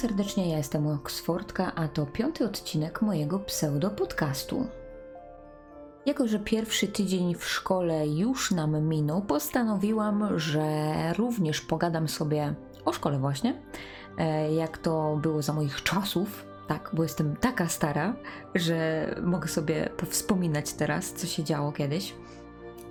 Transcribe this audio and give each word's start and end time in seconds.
serdecznie, 0.00 0.50
ja 0.50 0.56
jestem 0.56 0.86
Oksfordka, 0.86 1.74
a 1.74 1.88
to 1.88 2.06
piąty 2.06 2.44
odcinek 2.44 3.02
mojego 3.02 3.38
pseudo-podcastu. 3.38 4.66
Jako, 6.06 6.28
że 6.28 6.38
pierwszy 6.38 6.88
tydzień 6.88 7.34
w 7.34 7.44
szkole 7.44 8.08
już 8.08 8.50
nam 8.50 8.82
minął, 8.82 9.22
postanowiłam, 9.22 10.38
że 10.38 10.94
również 11.18 11.60
pogadam 11.60 12.08
sobie 12.08 12.54
o 12.84 12.92
szkole 12.92 13.18
właśnie, 13.18 13.62
e, 14.18 14.54
jak 14.54 14.78
to 14.78 15.18
było 15.22 15.42
za 15.42 15.52
moich 15.52 15.82
czasów, 15.82 16.46
tak, 16.68 16.90
bo 16.92 17.02
jestem 17.02 17.36
taka 17.36 17.68
stara, 17.68 18.14
że 18.54 19.08
mogę 19.22 19.48
sobie 19.48 19.90
powspominać 19.96 20.72
teraz, 20.72 21.12
co 21.12 21.26
się 21.26 21.44
działo 21.44 21.72
kiedyś. 21.72 22.14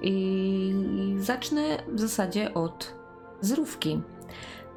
I 0.02 1.16
zacznę 1.20 1.62
w 1.94 2.00
zasadzie 2.00 2.54
od 2.54 2.94
zrówki. 3.42 4.02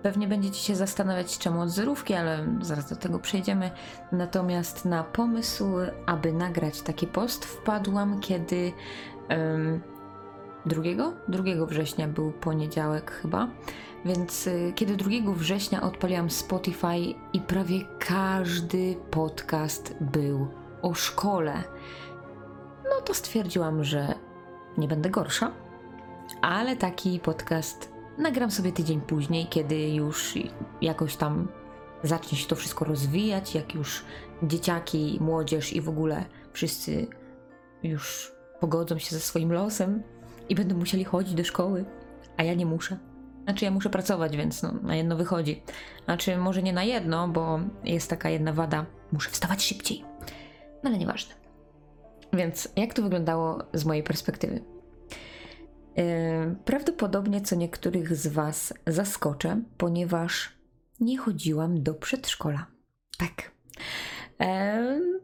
Pewnie 0.02 0.28
będziecie 0.28 0.58
się 0.58 0.76
zastanawiać, 0.76 1.38
czemu 1.38 1.60
od 1.60 1.70
zerówki, 1.70 2.14
ale 2.14 2.46
zaraz 2.60 2.88
do 2.90 2.96
tego 2.96 3.18
przejdziemy. 3.18 3.70
Natomiast 4.12 4.84
na 4.84 5.04
pomysł, 5.04 5.64
aby 6.06 6.32
nagrać 6.32 6.82
taki 6.82 7.06
post, 7.06 7.44
wpadłam, 7.44 8.20
kiedy 8.20 8.72
um, 9.30 9.80
2, 10.66 10.82
2 11.28 11.66
września 11.66 12.08
był 12.08 12.32
poniedziałek 12.32 13.10
chyba. 13.10 13.48
Więc 14.04 14.46
y, 14.46 14.72
kiedy 14.74 14.96
2 14.96 15.10
września 15.26 15.82
odpaliłam 15.82 16.30
Spotify 16.30 16.98
i 17.32 17.40
prawie 17.40 17.80
każdy 17.98 18.96
podcast 19.10 19.94
był 20.00 20.48
o 20.82 20.94
szkole, 20.94 21.62
no 22.84 23.00
to 23.04 23.14
stwierdziłam, 23.14 23.84
że 23.84 24.14
nie 24.78 24.88
będę 24.88 25.10
gorsza, 25.10 25.52
ale 26.40 26.76
taki 26.76 27.20
podcast 27.20 27.91
nagram 28.18 28.50
sobie 28.50 28.72
tydzień 28.72 29.00
później, 29.00 29.46
kiedy 29.46 29.88
już 29.88 30.34
jakoś 30.80 31.16
tam 31.16 31.48
zacznie 32.02 32.38
się 32.38 32.48
to 32.48 32.56
wszystko 32.56 32.84
rozwijać, 32.84 33.54
jak 33.54 33.74
już 33.74 34.04
dzieciaki, 34.42 35.18
młodzież 35.20 35.72
i 35.72 35.80
w 35.80 35.88
ogóle 35.88 36.24
wszyscy 36.52 37.06
już 37.82 38.32
pogodzą 38.60 38.98
się 38.98 39.10
ze 39.10 39.20
swoim 39.20 39.52
losem 39.52 40.02
i 40.48 40.54
będą 40.54 40.76
musieli 40.76 41.04
chodzić 41.04 41.34
do 41.34 41.44
szkoły, 41.44 41.84
a 42.36 42.42
ja 42.42 42.54
nie 42.54 42.66
muszę. 42.66 42.98
Znaczy 43.44 43.64
ja 43.64 43.70
muszę 43.70 43.90
pracować, 43.90 44.36
więc 44.36 44.62
no, 44.62 44.72
na 44.82 44.96
jedno 44.96 45.16
wychodzi. 45.16 45.62
Znaczy 46.04 46.36
może 46.36 46.62
nie 46.62 46.72
na 46.72 46.84
jedno, 46.84 47.28
bo 47.28 47.60
jest 47.84 48.10
taka 48.10 48.30
jedna 48.30 48.52
wada. 48.52 48.86
Muszę 49.12 49.30
wstawać 49.30 49.64
szybciej. 49.64 50.04
No 50.82 50.90
ale 50.90 50.98
nieważne. 50.98 51.34
Więc 52.32 52.68
jak 52.76 52.94
to 52.94 53.02
wyglądało 53.02 53.58
z 53.74 53.84
mojej 53.84 54.02
perspektywy? 54.02 54.60
Prawdopodobnie 56.64 57.40
co 57.40 57.56
niektórych 57.56 58.16
z 58.16 58.26
Was 58.26 58.74
zaskoczę, 58.86 59.62
ponieważ 59.78 60.52
nie 61.00 61.18
chodziłam 61.18 61.82
do 61.82 61.94
przedszkola. 61.94 62.66
Tak. 63.18 63.52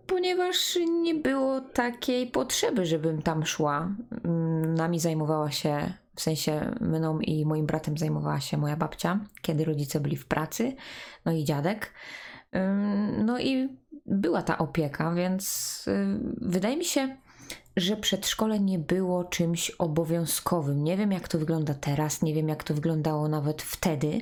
Ponieważ 0.07 0.79
nie 1.03 1.15
było 1.15 1.61
takiej 1.61 2.27
potrzeby, 2.27 2.87
żebym 2.87 3.23
tam 3.23 3.47
szła. 3.47 3.95
Mm, 4.25 4.75
nami 4.75 5.01
zajmowała 5.01 5.51
się, 5.51 5.93
w 6.15 6.21
sensie 6.21 6.75
mną 6.81 7.21
i 7.21 7.47
moim 7.47 7.67
bratem 7.67 7.99
zajmowała 7.99 8.41
się 8.41 8.57
moja 8.57 8.77
babcia, 8.77 9.21
kiedy 9.43 9.65
rodzice 9.65 10.01
byli 10.01 10.17
w 10.17 10.27
pracy, 10.27 10.77
no 11.25 11.33
i 11.33 11.45
dziadek. 11.45 11.93
No 13.25 13.39
i 13.39 13.79
była 14.07 14.43
ta 14.43 14.59
opieka, 14.59 15.15
więc 15.15 15.85
wydaje 16.37 16.77
mi 16.77 16.85
się, 16.85 17.17
że 17.81 17.97
przedszkole 17.97 18.61
nie 18.61 18.79
było 18.79 19.25
czymś 19.25 19.71
obowiązkowym. 19.71 20.85
Nie 20.85 20.97
wiem, 20.97 21.13
jak 21.13 21.29
to 21.29 21.39
wygląda 21.39 21.75
teraz, 21.75 22.23
nie 22.23 22.35
wiem, 22.35 22.49
jak 22.49 22.65
to 22.65 22.75
wyglądało 22.75 23.29
nawet 23.29 23.63
wtedy, 23.63 24.21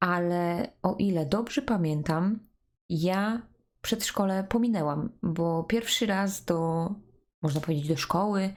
ale 0.00 0.72
o 0.82 0.94
ile 0.98 1.26
dobrze 1.26 1.62
pamiętam, 1.62 2.38
ja 2.88 3.42
przedszkole 3.82 4.44
pominęłam, 4.44 5.10
bo 5.22 5.64
pierwszy 5.64 6.06
raz 6.06 6.44
do, 6.44 6.90
można 7.42 7.60
powiedzieć, 7.60 7.88
do 7.88 7.96
szkoły 7.96 8.54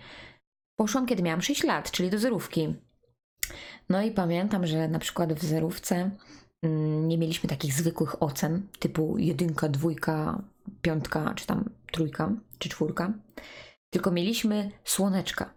poszłam, 0.76 1.06
kiedy 1.06 1.24
miałam 1.24 1.42
6 1.42 1.64
lat, 1.64 1.92
czyli 1.92 2.10
do 2.10 2.20
zerówki. 2.20 2.76
No 3.90 4.02
i 4.02 4.12
pamiętam, 4.12 4.68
że 4.68 4.88
na 4.88 5.00
przykład 5.00 5.34
w 5.34 5.46
zerówce 5.46 6.12
mm, 6.62 7.08
nie 7.08 7.18
mieliśmy 7.18 7.50
takich 7.50 7.74
zwykłych 7.74 8.24
ocen, 8.24 8.68
typu 8.80 9.18
jedynka, 9.18 9.70
dwójka, 9.70 10.42
piątka, 10.82 11.34
czy 11.36 11.46
tam 11.46 11.70
trójka, 11.92 12.32
czy 12.60 12.70
czwórka 12.70 13.14
tylko 13.94 14.12
mieliśmy 14.12 14.72
słoneczka. 14.84 15.54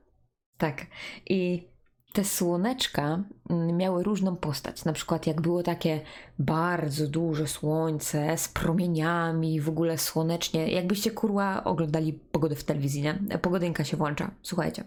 Tak. 0.59 0.87
I 1.27 1.69
te 2.13 2.25
słoneczka 2.25 3.25
mm, 3.51 3.77
miały 3.77 4.03
różną 4.03 4.37
postać. 4.37 4.85
Na 4.85 4.93
przykład, 4.93 5.27
jak 5.27 5.41
było 5.41 5.63
takie 5.63 6.01
bardzo 6.39 7.09
duże 7.09 7.47
słońce 7.47 8.39
z 8.39 8.49
promieniami, 8.49 9.61
w 9.61 9.69
ogóle 9.69 9.99
słonecznie, 9.99 10.69
jakbyście 10.69 11.11
kurła 11.11 11.65
oglądali 11.65 12.13
pogodę 12.13 12.55
w 12.57 12.65
telewizji, 12.65 13.03
nie? 13.03 13.39
Pogodynka 13.43 13.85
się 13.85 13.97
włącza. 13.97 14.31
Słuchajcie. 14.43 14.85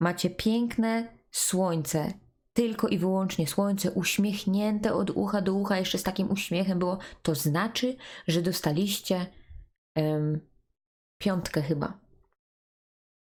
Macie 0.00 0.30
piękne 0.30 1.08
słońce, 1.30 2.12
tylko 2.52 2.88
i 2.88 2.98
wyłącznie 2.98 3.46
słońce, 3.46 3.90
uśmiechnięte 3.90 4.94
od 4.94 5.10
ucha 5.10 5.42
do 5.42 5.54
ucha, 5.54 5.78
jeszcze 5.78 5.98
z 5.98 6.02
takim 6.02 6.30
uśmiechem 6.30 6.78
było. 6.78 6.98
To 7.22 7.34
znaczy, 7.34 7.96
że 8.28 8.42
dostaliście 8.42 9.26
um, 9.96 10.40
piątkę 11.18 11.62
chyba 11.62 12.02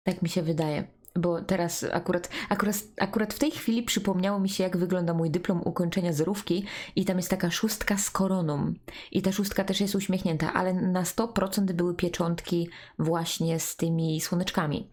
tak 0.04 0.22
mi 0.22 0.30
się 0.30 0.42
wydaje. 0.42 0.88
Bo 1.16 1.42
teraz 1.42 1.86
akurat, 1.92 2.30
akurat, 2.50 2.76
akurat 2.98 3.34
w 3.34 3.40
tej 3.40 3.52
chwili 3.52 3.84
przypomniało 3.84 4.40
mi 4.40 4.50
się, 4.50 4.64
jak 4.64 4.78
wygląda 4.78 5.14
mój 5.14 5.32
dyplom 5.32 5.62
ukończenia 5.66 6.14
zerówki 6.14 6.66
i 6.96 7.06
tam 7.06 7.18
jest 7.18 7.30
taka 7.30 7.52
szóstka 7.52 7.98
z 7.98 8.10
koroną. 8.10 8.74
I 9.12 9.22
ta 9.22 9.32
szóstka 9.32 9.64
też 9.64 9.82
jest 9.82 9.96
uśmiechnięta, 9.96 10.54
ale 10.54 10.74
na 10.74 11.04
100% 11.04 11.72
były 11.72 11.96
pieczątki 11.96 12.70
właśnie 13.00 13.60
z 13.60 13.76
tymi 13.76 14.22
słoneczkami. 14.22 14.90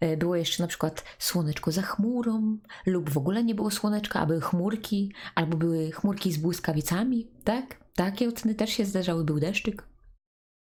E, 0.00 0.16
było 0.16 0.36
jeszcze 0.36 0.62
na 0.62 0.66
przykład 0.66 1.04
słoneczko 1.18 1.72
za 1.72 1.82
chmurą, 1.82 2.58
lub 2.86 3.10
w 3.10 3.18
ogóle 3.18 3.44
nie 3.44 3.54
było 3.54 3.70
słoneczka, 3.70 4.20
a 4.20 4.26
były 4.26 4.40
chmurki, 4.40 5.12
albo 5.34 5.56
były 5.56 5.90
chmurki 5.90 6.32
z 6.32 6.38
błyskawicami, 6.38 7.28
tak? 7.44 7.76
Takie 7.94 8.28
oceny 8.28 8.54
też 8.54 8.70
się 8.70 8.84
zdarzały, 8.84 9.24
był 9.24 9.40
deszczyk. 9.40 9.88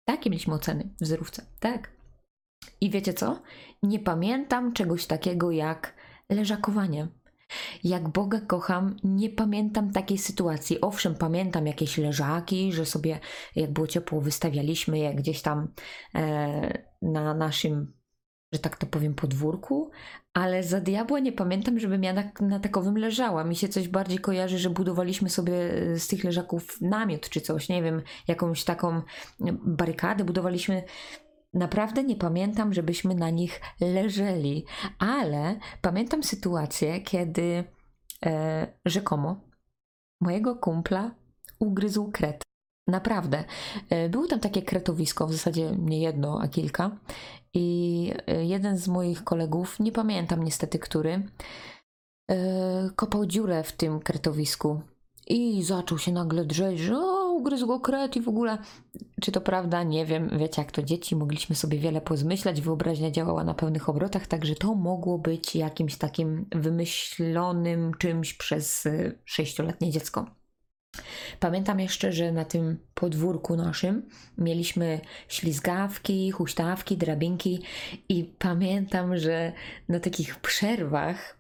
Takie 0.05 0.31
mieliśmy 0.31 0.55
oceny 0.55 0.89
w 1.01 1.07
zerówce, 1.07 1.47
tak. 1.61 1.96
I 2.81 2.91
wiecie 2.91 3.15
co? 3.15 3.43
Nie 3.83 3.99
pamiętam 3.99 4.73
czegoś 4.73 5.07
takiego 5.07 5.51
jak 5.51 5.95
leżakowanie. 6.31 7.09
Jak 7.85 8.09
Boga 8.09 8.41
kocham, 8.41 8.97
nie 9.05 9.31
pamiętam 9.31 9.93
takiej 9.93 10.19
sytuacji. 10.19 10.81
Owszem, 10.81 11.15
pamiętam 11.15 11.67
jakieś 11.67 11.99
leżaki, 11.99 12.73
że 12.73 12.87
sobie, 12.87 13.21
jak 13.57 13.73
było 13.73 13.87
ciepło, 13.87 14.21
wystawialiśmy 14.21 14.99
je 14.99 15.15
gdzieś 15.15 15.43
tam 15.43 15.73
e, 16.15 16.83
na 17.03 17.35
naszym, 17.35 17.93
że 18.53 18.61
tak 18.61 18.77
to 18.77 18.87
powiem, 18.87 19.15
podwórku, 19.15 19.91
ale 20.35 20.63
za 20.63 20.81
diabła 20.81 21.19
nie 21.19 21.33
pamiętam, 21.33 21.79
żebym 21.79 22.05
ja 22.05 22.13
na, 22.13 22.31
na 22.41 22.61
takowym 22.61 22.97
leżała. 22.97 23.45
Mi 23.45 23.57
się 23.57 23.69
coś 23.69 23.89
bardziej 23.89 24.19
kojarzy, 24.19 24.59
że 24.59 24.71
budowaliśmy 24.71 25.31
sobie 25.31 25.55
z 25.99 26.09
tych 26.09 26.25
leżaków 26.25 26.81
namiot 26.81 27.29
czy 27.29 27.41
coś, 27.41 27.69
nie 27.69 27.83
wiem, 27.83 28.03
jakąś 28.29 28.65
taką 28.65 29.03
barykadę 29.65 30.25
budowaliśmy 30.25 30.83
Naprawdę 31.57 32.05
nie 32.05 32.17
pamiętam, 32.17 32.75
żebyśmy 32.75 33.15
na 33.15 33.31
nich 33.31 33.61
leżeli, 33.81 34.65
ale 34.99 35.59
pamiętam 35.81 36.23
sytuację, 36.23 37.01
kiedy 37.01 37.65
e, 38.27 38.67
rzekomo 38.85 39.41
mojego 40.21 40.57
kumpla 40.57 41.15
ugryzł 41.59 42.11
kret. 42.11 42.43
Naprawdę. 42.89 43.45
E, 43.91 44.09
było 44.09 44.27
tam 44.27 44.41
takie 44.41 44.63
kretowisko, 44.63 45.27
w 45.27 45.33
zasadzie 45.33 45.77
nie 45.79 46.01
jedno, 46.01 46.41
a 46.43 46.49
kilka. 46.49 46.99
I 47.55 48.13
e, 48.27 48.45
jeden 48.45 48.77
z 48.79 48.89
moich 48.89 49.25
kolegów, 49.25 49.81
nie 49.81 49.93
pamiętam 49.93 50.45
niestety 50.45 50.79
który, 50.79 51.23
e, 52.31 52.91
kopał 52.97 53.27
dziurę 53.27 53.63
w 53.63 53.73
tym 53.73 54.01
kretowisku. 54.01 54.81
I 55.27 55.63
zaczął 55.63 55.99
się 55.99 56.13
nagle 56.13 56.45
drzeć, 56.45 56.79
że 56.79 56.97
ugryzł 57.37 57.67
go 57.67 57.81
kret 57.81 58.17
i 58.17 58.21
w 58.21 58.29
ogóle, 58.29 58.59
czy 59.21 59.33
to 59.33 59.41
prawda, 59.41 59.83
nie 59.83 60.07
wiem, 60.07 60.39
wiecie 60.39 60.63
jak 60.63 60.73
to 60.73 60.83
dzieci, 60.83 61.17
mogliśmy 61.17 61.57
sobie 61.57 61.79
wiele 61.79 62.01
pozmyślać, 62.01 62.61
wyobraźnia 62.61 63.11
działała 63.11 63.45
na 63.45 63.55
pełnych 63.55 63.89
obrotach, 63.89 64.27
także 64.27 64.55
to 64.55 64.75
mogło 64.75 65.19
być 65.19 65.57
jakimś 65.57 65.97
takim 65.97 66.47
wymyślonym 66.53 67.95
czymś 67.95 68.35
przez 68.35 68.87
y, 68.87 69.19
sześcioletnie 69.25 69.91
dziecko. 69.91 70.27
Pamiętam 71.41 71.81
jeszcze, 71.81 72.13
że 72.13 72.33
na 72.33 72.45
tym 72.45 72.79
podwórku 72.95 73.57
naszym 73.57 74.09
mieliśmy 74.39 75.01
ślizgawki, 75.29 76.31
huśtawki, 76.31 76.97
drabinki 76.97 77.63
i 78.09 78.25
pamiętam, 78.39 79.17
że 79.17 79.53
na 79.89 80.01
takich 80.01 80.41
przerwach, 80.41 81.36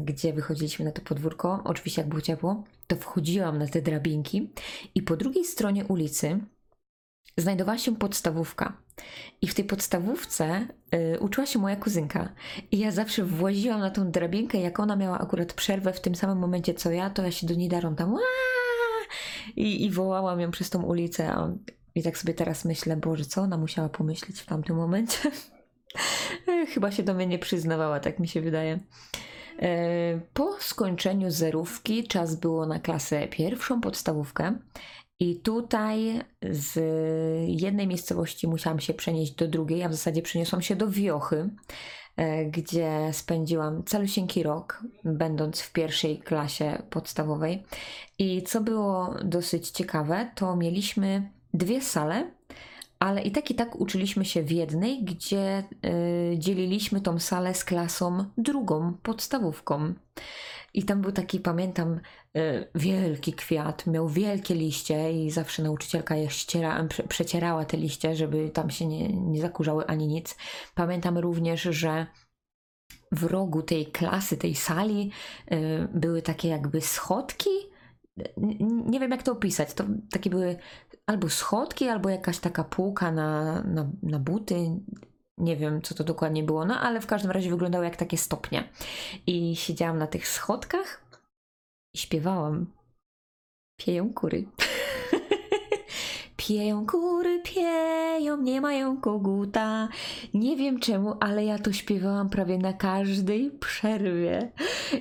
gdzie 0.00 0.32
wychodziliśmy 0.32 0.84
na 0.84 0.92
to 0.92 1.02
podwórko, 1.02 1.60
oczywiście 1.64 2.02
jak 2.02 2.08
było 2.08 2.20
ciepło, 2.20 2.64
to 2.86 2.96
wchodziłam 2.96 3.58
na 3.58 3.66
te 3.66 3.82
drabinki 3.82 4.50
i 4.94 5.02
po 5.02 5.16
drugiej 5.16 5.44
stronie 5.44 5.84
ulicy 5.84 6.40
znajdowała 7.36 7.78
się 7.78 7.96
podstawówka. 7.96 8.76
I 9.42 9.48
w 9.48 9.54
tej 9.54 9.64
podstawówce 9.64 10.66
y, 11.14 11.20
uczyła 11.20 11.46
się 11.46 11.58
moja 11.58 11.76
kuzynka. 11.76 12.32
I 12.70 12.78
ja 12.78 12.90
zawsze 12.90 13.24
właziłam 13.24 13.80
na 13.80 13.90
tą 13.90 14.10
drabinkę, 14.10 14.58
jak 14.58 14.80
ona 14.80 14.96
miała 14.96 15.18
akurat 15.18 15.52
przerwę 15.52 15.92
w 15.92 16.00
tym 16.00 16.14
samym 16.14 16.38
momencie 16.38 16.74
co 16.74 16.90
ja, 16.90 17.10
to 17.10 17.22
ja 17.22 17.30
się 17.30 17.46
do 17.46 17.54
niej 17.54 17.68
darom 17.68 17.96
tam 17.96 18.16
I, 19.56 19.84
I 19.84 19.90
wołałam 19.90 20.40
ją 20.40 20.50
przez 20.50 20.70
tą 20.70 20.82
ulicę. 20.82 21.32
A, 21.32 21.52
I 21.94 22.02
tak 22.02 22.18
sobie 22.18 22.34
teraz 22.34 22.64
myślę, 22.64 22.96
Boże, 22.96 23.24
co 23.24 23.40
ona 23.42 23.58
musiała 23.58 23.88
pomyśleć 23.88 24.40
w 24.40 24.46
tamtym 24.46 24.76
momencie? 24.76 25.30
Chyba 26.74 26.92
się 26.92 27.02
do 27.02 27.14
mnie 27.14 27.26
nie 27.26 27.38
przyznawała, 27.38 28.00
tak 28.00 28.18
mi 28.18 28.28
się 28.28 28.40
wydaje. 28.40 28.78
E, 29.62 30.20
po 30.34 30.56
skończeniu 30.60 31.30
zerówki 31.30 32.08
czas 32.08 32.34
było 32.34 32.66
na 32.66 32.78
klasę 32.78 33.28
pierwszą, 33.28 33.80
podstawówkę. 33.80 34.58
I 35.20 35.36
tutaj 35.40 36.20
z 36.50 36.78
jednej 37.46 37.86
miejscowości 37.86 38.48
musiałam 38.48 38.80
się 38.80 38.94
przenieść 38.94 39.32
do 39.34 39.48
drugiej, 39.48 39.82
a 39.82 39.88
w 39.88 39.94
zasadzie 39.94 40.22
przeniosłam 40.22 40.62
się 40.62 40.76
do 40.76 40.90
Wiochy, 40.90 41.50
e, 42.16 42.44
gdzie 42.44 43.10
spędziłam 43.12 43.84
calusieńki 43.84 44.42
rok, 44.42 44.82
będąc 45.04 45.60
w 45.60 45.72
pierwszej 45.72 46.18
klasie 46.18 46.82
podstawowej. 46.90 47.64
I 48.18 48.42
co 48.42 48.60
było 48.60 49.14
dosyć 49.24 49.70
ciekawe, 49.70 50.30
to 50.34 50.56
mieliśmy 50.56 51.30
dwie 51.54 51.80
sale, 51.80 52.30
ale 52.98 53.22
i 53.22 53.30
tak 53.30 53.50
i 53.50 53.54
tak 53.54 53.80
uczyliśmy 53.80 54.24
się 54.24 54.42
w 54.42 54.50
jednej, 54.50 55.04
gdzie 55.04 55.64
y, 56.32 56.38
dzieliliśmy 56.38 57.00
tą 57.00 57.18
salę 57.18 57.54
z 57.54 57.64
klasą 57.64 58.24
drugą, 58.38 58.94
podstawówką. 59.02 59.94
I 60.74 60.84
tam 60.84 61.02
był 61.02 61.12
taki, 61.12 61.40
pamiętam, 61.40 62.00
y, 62.36 62.68
wielki 62.74 63.32
kwiat, 63.32 63.86
miał 63.86 64.08
wielkie 64.08 64.54
liście 64.54 65.12
i 65.12 65.30
zawsze 65.30 65.62
nauczycielka 65.62 66.16
je 66.16 66.30
ściera, 66.30 66.84
prze, 66.84 67.02
przecierała 67.02 67.64
te 67.64 67.76
liście, 67.76 68.16
żeby 68.16 68.50
tam 68.50 68.70
się 68.70 68.86
nie, 68.86 69.08
nie 69.08 69.40
zakurzały 69.40 69.86
ani 69.86 70.06
nic. 70.06 70.36
Pamiętam 70.74 71.18
również, 71.18 71.62
że 71.62 72.06
w 73.12 73.24
rogu 73.24 73.62
tej 73.62 73.86
klasy, 73.86 74.36
tej 74.36 74.54
sali 74.54 75.10
y, 75.52 75.88
były 75.94 76.22
takie 76.22 76.48
jakby 76.48 76.80
schodki, 76.80 77.50
nie 78.86 79.00
wiem 79.00 79.10
jak 79.10 79.22
to 79.22 79.32
opisać. 79.32 79.74
To 79.74 79.84
takie 80.10 80.30
były 80.30 80.56
albo 81.06 81.28
schodki, 81.28 81.88
albo 81.88 82.08
jakaś 82.08 82.38
taka 82.38 82.64
półka 82.64 83.12
na, 83.12 83.62
na, 83.62 83.90
na 84.02 84.18
buty. 84.18 84.80
Nie 85.38 85.56
wiem, 85.56 85.82
co 85.82 85.94
to 85.94 86.04
dokładnie 86.04 86.42
było, 86.42 86.64
no 86.64 86.80
ale 86.80 87.00
w 87.00 87.06
każdym 87.06 87.30
razie 87.30 87.50
wyglądały 87.50 87.84
jak 87.84 87.96
takie 87.96 88.18
stopnie. 88.18 88.68
I 89.26 89.56
siedziałam 89.56 89.98
na 89.98 90.06
tych 90.06 90.28
schodkach 90.28 91.04
i 91.94 91.98
śpiewałam. 91.98 92.66
Pieją 93.76 94.14
kury. 94.14 94.46
Pieją 96.36 96.86
kury, 96.86 97.42
pieją, 97.44 97.95
nie 98.18 98.60
mają 98.60 99.00
koguta. 99.00 99.88
Nie 100.34 100.56
wiem 100.56 100.80
czemu, 100.80 101.14
ale 101.20 101.44
ja 101.44 101.58
to 101.58 101.72
śpiewałam 101.72 102.28
prawie 102.28 102.58
na 102.58 102.72
każdej 102.72 103.50
przerwie. 103.50 104.52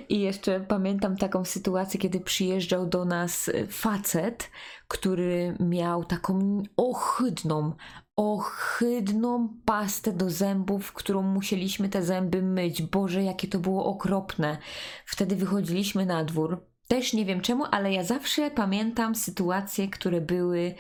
I 0.10 0.20
jeszcze 0.20 0.60
pamiętam 0.60 1.18
taką 1.18 1.46
sytuację, 1.46 2.00
kiedy 2.00 2.20
przyjeżdżał 2.20 2.86
do 2.86 3.06
nas 3.06 3.52
facet, 3.70 4.52
który 4.88 5.58
miał 5.60 6.06
taką 6.06 6.64
ohydną, 6.78 7.74
ohydną 8.16 9.50
pastę 9.66 10.14
do 10.14 10.30
zębów, 10.30 10.94
którą 10.94 11.22
musieliśmy 11.22 11.90
te 11.90 12.04
zęby 12.04 12.42
myć. 12.42 12.82
Boże, 12.82 13.24
jakie 13.24 13.48
to 13.48 13.60
było 13.60 13.86
okropne. 13.86 14.58
Wtedy 15.06 15.36
wychodziliśmy 15.36 16.06
na 16.06 16.24
dwór 16.24 16.75
też 16.88 17.14
nie 17.14 17.26
wiem 17.26 17.42
czemu, 17.42 17.64
ale 17.72 17.94
ja 17.94 18.04
zawsze 18.04 18.52
pamiętam 18.52 19.16
sytuacje, 19.16 19.88
które 19.88 20.22
były 20.22 20.60
y, 20.60 20.76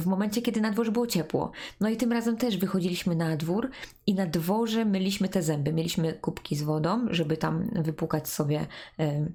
w 0.00 0.06
momencie, 0.06 0.42
kiedy 0.42 0.60
na 0.60 0.70
dworze 0.70 0.92
było 0.92 1.06
ciepło. 1.06 1.52
No 1.80 1.88
i 1.88 1.96
tym 1.96 2.12
razem 2.12 2.36
też 2.36 2.56
wychodziliśmy 2.56 3.16
na 3.16 3.36
dwór 3.36 3.70
i 4.06 4.14
na 4.14 4.26
dworze 4.26 4.84
myliśmy 4.84 5.28
te 5.28 5.42
zęby. 5.42 5.72
Mieliśmy 5.72 6.12
kubki 6.12 6.56
z 6.56 6.62
wodą, 6.62 7.06
żeby 7.10 7.36
tam 7.36 7.70
wypłukać 7.74 8.28
sobie 8.28 8.66
y, 9.00 9.32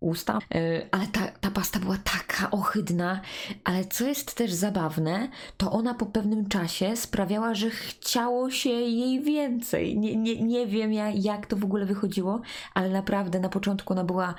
usta, 0.00 0.38
y, 0.54 0.88
ale 0.90 1.06
ta, 1.06 1.26
ta 1.40 1.50
pasta 1.50 1.78
była 1.78 1.96
taka 2.04 2.50
ohydna, 2.50 3.20
ale 3.64 3.84
co 3.84 4.06
jest 4.06 4.34
też 4.34 4.52
zabawne, 4.52 5.28
to 5.56 5.72
ona 5.72 5.94
po 5.94 6.06
pewnym 6.06 6.48
czasie 6.48 6.96
sprawiała, 6.96 7.54
że 7.54 7.70
chciało 7.70 8.50
się 8.50 8.70
jej 8.70 9.20
więcej. 9.20 9.98
Nie, 9.98 10.16
nie, 10.16 10.42
nie 10.42 10.66
wiem 10.66 10.92
jak 11.14 11.46
to 11.46 11.56
w 11.56 11.64
ogóle 11.64 11.86
wychodziło, 11.86 12.40
ale 12.74 12.90
naprawdę 12.90 13.40
na 13.40 13.48
początku 13.48 13.92
ona 13.92 14.04
była 14.04 14.34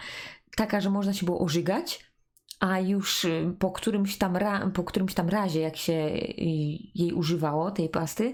taka, 0.58 0.82
że 0.82 0.90
można 0.90 1.14
się 1.14 1.26
było 1.26 1.40
ożygać, 1.40 2.06
a 2.60 2.80
już 2.80 3.26
y, 3.26 3.56
po 3.60 3.72
którymś 3.72 4.18
tam, 4.18 4.38
ra- 4.38 4.72
po 4.74 4.84
którymś 4.84 5.14
tam 5.14 5.30
razie, 5.30 5.60
jak 5.60 5.78
się 5.78 5.94
jej 6.96 7.14
używało, 7.14 7.72
tej 7.72 7.90
pasty, 7.90 8.34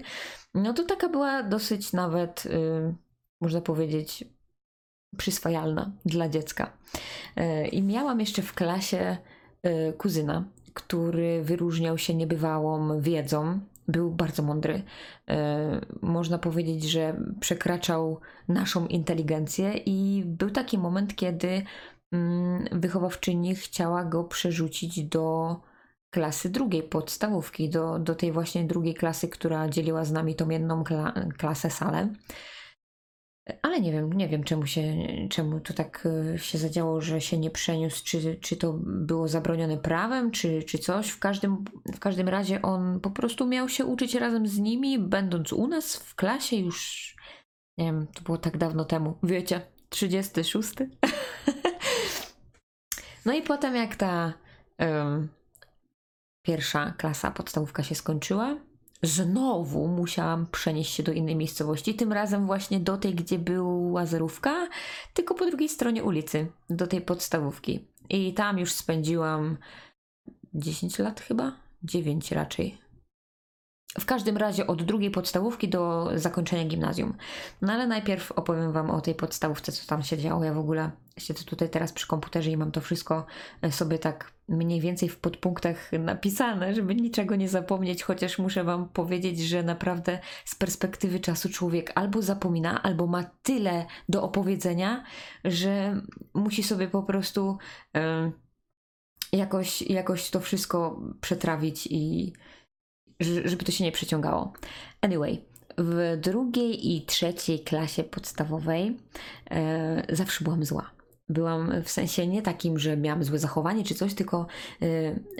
no 0.54 0.72
to 0.72 0.84
taka 0.84 1.08
była 1.08 1.42
dosyć 1.42 1.92
nawet, 1.92 2.44
yy, 2.44 2.94
można 3.40 3.60
powiedzieć, 3.60 4.24
przyswajalna 5.16 5.92
dla 6.04 6.28
dziecka. 6.28 6.72
Yy, 7.36 7.68
I 7.68 7.82
miałam 7.82 8.20
jeszcze 8.20 8.42
w 8.42 8.54
klasie 8.54 9.16
yy, 9.62 9.92
kuzyna, 9.92 10.44
który 10.74 11.42
wyróżniał 11.42 11.98
się 11.98 12.14
niebywałą 12.14 13.00
wiedzą. 13.00 13.60
Był 13.88 14.10
bardzo 14.10 14.42
mądry. 14.42 14.82
E, 15.28 15.80
można 16.02 16.38
powiedzieć, 16.38 16.84
że 16.84 17.20
przekraczał 17.40 18.20
naszą 18.48 18.86
inteligencję, 18.86 19.74
i 19.86 20.22
był 20.26 20.50
taki 20.50 20.78
moment, 20.78 21.16
kiedy 21.16 21.62
wychowawczyni 22.72 23.54
chciała 23.54 24.04
go 24.04 24.24
przerzucić 24.24 25.04
do 25.04 25.56
klasy 26.10 26.48
drugiej 26.48 26.82
podstawówki, 26.82 27.70
do, 27.70 27.98
do 27.98 28.14
tej 28.14 28.32
właśnie 28.32 28.64
drugiej 28.64 28.94
klasy, 28.94 29.28
która 29.28 29.68
dzieliła 29.68 30.04
z 30.04 30.12
nami 30.12 30.34
tą 30.34 30.50
jedną 30.50 30.84
kla 30.84 31.14
klasę 31.38 31.70
salę. 31.70 32.08
Ale 33.62 33.80
nie 33.80 33.92
wiem, 33.92 34.12
nie 34.12 34.28
wiem 34.28 34.44
czemu 34.44 34.66
się, 34.66 34.82
czemu 35.30 35.60
to 35.60 35.74
tak 35.74 36.08
e, 36.34 36.38
się 36.38 36.58
zadziało, 36.58 37.00
że 37.00 37.20
się 37.20 37.38
nie 37.38 37.50
przeniósł, 37.50 38.04
czy, 38.04 38.36
czy 38.40 38.56
to 38.56 38.72
było 38.82 39.28
zabronione 39.28 39.78
prawem, 39.78 40.30
czy, 40.30 40.62
czy 40.62 40.78
coś. 40.78 41.08
W 41.08 41.18
każdym, 41.18 41.64
w 41.94 41.98
każdym 41.98 42.28
razie 42.28 42.62
on 42.62 43.00
po 43.00 43.10
prostu 43.10 43.46
miał 43.46 43.68
się 43.68 43.84
uczyć 43.84 44.14
razem 44.14 44.46
z 44.46 44.58
nimi, 44.58 44.98
będąc 44.98 45.52
u 45.52 45.66
nas 45.66 45.96
w 45.96 46.14
klasie 46.14 46.56
już, 46.56 47.16
nie 47.78 47.84
wiem, 47.84 48.06
to 48.14 48.22
było 48.22 48.38
tak 48.38 48.58
dawno 48.58 48.84
temu, 48.84 49.18
wiecie, 49.22 49.60
36. 49.88 50.74
No 53.24 53.32
i 53.32 53.42
potem 53.42 53.76
jak 53.76 53.96
ta 53.96 54.32
um, 54.78 55.28
pierwsza 56.42 56.94
klasa 56.98 57.30
podstawówka 57.30 57.82
się 57.82 57.94
skończyła, 57.94 58.56
znowu 59.02 59.88
musiałam 59.88 60.46
przenieść 60.46 60.94
się 60.94 61.02
do 61.02 61.12
innej 61.12 61.36
miejscowości, 61.36 61.94
tym 61.94 62.12
razem 62.12 62.46
właśnie 62.46 62.80
do 62.80 62.96
tej, 62.96 63.14
gdzie 63.14 63.38
była 63.38 64.06
zerówka, 64.06 64.68
tylko 65.14 65.34
po 65.34 65.46
drugiej 65.46 65.68
stronie 65.68 66.04
ulicy, 66.04 66.46
do 66.70 66.86
tej 66.86 67.00
podstawówki. 67.00 67.88
I 68.10 68.34
tam 68.34 68.58
już 68.58 68.72
spędziłam 68.72 69.56
10 70.54 70.98
lat 70.98 71.20
chyba, 71.20 71.52
9 71.82 72.32
raczej. 72.32 72.83
W 74.00 74.04
każdym 74.04 74.36
razie 74.36 74.66
od 74.66 74.82
drugiej 74.82 75.10
podstawówki 75.10 75.68
do 75.68 76.10
zakończenia 76.14 76.64
gimnazjum. 76.64 77.14
No 77.62 77.72
ale 77.72 77.86
najpierw 77.86 78.32
opowiem 78.32 78.72
Wam 78.72 78.90
o 78.90 79.00
tej 79.00 79.14
podstawówce, 79.14 79.72
co 79.72 79.86
tam 79.86 80.02
się 80.02 80.18
działo. 80.18 80.44
Ja 80.44 80.54
w 80.54 80.58
ogóle 80.58 80.90
siedzę 81.18 81.44
tutaj 81.44 81.68
teraz 81.68 81.92
przy 81.92 82.06
komputerze 82.06 82.50
i 82.50 82.56
mam 82.56 82.72
to 82.72 82.80
wszystko 82.80 83.26
e, 83.62 83.72
sobie 83.72 83.98
tak 83.98 84.32
mniej 84.48 84.80
więcej 84.80 85.08
w 85.08 85.18
podpunktach 85.18 85.92
napisane, 85.92 86.74
żeby 86.74 86.94
niczego 86.94 87.36
nie 87.36 87.48
zapomnieć, 87.48 88.02
chociaż 88.02 88.38
muszę 88.38 88.64
Wam 88.64 88.88
powiedzieć, 88.88 89.40
że 89.40 89.62
naprawdę 89.62 90.18
z 90.44 90.54
perspektywy 90.54 91.20
czasu 91.20 91.48
człowiek 91.48 91.92
albo 91.94 92.22
zapomina, 92.22 92.82
albo 92.82 93.06
ma 93.06 93.24
tyle 93.42 93.86
do 94.08 94.22
opowiedzenia, 94.22 95.04
że 95.44 96.00
musi 96.34 96.62
sobie 96.62 96.88
po 96.88 97.02
prostu 97.02 97.58
y, 97.96 98.00
jakoś, 99.32 99.82
jakoś 99.82 100.30
to 100.30 100.40
wszystko 100.40 101.00
przetrawić 101.20 101.86
i 101.90 102.32
żeby 103.20 103.64
to 103.64 103.72
się 103.72 103.84
nie 103.84 103.92
przeciągało. 103.92 104.52
Anyway, 105.00 105.40
w 105.78 106.18
drugiej 106.20 106.94
i 106.96 107.02
trzeciej 107.02 107.60
klasie 107.60 108.04
podstawowej 108.04 108.96
e, 109.50 110.16
zawsze 110.16 110.44
byłam 110.44 110.64
zła. 110.64 110.90
Byłam 111.28 111.82
w 111.82 111.90
sensie 111.90 112.26
nie 112.26 112.42
takim, 112.42 112.78
że 112.78 112.96
miałam 112.96 113.24
złe 113.24 113.38
zachowanie 113.38 113.84
czy 113.84 113.94
coś, 113.94 114.14
tylko 114.14 114.46
e, 114.82 114.86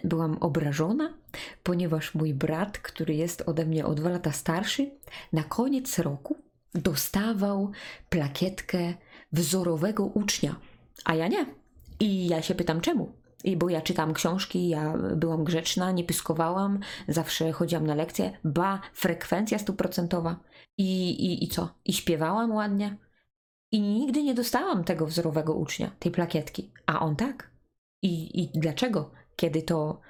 byłam 0.04 0.38
obrażona, 0.40 1.14
ponieważ 1.62 2.14
mój 2.14 2.34
brat, 2.34 2.78
który 2.78 3.14
jest 3.14 3.42
ode 3.46 3.66
mnie 3.66 3.86
o 3.86 3.94
dwa 3.94 4.10
lata 4.10 4.32
starszy, 4.32 4.90
na 5.32 5.42
koniec 5.42 5.98
roku 5.98 6.36
dostawał 6.74 7.70
plakietkę 8.08 8.94
wzorowego 9.32 10.04
ucznia, 10.04 10.56
a 11.04 11.14
ja 11.14 11.28
nie. 11.28 11.46
I 12.00 12.28
ja 12.28 12.42
się 12.42 12.54
pytam 12.54 12.80
czemu. 12.80 13.23
Bo 13.56 13.68
ja 13.68 13.80
czytam 13.80 14.14
książki, 14.14 14.68
ja 14.68 14.94
byłam 15.16 15.44
grzeczna, 15.44 15.90
nie 15.90 16.04
pyskowałam, 16.04 16.80
zawsze 17.08 17.52
chodziłam 17.52 17.86
na 17.86 17.94
lekcje, 17.94 18.38
ba, 18.44 18.80
frekwencja 18.92 19.58
stuprocentowa. 19.58 20.40
I, 20.78 21.10
i, 21.10 21.44
I 21.44 21.48
co? 21.48 21.68
I 21.84 21.92
śpiewałam 21.92 22.52
ładnie. 22.52 22.96
I 23.72 23.80
nigdy 23.80 24.22
nie 24.22 24.34
dostałam 24.34 24.84
tego 24.84 25.06
wzorowego 25.06 25.54
ucznia, 25.54 25.90
tej 25.98 26.12
plakietki. 26.12 26.72
A 26.86 27.00
on 27.00 27.16
tak. 27.16 27.50
I, 28.02 28.42
I 28.42 28.60
dlaczego? 28.60 29.10
Kiedy 29.36 29.62
to 29.62 30.00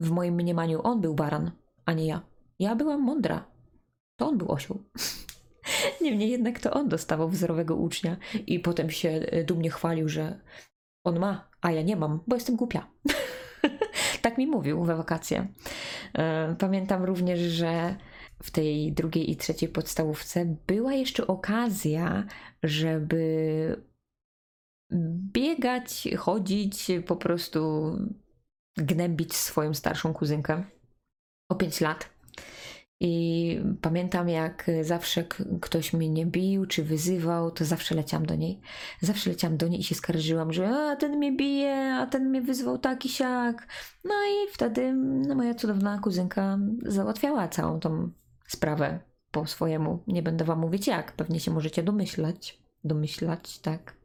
w 0.00 0.10
moim 0.10 0.34
mniemaniu 0.34 0.80
on 0.82 1.00
był 1.00 1.14
baran, 1.14 1.50
a 1.84 1.92
nie 1.92 2.06
ja. 2.06 2.22
Ja 2.58 2.74
byłam 2.74 3.02
mądra. 3.02 3.44
To 4.16 4.28
on 4.28 4.38
był 4.38 4.52
osioł. 4.52 4.82
Niemniej 6.02 6.30
jednak 6.30 6.60
to 6.60 6.70
on 6.70 6.88
dostawał 6.88 7.28
wzorowego 7.28 7.76
ucznia 7.76 8.16
i 8.46 8.60
potem 8.60 8.90
się 8.90 9.20
dumnie 9.46 9.70
chwalił, 9.70 10.08
że 10.08 10.40
on 11.04 11.18
ma, 11.18 11.48
a 11.64 11.70
ja 11.70 11.82
nie 11.82 11.96
mam, 11.96 12.20
bo 12.26 12.36
jestem 12.36 12.56
głupia. 12.56 12.86
tak 14.22 14.38
mi 14.38 14.46
mówił 14.46 14.84
we 14.84 14.96
wakacje. 14.96 15.46
E, 16.14 16.56
Pamiętam 16.58 17.04
również, 17.04 17.40
że 17.40 17.96
w 18.42 18.50
tej 18.50 18.92
drugiej 18.92 19.30
i 19.30 19.36
trzeciej 19.36 19.68
podstawówce 19.68 20.56
była 20.66 20.92
jeszcze 20.92 21.26
okazja, 21.26 22.24
żeby 22.62 23.82
biegać, 25.32 26.08
chodzić, 26.18 26.90
po 27.06 27.16
prostu 27.16 27.92
gnębić 28.76 29.34
swoją 29.34 29.74
starszą 29.74 30.14
kuzynkę 30.14 30.64
o 31.50 31.54
5 31.54 31.80
lat. 31.80 32.13
I 33.06 33.60
pamiętam, 33.80 34.28
jak 34.28 34.70
zawsze 34.82 35.24
ktoś 35.60 35.92
mnie 35.92 36.08
nie 36.08 36.26
bił 36.26 36.66
czy 36.66 36.84
wyzywał, 36.84 37.50
to 37.50 37.64
zawsze 37.64 37.94
leciałam 37.94 38.26
do 38.26 38.34
niej. 38.34 38.60
Zawsze 39.00 39.30
leciałam 39.30 39.56
do 39.56 39.68
niej 39.68 39.80
i 39.80 39.84
się 39.84 39.94
skarżyłam, 39.94 40.52
że 40.52 40.68
a 40.68 40.96
ten 40.96 41.16
mnie 41.16 41.32
bije, 41.32 41.94
a 41.94 42.06
ten 42.06 42.28
mnie 42.28 42.42
wyzwał 42.42 42.78
tak 42.78 43.06
i 43.06 43.08
siak. 43.08 43.66
No 44.04 44.14
i 44.14 44.52
wtedy 44.52 44.92
no, 44.94 45.34
moja 45.34 45.54
cudowna 45.54 45.98
kuzynka 45.98 46.58
załatwiała 46.82 47.48
całą 47.48 47.80
tą 47.80 48.10
sprawę 48.46 48.98
po 49.30 49.46
swojemu. 49.46 50.02
Nie 50.06 50.22
będę 50.22 50.44
wam 50.44 50.58
mówić 50.58 50.86
jak, 50.86 51.12
pewnie 51.12 51.40
się 51.40 51.50
możecie 51.50 51.82
domyślać. 51.82 52.58
Domyślać, 52.84 53.58
tak. 53.58 53.96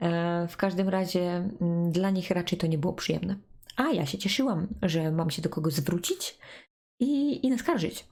E, 0.00 0.48
w 0.48 0.56
każdym 0.56 0.88
razie 0.88 1.48
mm, 1.60 1.92
dla 1.92 2.10
nich 2.10 2.30
raczej 2.30 2.58
to 2.58 2.66
nie 2.66 2.78
było 2.78 2.92
przyjemne. 2.92 3.36
A 3.76 3.82
ja 3.88 4.06
się 4.06 4.18
cieszyłam, 4.18 4.66
że 4.82 5.12
mam 5.12 5.30
się 5.30 5.42
do 5.42 5.48
kogo 5.48 5.70
zwrócić 5.70 6.38
i, 7.00 7.46
i 7.46 7.50
naskarżyć. 7.50 8.06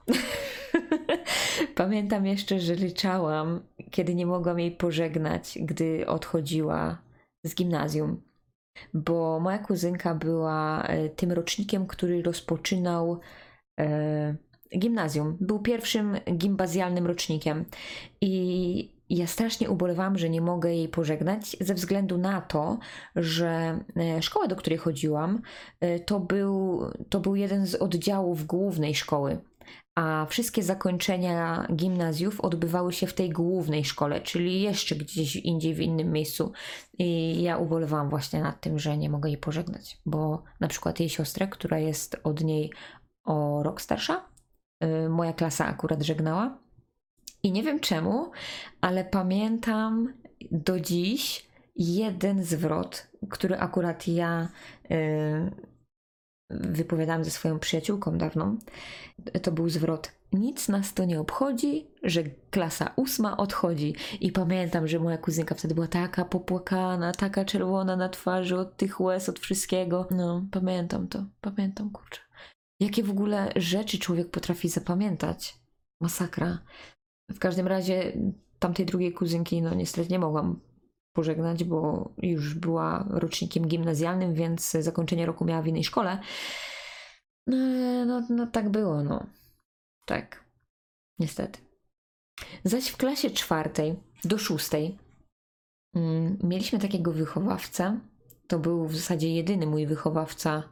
Pamiętam 1.75 2.25
jeszcze, 2.25 2.59
że 2.59 2.75
ryczałam, 2.75 3.59
kiedy 3.91 4.15
nie 4.15 4.25
mogłam 4.25 4.59
jej 4.59 4.71
pożegnać, 4.71 5.57
gdy 5.61 6.07
odchodziła 6.07 6.97
z 7.45 7.55
gimnazjum. 7.55 8.21
Bo 8.93 9.39
moja 9.39 9.57
kuzynka 9.57 10.15
była 10.15 10.83
e, 10.83 11.09
tym 11.09 11.31
rocznikiem, 11.31 11.87
który 11.87 12.21
rozpoczynał 12.21 13.19
e, 13.79 14.35
gimnazjum. 14.77 15.37
Był 15.41 15.59
pierwszym 15.59 16.17
gimbazjalnym 16.37 17.07
rocznikiem. 17.07 17.65
I 18.21 18.93
ja 19.09 19.27
strasznie 19.27 19.69
ubolewałam, 19.69 20.17
że 20.17 20.29
nie 20.29 20.41
mogę 20.41 20.73
jej 20.73 20.87
pożegnać, 20.89 21.57
ze 21.59 21.73
względu 21.73 22.17
na 22.17 22.41
to, 22.41 22.77
że 23.15 23.79
e, 23.97 24.21
szkoła, 24.21 24.47
do 24.47 24.55
której 24.55 24.79
chodziłam, 24.79 25.41
e, 25.79 25.99
to 25.99 26.19
był, 26.19 26.81
to 27.09 27.19
był 27.19 27.35
jeden 27.35 27.65
z 27.65 27.75
oddziałów 27.75 28.45
głównej 28.45 28.95
szkoły. 28.95 29.41
A 29.95 30.25
wszystkie 30.29 30.63
zakończenia 30.63 31.67
gimnazjów 31.75 32.41
odbywały 32.41 32.93
się 32.93 33.07
w 33.07 33.13
tej 33.13 33.29
głównej 33.29 33.85
szkole, 33.85 34.21
czyli 34.21 34.61
jeszcze 34.61 34.95
gdzieś 34.95 35.35
indziej 35.35 35.73
w 35.73 35.79
innym 35.79 36.11
miejscu. 36.11 36.51
I 36.99 37.41
ja 37.41 37.57
ubolewałam 37.57 38.09
właśnie 38.09 38.41
nad 38.41 38.61
tym, 38.61 38.79
że 38.79 38.97
nie 38.97 39.09
mogę 39.09 39.29
jej 39.29 39.37
pożegnać, 39.37 39.97
bo 40.05 40.43
na 40.59 40.67
przykład 40.67 40.99
jej 40.99 41.09
siostrę, 41.09 41.47
która 41.47 41.79
jest 41.79 42.17
od 42.23 42.43
niej 42.43 42.71
o 43.23 43.63
rok 43.63 43.81
starsza, 43.81 44.25
y, 44.83 45.09
moja 45.09 45.33
klasa 45.33 45.65
akurat 45.65 46.01
żegnała. 46.01 46.62
I 47.43 47.51
nie 47.51 47.63
wiem 47.63 47.79
czemu, 47.79 48.31
ale 48.81 49.05
pamiętam 49.05 50.13
do 50.51 50.79
dziś 50.79 51.47
jeden 51.75 52.43
zwrot, 52.43 53.07
który 53.29 53.57
akurat 53.57 54.07
ja 54.07 54.47
y, 54.91 55.51
wypowiadałam 56.49 57.23
ze 57.23 57.31
swoją 57.31 57.59
przyjaciółką 57.59 58.17
dawną. 58.17 58.57
To 59.43 59.51
był 59.51 59.69
zwrot: 59.69 60.11
Nic 60.33 60.69
nas 60.69 60.93
to 60.93 61.05
nie 61.05 61.19
obchodzi, 61.19 61.87
że 62.03 62.23
klasa 62.23 62.93
ósma 62.95 63.37
odchodzi. 63.37 63.95
I 64.21 64.31
pamiętam, 64.31 64.87
że 64.87 64.99
moja 64.99 65.17
kuzynka 65.17 65.55
wtedy 65.55 65.75
była 65.75 65.87
taka 65.87 66.25
popłakana, 66.25 67.11
taka 67.11 67.45
czerwona 67.45 67.95
na 67.95 68.09
twarzy 68.09 68.57
od 68.57 68.77
tych 68.77 69.01
łez, 69.01 69.29
od 69.29 69.39
wszystkiego. 69.39 70.07
No, 70.11 70.45
pamiętam 70.51 71.07
to, 71.07 71.25
pamiętam, 71.41 71.89
kurczę. 71.89 72.19
Jakie 72.79 73.03
w 73.03 73.09
ogóle 73.09 73.51
rzeczy 73.55 73.99
człowiek 73.99 74.29
potrafi 74.29 74.69
zapamiętać? 74.69 75.57
Masakra. 76.01 76.59
W 77.35 77.39
każdym 77.39 77.67
razie 77.67 78.17
tamtej 78.59 78.85
drugiej 78.85 79.13
kuzynki, 79.13 79.61
no 79.61 79.73
niestety 79.73 80.09
nie 80.09 80.19
mogłam 80.19 80.59
pożegnać, 81.13 81.63
bo 81.63 82.11
już 82.17 82.53
była 82.53 83.05
rocznikiem 83.09 83.67
gimnazjalnym, 83.67 84.33
więc 84.33 84.71
zakończenie 84.71 85.25
roku 85.25 85.45
miała 85.45 85.61
w 85.61 85.67
innej 85.67 85.83
szkole. 85.83 86.19
No, 87.47 87.57
no, 88.05 88.27
no 88.29 88.47
tak 88.47 88.69
było, 88.69 89.03
no. 89.03 89.25
Tak. 90.05 90.43
Niestety. 91.19 91.59
Zaś 92.63 92.87
w 92.87 92.97
klasie 92.97 93.29
czwartej 93.29 93.95
do 94.23 94.37
szóstej 94.37 94.97
mm, 95.95 96.37
mieliśmy 96.43 96.79
takiego 96.79 97.11
wychowawcę. 97.11 97.99
To 98.47 98.59
był 98.59 98.87
w 98.87 98.95
zasadzie 98.95 99.35
jedyny 99.35 99.65
mój 99.65 99.87
wychowawca, 99.87 100.63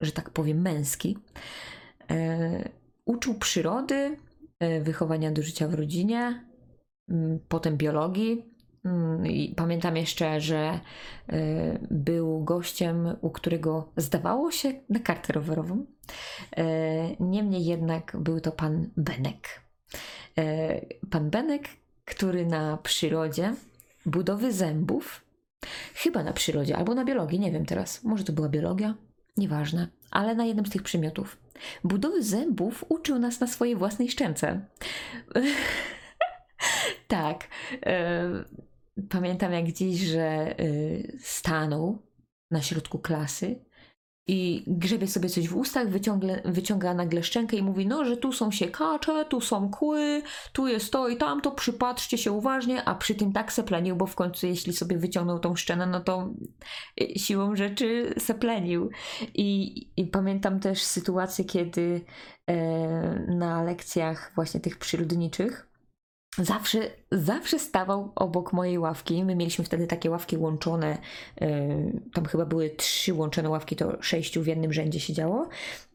że 0.00 0.12
tak 0.12 0.30
powiem, 0.30 0.60
męski. 0.60 1.18
E, 2.10 2.68
uczył 3.04 3.34
przyrody, 3.34 4.16
wychowania 4.80 5.30
do 5.30 5.42
życia 5.42 5.68
w 5.68 5.74
rodzinie, 5.74 6.44
mm, 7.08 7.38
potem 7.48 7.76
biologii, 7.76 8.56
Mm, 8.86 9.26
I 9.26 9.54
pamiętam 9.54 9.96
jeszcze, 9.96 10.40
że 10.40 10.80
y, 11.32 11.78
był 11.90 12.44
gościem, 12.44 13.16
u 13.20 13.30
którego 13.30 13.92
zdawało 13.96 14.50
się 14.50 14.72
na 14.90 15.00
kartę 15.00 15.32
rowerową. 15.32 15.86
Y, 16.58 16.62
Niemniej 17.20 17.64
jednak 17.64 18.16
był 18.20 18.40
to 18.40 18.52
pan 18.52 18.90
Benek. 18.96 19.66
Pan 21.10 21.30
Benek, 21.30 21.68
który 22.04 22.46
na 22.46 22.76
przyrodzie 22.76 23.54
budowy 24.06 24.52
zębów, 24.52 25.24
chyba 25.94 26.22
na 26.22 26.32
przyrodzie 26.32 26.76
albo 26.76 26.94
na 26.94 27.04
biologii, 27.04 27.40
nie 27.40 27.52
wiem 27.52 27.66
teraz, 27.66 28.04
może 28.04 28.24
to 28.24 28.32
była 28.32 28.48
biologia, 28.48 28.94
nieważne, 29.36 29.88
ale 30.10 30.34
na 30.34 30.44
jednym 30.44 30.66
z 30.66 30.70
tych 30.70 30.82
przymiotów. 30.82 31.38
Budowy 31.84 32.22
zębów 32.22 32.84
uczył 32.88 33.18
nas 33.18 33.40
na 33.40 33.46
swojej 33.46 33.76
własnej 33.76 34.10
szczęce. 34.10 34.60
tak. 37.08 37.48
Pamiętam 39.08 39.52
jak 39.52 39.72
dziś, 39.72 40.00
że 40.00 40.60
y, 40.60 41.18
stanął 41.22 41.98
na 42.50 42.62
środku 42.62 42.98
klasy 42.98 43.64
i 44.28 44.64
grzebie 44.66 45.06
sobie 45.06 45.28
coś 45.28 45.48
w 45.48 45.56
ustach, 45.56 45.88
wyciągle, 45.88 46.42
wyciąga 46.44 46.94
nagle 46.94 47.22
szczękę 47.22 47.56
i 47.56 47.62
mówi, 47.62 47.86
no, 47.86 48.04
że 48.04 48.16
tu 48.16 48.32
są 48.32 48.50
siekacze, 48.50 49.24
tu 49.24 49.40
są 49.40 49.70
kły, 49.70 50.22
tu 50.52 50.68
jest 50.68 50.92
to 50.92 51.08
i 51.08 51.16
tamto, 51.16 51.50
przypatrzcie 51.50 52.18
się 52.18 52.32
uważnie, 52.32 52.84
a 52.84 52.94
przy 52.94 53.14
tym 53.14 53.32
tak 53.32 53.52
seplenił, 53.52 53.96
bo 53.96 54.06
w 54.06 54.14
końcu 54.14 54.46
jeśli 54.46 54.72
sobie 54.72 54.98
wyciągnął 54.98 55.38
tą 55.38 55.56
szczenę, 55.56 55.86
no 55.86 56.00
to 56.00 56.34
y, 57.00 57.18
siłą 57.18 57.56
rzeczy 57.56 58.14
seplenił. 58.18 58.90
I, 59.34 59.90
i 59.96 60.06
pamiętam 60.06 60.60
też 60.60 60.82
sytuację, 60.82 61.44
kiedy 61.44 62.04
e, 62.46 62.56
na 63.28 63.62
lekcjach 63.62 64.32
właśnie 64.34 64.60
tych 64.60 64.78
przyrodniczych 64.78 65.65
zawsze, 66.38 66.90
zawsze 67.12 67.58
stawał 67.58 68.12
obok 68.14 68.52
mojej 68.52 68.78
ławki. 68.78 69.24
My 69.24 69.34
mieliśmy 69.34 69.64
wtedy 69.64 69.86
takie 69.86 70.10
ławki 70.10 70.36
łączone. 70.36 70.98
Yy, 71.40 72.00
tam 72.14 72.24
chyba 72.24 72.46
były 72.46 72.70
trzy 72.70 73.14
łączone 73.14 73.48
ławki, 73.48 73.76
to 73.76 74.02
sześciu 74.02 74.42
w 74.42 74.46
jednym 74.46 74.72
rzędzie 74.72 75.00
siedziało. 75.00 75.48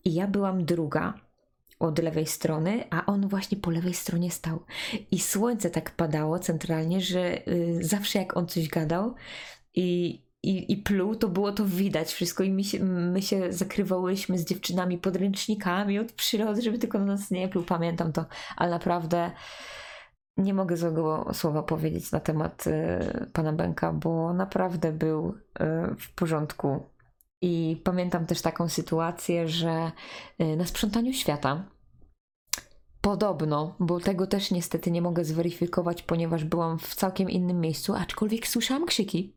I 0.05 0.13
ja 0.13 0.27
byłam 0.27 0.65
druga 0.65 1.13
od 1.79 1.99
lewej 1.99 2.27
strony, 2.27 2.83
a 2.89 3.05
on 3.05 3.27
właśnie 3.27 3.57
po 3.57 3.71
lewej 3.71 3.93
stronie 3.93 4.31
stał. 4.31 4.59
I 5.11 5.19
słońce 5.19 5.69
tak 5.69 5.91
padało 5.91 6.39
centralnie, 6.39 7.01
że 7.01 7.41
yy, 7.45 7.83
zawsze 7.83 8.19
jak 8.19 8.37
on 8.37 8.47
coś 8.47 8.67
gadał 8.67 9.15
i, 9.75 10.21
i, 10.43 10.71
i 10.71 10.77
pluł, 10.77 11.15
to 11.15 11.27
było 11.27 11.51
to 11.51 11.65
widać 11.65 12.13
wszystko 12.13 12.43
i 12.43 12.51
my 12.51 12.63
się, 12.63 12.83
my 12.83 13.21
się 13.21 13.53
zakrywałyśmy 13.53 14.37
z 14.37 14.45
dziewczynami 14.45 14.97
podręcznikami 14.97 15.99
od 15.99 16.11
przyrody, 16.11 16.61
żeby 16.61 16.77
tylko 16.77 16.99
na 16.99 17.05
nas 17.05 17.31
nie 17.31 17.49
pluł. 17.49 17.63
Pamiętam 17.63 18.13
to, 18.13 18.25
ale 18.57 18.71
naprawdę 18.71 19.31
nie 20.37 20.53
mogę 20.53 20.77
złego 20.77 21.29
słowa 21.33 21.63
powiedzieć 21.63 22.11
na 22.11 22.19
temat 22.19 22.67
y, 22.67 23.27
pana 23.33 23.53
Benka, 23.53 23.93
bo 23.93 24.33
naprawdę 24.33 24.91
był 24.91 25.27
y, 25.29 25.95
w 25.95 26.13
porządku. 26.15 26.89
I 27.41 27.81
pamiętam 27.83 28.25
też 28.25 28.41
taką 28.41 28.69
sytuację, 28.69 29.47
że 29.47 29.91
y, 30.41 30.55
na 30.55 30.65
sprzątaniu 30.65 31.13
świata 31.13 31.63
podobno, 33.01 33.75
bo 33.79 33.99
tego 33.99 34.27
też 34.27 34.51
niestety 34.51 34.91
nie 34.91 35.01
mogę 35.01 35.25
zweryfikować, 35.25 36.03
ponieważ 36.03 36.43
byłam 36.43 36.79
w 36.79 36.95
całkiem 36.95 37.29
innym 37.29 37.61
miejscu, 37.61 37.93
aczkolwiek 37.93 38.47
słyszałam 38.47 38.85
krzyki. 38.85 39.33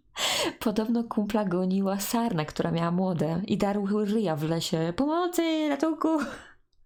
Podobno 0.64 1.04
kumpla 1.04 1.44
goniła 1.44 2.00
sarna, 2.00 2.44
która 2.44 2.70
miała 2.70 2.90
młode 2.90 3.42
i 3.46 3.58
darł 3.58 4.04
ryja 4.04 4.36
w 4.36 4.42
lesie. 4.42 4.92
Pomocy, 4.96 5.68
ratunku! 5.68 6.08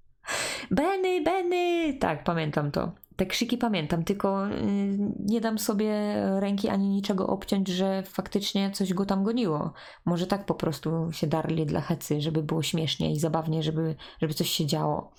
Benny, 0.71 1.21
Benny! 1.23 1.95
Tak, 2.01 2.25
pamiętam 2.25 2.71
to. 2.71 3.06
Te 3.17 3.27
krzyki 3.27 3.59
pamiętam, 3.59 4.05
tylko 4.05 4.49
y, 4.49 4.99
nie 5.19 5.41
dam 5.41 5.59
sobie 5.59 5.93
ręki 6.41 6.69
ani 6.69 6.89
niczego 6.89 7.27
obciąć, 7.27 7.69
że 7.69 8.03
faktycznie 8.03 8.71
coś 8.71 8.95
go 8.95 9.07
tam 9.07 9.25
goniło. 9.25 9.73
Może 10.05 10.27
tak 10.27 10.47
po 10.47 10.55
prostu 10.55 11.13
się 11.13 11.27
darli 11.27 11.67
dla 11.67 11.81
hecy, 11.81 12.21
żeby 12.21 12.43
było 12.43 12.63
śmiesznie 12.63 13.13
i 13.13 13.19
zabawnie, 13.19 13.63
żeby, 13.63 13.97
żeby 14.21 14.35
coś 14.35 14.51
się 14.51 14.67
działo. 14.67 15.13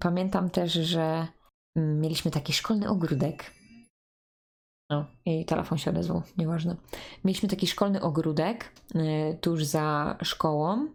Pamiętam 0.00 0.50
też, 0.50 0.72
że 0.72 1.26
mm, 1.76 2.00
mieliśmy 2.00 2.30
taki 2.30 2.52
szkolny 2.52 2.88
ogródek. 2.88 3.50
O, 4.90 5.04
i 5.24 5.44
telefon 5.44 5.78
się 5.78 5.90
odezwał, 5.90 6.22
nieważne. 6.38 6.76
Mieliśmy 7.24 7.48
taki 7.48 7.66
szkolny 7.66 8.02
ogródek 8.02 8.72
y, 8.94 9.38
tuż 9.40 9.64
za 9.64 10.16
szkołą. 10.22 10.88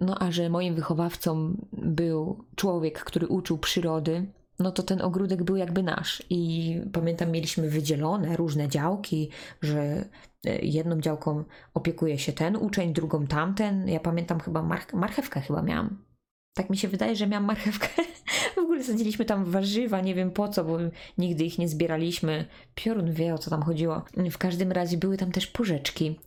No 0.00 0.16
a 0.18 0.30
że 0.30 0.50
moim 0.50 0.74
wychowawcą 0.74 1.56
był 1.72 2.44
człowiek, 2.56 3.04
który 3.04 3.26
uczył 3.26 3.58
przyrody, 3.58 4.32
no 4.58 4.72
to 4.72 4.82
ten 4.82 5.02
ogródek 5.02 5.42
był 5.42 5.56
jakby 5.56 5.82
nasz. 5.82 6.22
I 6.30 6.80
pamiętam, 6.92 7.30
mieliśmy 7.30 7.70
wydzielone 7.70 8.36
różne 8.36 8.68
działki, 8.68 9.30
że 9.62 10.04
y, 10.46 10.58
jedną 10.62 11.00
działką 11.00 11.44
opiekuje 11.74 12.18
się 12.18 12.32
ten 12.32 12.56
uczeń, 12.56 12.92
drugą 12.92 13.26
tamten. 13.26 13.88
Ja 13.88 14.00
pamiętam 14.00 14.40
chyba 14.40 14.62
mar- 14.62 14.94
marchewkę 14.94 15.40
chyba 15.40 15.62
miałam. 15.62 16.03
Tak 16.54 16.70
mi 16.70 16.76
się 16.76 16.88
wydaje, 16.88 17.16
że 17.16 17.26
miałam 17.26 17.44
marchewkę. 17.44 17.88
W 18.54 18.58
ogóle 18.58 18.84
sadziliśmy 18.84 19.24
tam 19.24 19.44
warzywa, 19.44 20.00
nie 20.00 20.14
wiem 20.14 20.30
po 20.30 20.48
co, 20.48 20.64
bo 20.64 20.78
nigdy 21.18 21.44
ich 21.44 21.58
nie 21.58 21.68
zbieraliśmy. 21.68 22.46
Piorun 22.74 23.12
wie 23.12 23.34
o 23.34 23.38
co 23.38 23.50
tam 23.50 23.62
chodziło. 23.62 24.04
W 24.30 24.38
każdym 24.38 24.72
razie 24.72 24.96
były 24.96 25.16
tam 25.16 25.32
też 25.32 25.46
porzeczki, 25.46 26.20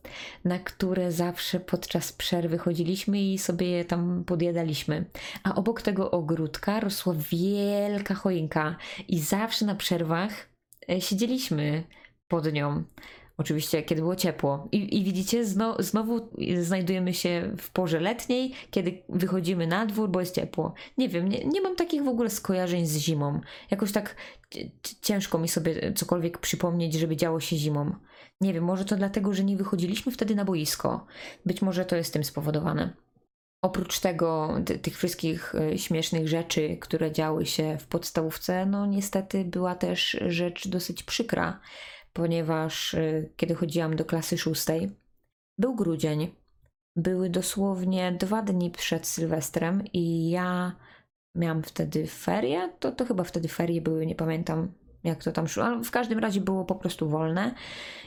na 0.46 0.60
które 0.60 1.12
zawsze 1.12 1.60
podczas 1.60 2.14
przerwy 2.14 2.58
chodziliśmy 2.58 3.22
i 3.22 3.38
sobie 3.38 3.70
je 3.70 3.86
tam 3.86 4.24
podjadaliśmy. 4.26 5.06
A 5.44 5.56
obok 5.56 5.82
tego 5.82 6.12
ogródka 6.12 6.80
rosła 6.80 7.16
wielka 7.32 8.16
choinka 8.16 8.76
i 9.08 9.20
zawsze 9.20 9.66
na 9.66 9.76
przerwach 9.76 10.50
e, 10.90 11.02
siedzieliśmy 11.02 11.84
pod 12.28 12.54
nią. 12.54 12.84
Oczywiście, 13.38 13.84
kiedy 13.84 14.02
było 14.02 14.16
ciepło. 14.16 14.68
I, 14.72 15.00
i 15.00 15.04
widzicie, 15.04 15.46
zno, 15.46 15.76
znowu 15.80 16.30
znajdujemy 16.62 17.14
się 17.14 17.52
w 17.58 17.70
porze 17.70 18.00
letniej, 18.00 18.54
kiedy 18.72 19.04
wychodzimy 19.10 19.68
na 19.68 19.86
dwór, 19.86 20.10
bo 20.10 20.20
jest 20.20 20.36
ciepło. 20.36 20.74
Nie 20.98 21.10
wiem, 21.10 21.30
nie, 21.30 21.46
nie 21.46 21.62
mam 21.62 21.76
takich 21.76 22.04
w 22.04 22.08
ogóle 22.08 22.30
skojarzeń 22.30 22.86
z 22.86 22.98
zimą. 22.98 23.42
Jakoś 23.72 23.92
tak 23.92 24.16
ciężko 25.02 25.38
mi 25.38 25.48
sobie 25.48 25.94
cokolwiek 25.94 26.38
przypomnieć, 26.38 26.94
żeby 26.94 27.16
działo 27.16 27.40
się 27.40 27.58
zimą. 27.58 27.96
Nie 28.42 28.54
wiem, 28.54 28.64
może 28.64 28.86
to 28.86 28.96
dlatego, 28.96 29.34
że 29.34 29.44
nie 29.44 29.58
wychodziliśmy 29.58 30.12
wtedy 30.12 30.36
na 30.36 30.46
boisko. 30.46 31.06
Być 31.46 31.62
może 31.62 31.86
to 31.86 31.96
jest 31.96 32.14
tym 32.14 32.24
spowodowane. 32.24 32.94
Oprócz 33.62 34.00
tego, 34.00 34.56
ty, 34.66 34.80
tych 34.80 34.98
wszystkich 34.98 35.56
y, 35.56 35.78
śmiesznych 35.78 36.28
rzeczy, 36.28 36.78
które 36.82 37.12
działy 37.12 37.46
się 37.46 37.78
w 37.78 37.88
podstawówce, 37.88 38.66
no 38.66 38.86
niestety 38.86 39.46
była 39.46 39.76
też 39.76 40.18
rzecz 40.28 40.68
dosyć 40.68 41.04
przykra 41.04 41.60
ponieważ 42.18 42.94
y, 42.94 43.30
kiedy 43.36 43.56
chodziłam 43.56 43.96
do 43.96 44.06
klasy 44.06 44.38
szóstej, 44.38 44.92
był 45.58 45.76
grudzień. 45.76 46.36
Były 46.96 47.30
dosłownie 47.30 48.12
dwa 48.12 48.42
dni 48.42 48.72
przed 48.72 49.08
Sylwestrem 49.08 49.84
i 49.94 50.30
ja 50.30 50.76
miałam 51.36 51.64
wtedy 51.64 52.08
ferie. 52.08 52.70
To, 52.80 52.92
to 52.92 53.06
chyba 53.06 53.24
wtedy 53.24 53.48
ferie 53.48 53.82
były, 53.82 54.06
nie 54.06 54.16
pamiętam 54.16 54.74
jak 55.04 55.24
to 55.24 55.32
tam 55.32 55.48
szło, 55.48 55.64
ale 55.64 55.84
w 55.84 55.92
każdym 55.92 56.20
razie 56.20 56.42
było 56.42 56.66
po 56.66 56.76
prostu 56.76 57.10
wolne. 57.10 57.54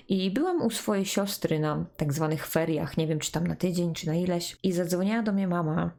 I 0.08 0.30
byłam 0.30 0.62
u 0.62 0.70
swojej 0.70 1.06
siostry 1.06 1.58
na 1.58 1.86
tak 1.96 2.12
zwanych 2.12 2.46
feriach, 2.46 2.96
nie 2.96 3.06
wiem 3.06 3.18
czy 3.18 3.32
tam 3.32 3.46
na 3.46 3.56
tydzień, 3.56 3.94
czy 3.94 4.06
na 4.06 4.14
ileś. 4.14 4.56
I 4.62 4.72
zadzwoniła 4.72 5.22
do 5.22 5.32
mnie 5.32 5.48
mama, 5.48 5.90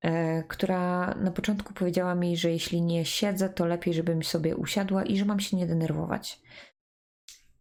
e, 0.00 0.42
która 0.42 1.14
na 1.14 1.30
początku 1.30 1.74
powiedziała 1.74 2.14
mi, 2.14 2.36
że 2.36 2.50
jeśli 2.50 2.82
nie 2.82 3.04
siedzę, 3.04 3.48
to 3.48 3.66
lepiej, 3.66 3.94
żebym 3.94 4.22
sobie 4.22 4.56
usiadła 4.56 5.04
i 5.04 5.18
że 5.18 5.24
mam 5.24 5.40
się 5.40 5.56
nie 5.56 5.66
denerwować 5.66 6.42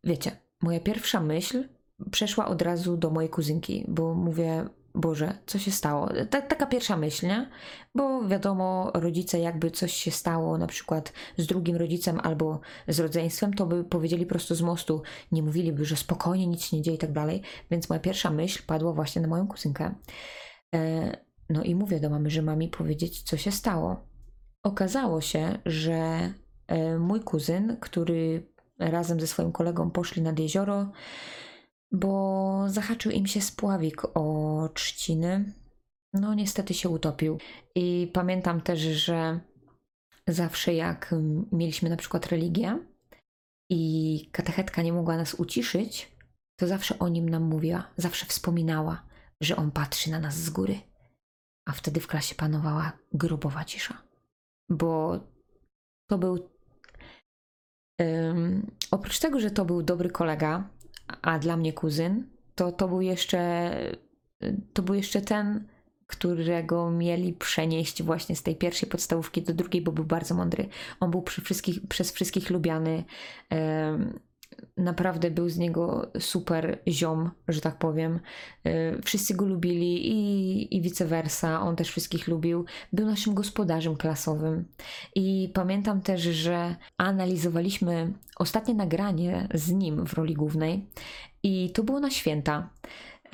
wiecie, 0.06 0.32
moja 0.62 0.80
pierwsza 0.80 1.22
myśl 1.22 1.68
przeszła 2.12 2.48
od 2.48 2.62
razu 2.62 2.98
do 2.98 3.10
mojej 3.10 3.30
kuzynki, 3.30 3.86
bo 3.88 4.14
mówię, 4.14 4.66
Boże, 4.96 5.38
co 5.46 5.60
się 5.60 5.72
stało? 5.72 6.10
Ta, 6.30 6.42
taka 6.42 6.66
pierwsza 6.66 6.98
myśl, 6.98 7.28
nie? 7.28 7.50
Bo 7.96 8.28
wiadomo, 8.28 8.92
rodzice, 8.94 9.40
jakby 9.40 9.72
coś 9.72 9.94
się 9.94 10.12
stało, 10.12 10.58
na 10.58 10.68
przykład 10.68 11.14
z 11.38 11.48
drugim 11.48 11.76
rodzicem 11.76 12.20
albo 12.24 12.60
z 12.88 13.00
rodzeństwem, 13.00 13.54
to 13.54 13.66
by 13.66 13.84
powiedzieli 13.84 14.26
prosto 14.26 14.56
z 14.56 14.62
mostu, 14.62 15.02
nie 15.32 15.44
mówiliby, 15.44 15.86
że 15.86 15.96
spokojnie, 15.96 16.48
nic 16.48 16.64
się 16.64 16.78
nie 16.78 16.84
dzieje 16.84 16.96
i 16.96 17.00
tak 17.00 17.12
dalej. 17.12 17.42
Więc 17.72 17.90
moja 17.90 18.00
pierwsza 18.00 18.32
myśl 18.32 18.64
padła 18.68 18.94
właśnie 18.94 19.22
na 19.22 19.28
moją 19.28 19.48
kuzynkę. 19.48 19.96
E, 20.76 21.12
no 21.50 21.64
i 21.64 21.76
mówię 21.76 22.00
do 22.00 22.10
mamy, 22.10 22.30
że 22.30 22.42
ma 22.42 22.56
powiedzieć, 22.72 23.22
co 23.22 23.38
się 23.38 23.52
stało. 23.52 24.08
Okazało 24.64 25.22
się, 25.22 25.60
że 25.66 26.34
e, 26.68 26.98
mój 26.98 27.20
kuzyn, 27.20 27.78
który 27.80 28.48
razem 28.80 29.20
ze 29.20 29.28
swoim 29.28 29.52
kolegą 29.52 29.92
poszli 29.92 30.22
nad 30.22 30.40
jezioro, 30.40 30.92
bo 31.92 32.64
zahaczył 32.68 33.12
im 33.12 33.28
się 33.28 33.42
spławik 33.42 34.02
o 34.14 34.70
trzciny. 34.74 35.54
No, 36.14 36.34
niestety 36.34 36.74
się 36.74 36.90
utopił. 36.90 37.38
I 37.76 38.12
pamiętam 38.14 38.62
też, 38.62 38.80
że 38.80 39.40
zawsze 40.28 40.74
jak 40.74 41.16
mieliśmy 41.52 41.90
na 41.90 41.98
przykład 41.98 42.26
religię 42.26 42.80
i 43.70 44.30
katechetka 44.32 44.82
nie 44.82 44.94
mogła 44.94 45.18
nas 45.18 45.34
uciszyć, 45.34 46.16
to 46.56 46.68
zawsze 46.68 47.00
o 47.00 47.08
nim 47.08 47.30
nam 47.30 47.44
mówiła, 47.44 47.88
zawsze 47.98 48.26
wspominała, 48.26 49.04
że 49.42 49.56
on 49.56 49.72
patrzy 49.72 50.12
na 50.12 50.20
nas 50.20 50.36
z 50.38 50.50
góry. 50.50 50.80
A 51.66 51.72
wtedy 51.72 52.00
w 52.00 52.08
klasie 52.08 52.36
panowała 52.36 52.92
grobowa 53.14 53.66
cisza. 53.66 54.02
Bo 54.70 55.20
to 56.08 56.18
był 56.18 56.50
Um, 58.00 58.72
oprócz 58.92 59.20
tego, 59.20 59.40
że 59.40 59.52
to 59.52 59.66
był 59.66 59.84
dobry 59.84 60.10
kolega, 60.10 60.70
a 61.22 61.40
dla 61.40 61.58
mnie 61.58 61.74
kuzyn, 61.74 62.24
to, 62.56 62.72
to 62.72 62.88
był 62.88 63.02
jeszcze 63.02 63.72
to 64.74 64.82
był 64.82 64.96
jeszcze 64.96 65.22
ten, 65.22 65.68
którego 66.08 66.92
mieli 66.92 67.34
przenieść 67.34 68.04
właśnie 68.04 68.36
z 68.36 68.44
tej 68.44 68.56
pierwszej 68.56 68.90
podstawówki 68.90 69.42
do 69.42 69.54
drugiej, 69.54 69.82
bo 69.82 69.92
był 69.92 70.06
bardzo 70.06 70.36
mądry. 70.36 70.68
On 71.00 71.12
był 71.12 71.24
wszystkich, 71.44 71.88
przez 71.88 72.12
wszystkich 72.12 72.50
lubiany. 72.50 73.04
Um, 73.52 74.20
naprawdę 74.78 75.32
był 75.32 75.50
z 75.50 75.58
niego 75.58 76.12
super 76.20 76.80
ziom, 76.88 77.32
że 77.48 77.62
tak 77.62 77.78
powiem. 77.78 78.20
Y, 78.68 79.02
wszyscy 79.04 79.34
go 79.36 79.46
lubili 79.46 80.12
i, 80.12 80.78
i 80.78 80.82
vice 80.82 81.06
versa, 81.06 81.62
on 81.62 81.76
też 81.76 81.90
wszystkich 81.90 82.28
lubił. 82.28 82.66
Był 82.94 83.06
naszym 83.06 83.34
gospodarzem 83.34 83.96
klasowym. 83.96 84.66
I 85.16 85.52
pamiętam 85.54 86.02
też, 86.02 86.22
że 86.22 86.76
analizowaliśmy 86.98 88.14
ostatnie 88.36 88.74
nagranie 88.74 89.48
z 89.54 89.72
nim 89.72 90.06
w 90.06 90.14
roli 90.14 90.34
głównej 90.34 90.86
i 91.44 91.72
to 91.72 91.84
było 91.84 92.00
na 92.00 92.10
święta. 92.10 92.70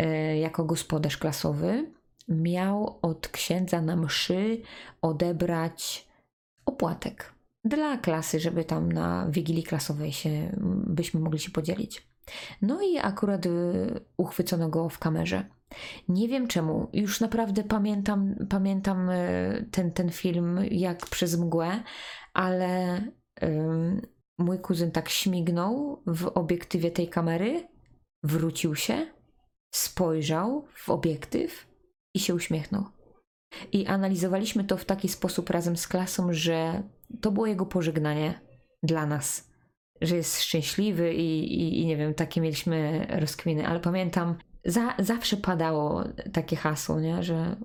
Y, 0.01 0.37
jako 0.37 0.65
gospodarz 0.65 1.17
klasowy 1.17 1.91
miał 2.27 2.99
od 3.01 3.27
księdza 3.27 3.81
na 3.81 3.95
mszy 3.95 4.61
odebrać 5.01 6.07
opłatek 6.65 7.40
dla 7.65 7.97
klasy, 7.97 8.39
żeby 8.39 8.65
tam 8.65 8.91
na 8.91 9.27
wigilii 9.29 9.63
klasowej 9.63 10.11
się, 10.11 10.55
byśmy 10.87 11.19
mogli 11.19 11.39
się 11.39 11.51
podzielić. 11.51 12.07
No 12.61 12.81
i 12.81 12.97
akurat 12.97 13.45
y, 13.45 13.49
uchwycono 14.17 14.69
go 14.69 14.89
w 14.89 14.99
kamerze. 14.99 15.45
Nie 16.07 16.27
wiem 16.27 16.47
czemu, 16.47 16.89
już 16.93 17.21
naprawdę 17.21 17.63
pamiętam, 17.63 18.35
pamiętam 18.49 19.09
y, 19.09 19.69
ten, 19.71 19.91
ten 19.91 20.09
film 20.09 20.59
jak 20.71 21.05
przez 21.05 21.39
mgłę, 21.39 21.83
ale 22.33 23.01
um, 23.41 24.01
mój 24.37 24.59
kuzyn 24.59 24.91
tak 24.91 25.09
śmignął 25.09 26.03
w 26.07 26.27
obiektywie 26.27 26.91
tej 26.91 27.09
kamery, 27.09 27.67
wrócił 28.23 28.75
się, 28.75 29.07
spojrzał 29.73 30.67
w 30.75 30.89
obiektyw 30.89 31.67
i 32.13 32.19
się 32.19 32.35
uśmiechnął. 32.35 32.85
I 33.71 33.87
analizowaliśmy 33.87 34.63
to 34.63 34.77
w 34.77 34.85
taki 34.85 35.09
sposób 35.09 35.49
razem 35.49 35.77
z 35.77 35.87
klasą, 35.87 36.27
że 36.33 36.83
to 37.21 37.31
było 37.31 37.47
jego 37.47 37.65
pożegnanie 37.65 38.41
dla 38.83 39.05
nas, 39.05 39.51
że 40.01 40.15
jest 40.15 40.41
szczęśliwy 40.41 41.13
i, 41.13 41.53
i, 41.61 41.81
i 41.81 41.85
nie 41.85 41.97
wiem, 41.97 42.13
takie 42.13 42.41
mieliśmy 42.41 43.07
rozkminy, 43.09 43.67
ale 43.67 43.79
pamiętam, 43.79 44.35
za, 44.65 44.95
zawsze 44.99 45.37
padało 45.37 46.03
takie 46.33 46.55
hasło, 46.55 46.99
nie? 46.99 47.23
że 47.23 47.55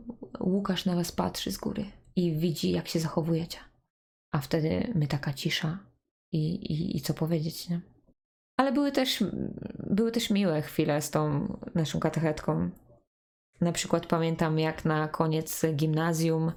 Łukasz 0.40 0.84
na 0.84 0.96
was 0.96 1.12
patrzy 1.12 1.52
z 1.52 1.58
góry 1.58 1.84
i 2.16 2.32
widzi, 2.32 2.70
jak 2.70 2.88
się 2.88 3.00
zachowujecie. 3.00 3.58
A 4.32 4.38
wtedy 4.38 4.92
my 4.94 5.06
taka 5.06 5.32
cisza 5.32 5.78
i, 6.32 6.54
i, 6.54 6.96
i 6.96 7.00
co 7.00 7.14
powiedzieć, 7.14 7.68
nie? 7.68 7.80
Ale 8.56 8.72
były 8.72 8.92
też, 8.92 9.24
były 9.78 10.12
też 10.12 10.30
miłe 10.30 10.62
chwile 10.62 11.02
z 11.02 11.10
tą 11.10 11.48
naszą 11.74 12.00
katechetką. 12.00 12.70
Na 13.60 13.72
przykład 13.72 14.06
pamiętam, 14.06 14.58
jak 14.58 14.84
na 14.84 15.08
koniec 15.08 15.66
gimnazjum 15.74 16.52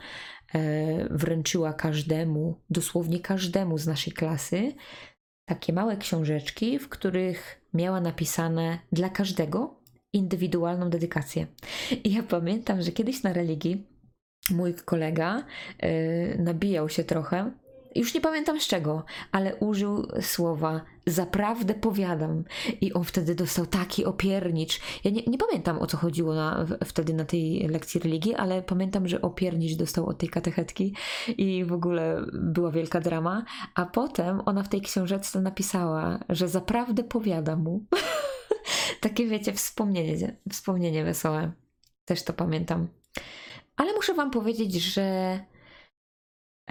e, 0.56 1.08
wręczyła 1.10 1.74
każdemu, 1.74 2.60
dosłownie 2.70 3.20
każdemu 3.20 3.78
z 3.78 3.88
naszej 3.88 4.14
klasy, 4.14 4.74
takie 5.46 5.74
małe 5.74 5.98
książeczki, 5.98 6.80
w 6.80 6.90
których 6.90 7.62
miała 7.74 8.02
napisane 8.02 8.80
dla 8.92 9.10
każdego 9.10 9.80
indywidualną 10.14 10.90
dedykację. 10.90 11.48
I 12.04 12.14
ja 12.14 12.24
pamiętam, 12.24 12.82
że 12.82 12.92
kiedyś 12.92 13.24
na 13.24 13.34
religii 13.34 13.88
mój 14.50 14.74
kolega 14.74 15.46
e, 15.80 16.38
nabijał 16.38 16.90
się 16.90 17.04
trochę 17.04 17.52
już 17.96 18.14
nie 18.14 18.22
pamiętam 18.22 18.60
z 18.60 18.68
czego, 18.68 19.04
ale 19.32 19.56
użył 19.56 20.08
słowa 20.22 20.82
zaprawdę 21.10 21.74
powiadam. 21.74 22.44
I 22.82 22.94
on 22.94 23.04
wtedy 23.04 23.36
dostał 23.36 23.66
taki 23.66 24.06
opiernicz. 24.06 24.80
Ja 25.04 25.12
nie, 25.12 25.24
nie 25.28 25.38
pamiętam 25.38 25.80
o 25.80 25.88
co 25.88 25.98
chodziło 25.98 26.36
na, 26.36 26.66
wtedy 26.86 27.14
na 27.14 27.26
tej 27.26 27.68
lekcji 27.68 28.00
religii, 28.00 28.36
ale 28.36 28.62
pamiętam, 28.62 29.08
że 29.08 29.22
opiernicz 29.22 29.76
dostał 29.76 30.08
od 30.08 30.18
tej 30.18 30.30
katechetki 30.30 30.96
i 31.38 31.66
w 31.66 31.74
ogóle 31.74 32.22
była 32.34 32.72
wielka 32.72 33.00
drama. 33.00 33.46
A 33.76 33.86
potem 33.86 34.42
ona 34.46 34.64
w 34.64 34.70
tej 34.70 34.82
książeczce 34.82 35.42
napisała, 35.42 36.20
że 36.30 36.48
zaprawdę 36.48 37.04
powiada 37.04 37.56
mu. 37.56 37.86
Takie 39.02 39.28
wiecie, 39.28 39.54
wspomnienie, 39.54 40.36
wspomnienie 40.50 41.04
wesołe. 41.04 41.52
Też 42.06 42.24
to 42.24 42.34
pamiętam. 42.34 42.88
Ale 43.76 43.94
muszę 43.94 44.14
wam 44.14 44.32
powiedzieć, 44.32 44.74
że 44.74 45.40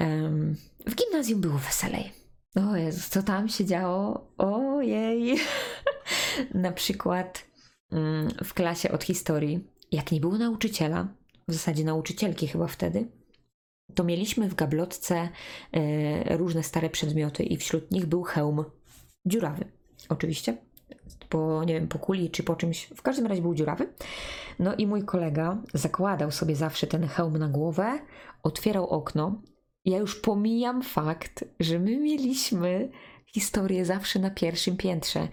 um, 0.00 0.57
w 0.88 0.94
gimnazjum 0.94 1.40
było 1.40 1.59
weselej. 1.59 2.12
O 2.57 2.77
Jezus, 2.77 3.09
co 3.09 3.22
tam 3.22 3.48
się 3.48 3.64
działo? 3.64 4.33
Ojej! 4.38 5.38
Na 6.55 6.72
przykład 6.72 7.44
um, 7.92 8.29
w 8.44 8.55
klasie 8.55 8.92
od 8.92 9.05
historii, 9.05 9.64
jak 9.92 10.12
nie 10.12 10.20
było 10.20 10.38
nauczyciela, 10.38 11.09
w 11.48 11.53
zasadzie 11.53 11.85
nauczycielki 11.85 12.48
chyba 12.48 12.66
wtedy, 12.66 13.09
to 13.94 14.05
mieliśmy 14.05 14.48
w 14.48 14.55
gablotce 14.55 15.29
e, 15.72 16.37
różne 16.37 16.62
stare 16.62 16.90
przedmioty 16.90 17.42
i 17.42 17.57
wśród 17.57 17.90
nich 17.90 18.07
był 18.07 18.22
hełm 18.22 18.64
dziurawy, 19.27 19.64
oczywiście, 20.09 20.57
po, 21.29 21.64
nie 21.64 21.74
wiem, 21.74 21.88
po 21.88 21.98
kuli 21.98 22.31
czy 22.31 22.42
po 22.42 22.57
czymś, 22.57 22.85
w 22.85 23.03
każdym 23.03 23.27
razie 23.27 23.42
był 23.42 23.55
dziurawy. 23.55 23.92
No 24.59 24.74
i 24.74 24.87
mój 24.87 25.05
kolega 25.05 25.62
zakładał 25.74 26.31
sobie 26.31 26.57
zawsze 26.57 26.87
ten 26.87 27.07
hełm 27.07 27.38
na 27.38 27.48
głowę, 27.48 27.98
otwierał 28.42 28.88
okno. 28.88 29.42
Ja 29.88 29.98
już 29.98 30.20
pomijam 30.20 30.83
fakt, 30.83 31.44
że 31.61 31.79
my 31.79 31.96
mieliśmy 31.96 32.88
historię 33.27 33.85
zawsze 33.85 34.18
na 34.18 34.31
pierwszym 34.31 34.77
piętrze. 34.77 35.29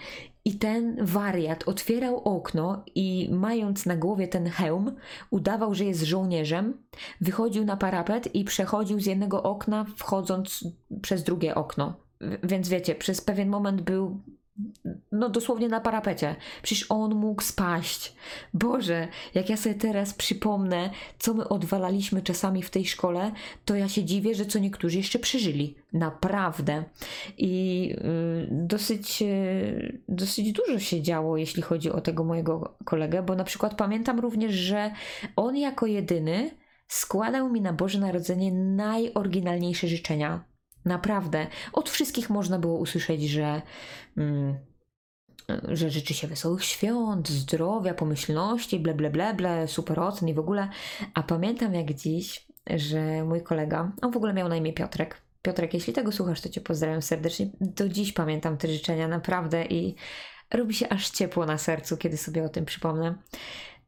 I 0.46 0.54
ten 0.54 1.06
wariat 1.06 1.68
otwierał 1.68 2.18
okno 2.24 2.84
i 2.96 3.30
mając 3.32 3.86
na 3.86 3.96
głowie 3.96 4.28
ten 4.28 4.50
hełm, 4.50 4.96
udawał, 5.30 5.76
że 5.76 5.86
jest 5.86 6.02
żołnierzem, 6.02 6.78
wychodził 7.22 7.66
na 7.66 7.78
parapet 7.78 8.36
i 8.36 8.44
przechodził 8.44 9.00
z 9.00 9.06
jednego 9.06 9.44
okna, 9.44 9.86
wchodząc 9.96 10.68
przez 11.02 11.24
drugie 11.24 11.56
okno. 11.56 11.94
Więc 12.44 12.70
wiecie, 12.70 12.96
przez 12.96 13.22
pewien 13.22 13.50
moment 13.50 13.82
był 13.82 14.22
no 15.12 15.30
dosłownie 15.30 15.70
na 15.70 15.82
parapecie. 15.82 16.36
Przecież 16.62 16.86
on 16.90 17.16
mógł 17.16 17.42
spaść. 17.42 18.16
Boże, 18.54 19.08
jak 19.34 19.50
ja 19.50 19.58
sobie 19.58 19.76
teraz 19.76 20.14
przypomnę, 20.14 20.90
co 21.20 21.34
my 21.34 21.50
odwalaliśmy 21.50 22.22
czasami 22.22 22.64
w 22.64 22.70
tej 22.70 22.86
szkole, 22.86 23.32
to 23.66 23.76
ja 23.76 23.90
się 23.90 24.04
dziwię, 24.04 24.36
że 24.36 24.46
co 24.46 24.60
niektórzy 24.60 24.98
jeszcze 24.98 25.20
przeżyli. 25.20 25.76
Naprawdę. 25.94 26.84
I 27.38 27.96
y, 27.98 28.48
dosyć, 28.52 29.22
y, 29.22 30.02
dosyć 30.10 30.52
dużo 30.52 30.80
się 30.80 31.02
działo, 31.02 31.38
jeśli 31.38 31.62
chodzi 31.62 31.92
o 31.92 32.02
tego 32.02 32.24
mojego 32.24 32.78
kolegę, 32.86 33.24
bo 33.24 33.36
na 33.36 33.44
przykład 33.44 33.76
pamiętam 33.76 34.20
również, 34.20 34.54
że 34.54 34.92
on 35.36 35.58
jako 35.58 35.86
jedyny 35.86 36.52
składał 36.88 37.50
mi 37.50 37.62
na 37.62 37.74
Boże 37.74 38.00
Narodzenie 38.00 38.52
najoryginalniejsze 38.52 39.88
życzenia 39.88 40.55
Naprawdę. 40.86 41.48
Od 41.74 41.90
wszystkich 41.90 42.30
można 42.30 42.60
było 42.60 42.78
usłyszeć, 42.78 43.24
że, 43.30 43.62
mm, 44.18 44.58
że 45.64 45.90
życzy 45.90 46.14
się 46.14 46.28
wesołych 46.28 46.64
świąt, 46.64 47.30
zdrowia, 47.30 47.94
pomyślności, 47.94 48.80
ble, 48.80 48.94
ble, 48.94 49.10
ble, 49.10 49.34
ble, 49.34 49.68
super 49.68 50.00
ocen 50.00 50.30
i 50.30 50.34
w 50.34 50.40
ogóle. 50.40 50.70
A 51.14 51.24
pamiętam 51.24 51.74
jak 51.74 51.94
dziś, 51.94 52.48
że 52.70 53.24
mój 53.24 53.44
kolega, 53.44 53.92
on 54.02 54.12
w 54.12 54.18
ogóle 54.18 54.34
miał 54.34 54.50
na 54.50 54.56
imię 54.56 54.74
Piotrek. 54.74 55.22
Piotrek, 55.42 55.74
jeśli 55.74 55.94
tego 55.94 56.12
słuchasz, 56.12 56.42
to 56.42 56.50
Cię 56.50 56.62
pozdrawiam 56.62 57.02
serdecznie. 57.02 57.50
Do 57.62 57.90
dziś 57.90 58.14
pamiętam 58.14 58.58
te 58.58 58.68
życzenia, 58.68 59.08
naprawdę 59.08 59.66
i 59.66 59.96
robi 60.54 60.74
się 60.74 60.90
aż 60.90 61.10
ciepło 61.10 61.46
na 61.46 61.58
sercu, 61.58 61.98
kiedy 61.98 62.18
sobie 62.18 62.44
o 62.44 62.50
tym 62.50 62.66
przypomnę. 62.66 63.16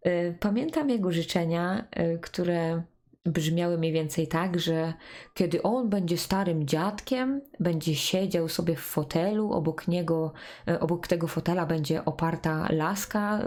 Y, 0.07 0.37
pamiętam 0.39 0.89
jego 0.89 1.11
życzenia, 1.11 1.87
y, 1.99 2.19
które 2.19 2.83
brzmiały 3.27 3.77
mniej 3.77 3.91
więcej 3.91 4.27
tak, 4.27 4.59
że 4.59 4.93
kiedy 5.33 5.63
on 5.63 5.89
będzie 5.89 6.17
starym 6.17 6.67
dziadkiem, 6.67 7.41
będzie 7.59 7.95
siedział 7.95 8.49
sobie 8.49 8.75
w 8.75 8.79
fotelu, 8.79 9.51
obok 9.51 9.87
niego, 9.87 10.33
e, 10.67 10.79
obok 10.79 11.07
tego 11.07 11.27
fotela 11.27 11.65
będzie 11.65 12.05
oparta 12.05 12.67
laska, 12.71 13.39
e, 13.39 13.43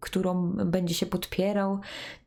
którą 0.00 0.52
będzie 0.52 0.94
się 0.94 1.06
podpierał 1.06 1.80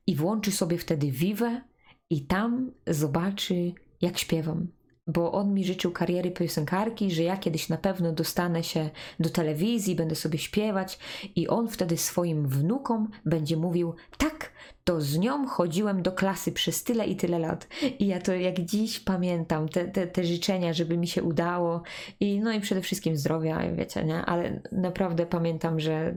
i 0.08 0.16
włączy 0.16 0.52
sobie 0.52 0.78
wtedy 0.78 1.12
wiwę 1.12 1.62
i 2.10 2.22
tam 2.22 2.72
zobaczy, 2.88 3.74
jak 4.02 4.18
śpiewam 4.18 4.68
bo 5.08 5.32
on 5.32 5.54
mi 5.54 5.66
życzył 5.66 5.92
kariery 5.92 6.32
piosenkarki, 6.32 7.12
że 7.12 7.24
ja 7.24 7.38
kiedyś 7.38 7.70
na 7.70 7.78
pewno 7.78 8.12
dostanę 8.12 8.64
się 8.64 8.90
do 9.20 9.30
telewizji, 9.30 9.96
będę 9.96 10.16
sobie 10.16 10.40
śpiewać 10.40 11.00
i 11.36 11.48
on 11.48 11.68
wtedy 11.68 11.98
swoim 11.98 12.48
wnukom 12.48 13.10
będzie 13.26 13.58
mówił: 13.58 13.94
Tak, 14.18 14.52
to 14.84 15.02
z 15.02 15.18
nią 15.18 15.48
chodziłem 15.48 16.02
do 16.02 16.12
klasy 16.12 16.52
przez 16.52 16.84
tyle 16.84 17.06
i 17.08 17.16
tyle 17.16 17.40
lat. 17.40 17.68
I 18.00 18.08
ja 18.08 18.20
to 18.20 18.34
jak 18.34 18.60
dziś 18.60 19.00
pamiętam, 19.00 19.70
te, 19.70 19.86
te, 19.86 20.08
te 20.08 20.24
życzenia, 20.24 20.74
żeby 20.74 20.98
mi 20.98 21.08
się 21.08 21.24
udało 21.24 21.82
i 22.20 22.40
no 22.40 22.54
i 22.54 22.60
przede 22.60 22.82
wszystkim 22.82 23.18
zdrowia, 23.18 23.74
wiecie, 23.76 24.04
nie? 24.04 24.26
Ale 24.26 24.62
naprawdę 24.72 25.26
pamiętam, 25.26 25.80
że 25.80 26.16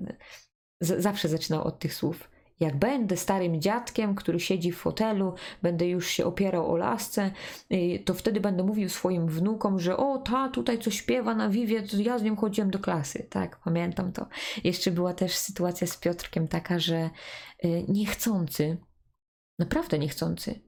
zawsze 0.81 1.29
zaczynał 1.29 1.65
od 1.65 1.79
tych 1.79 1.95
słów. 1.95 2.34
Jak 2.61 2.77
będę 2.77 3.17
starym 3.17 3.61
dziadkiem, 3.61 4.15
który 4.15 4.41
siedzi 4.41 4.73
w 4.73 4.79
fotelu, 4.79 5.35
będę 5.63 5.89
już 5.89 6.07
się 6.09 6.25
opierał 6.25 6.73
o 6.73 6.77
lasce, 6.77 7.31
y, 7.73 8.03
to 8.05 8.15
wtedy 8.15 8.41
będę 8.41 8.63
mówił 8.63 8.89
swoim 8.89 9.29
wnukom, 9.29 9.81
że 9.81 9.97
o, 9.97 10.19
ta 10.19 10.49
tutaj 10.49 10.79
co 10.79 10.91
śpiewa 10.91 11.35
na 11.35 11.49
Wiwie, 11.49 11.83
to 11.83 11.97
ja 11.97 12.19
z 12.19 12.23
nią 12.23 12.37
chodziłem 12.37 12.71
do 12.71 12.79
klasy. 12.79 13.27
Tak, 13.31 13.61
pamiętam 13.65 14.13
to. 14.13 14.27
Jeszcze 14.65 14.91
była 14.91 15.15
też 15.15 15.37
sytuacja 15.37 15.87
z 15.87 15.97
Piotrkiem 15.97 16.49
taka, 16.49 16.79
że 16.79 17.11
y, 17.65 17.85
niechcący, 17.89 18.77
naprawdę 19.59 19.99
niechcący, 19.99 20.61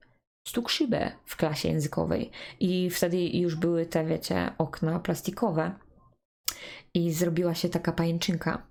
stukł 0.49 0.69
szybę 0.69 1.13
w 1.25 1.37
klasie 1.37 1.69
językowej 1.69 2.31
i 2.61 2.91
wtedy 2.91 3.17
już 3.27 3.57
były 3.57 3.87
te, 3.87 4.05
wiecie, 4.05 4.53
okna 4.59 5.01
plastikowe 5.01 5.73
i 6.95 7.13
zrobiła 7.13 7.55
się 7.55 7.69
taka 7.69 7.93
pajęczynka. 7.93 8.67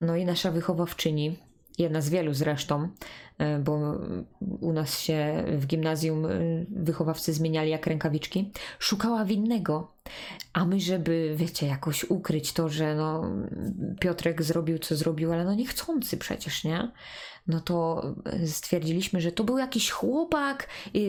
No 0.00 0.16
i 0.16 0.24
nasza 0.24 0.50
wychowawczyni, 0.50 1.38
jedna 1.78 2.00
z 2.00 2.08
wielu 2.08 2.34
zresztą, 2.34 2.88
e, 3.38 3.58
bo 3.58 3.98
u 4.60 4.72
nas 4.72 5.00
się 5.00 5.44
w 5.58 5.66
gimnazjum 5.66 6.26
e, 6.26 6.30
wychowawcy 6.70 7.32
zmieniali 7.32 7.70
jak 7.70 7.86
rękawiczki, 7.86 8.52
szukała 8.78 9.24
winnego. 9.24 9.92
A 10.52 10.64
my, 10.64 10.80
żeby, 10.80 11.34
wiecie, 11.36 11.66
jakoś 11.66 12.04
ukryć 12.04 12.52
to, 12.52 12.68
że 12.68 12.94
no, 12.94 13.30
Piotrek 14.00 14.42
zrobił, 14.42 14.78
co 14.78 14.96
zrobił, 14.96 15.32
ale 15.32 15.44
no 15.44 15.54
niechcący 15.54 16.16
przecież, 16.16 16.64
nie? 16.64 16.92
No 17.46 17.60
to 17.60 18.04
stwierdziliśmy, 18.46 19.20
że 19.20 19.32
to 19.32 19.44
był 19.44 19.58
jakiś 19.58 19.90
chłopak 19.90 20.68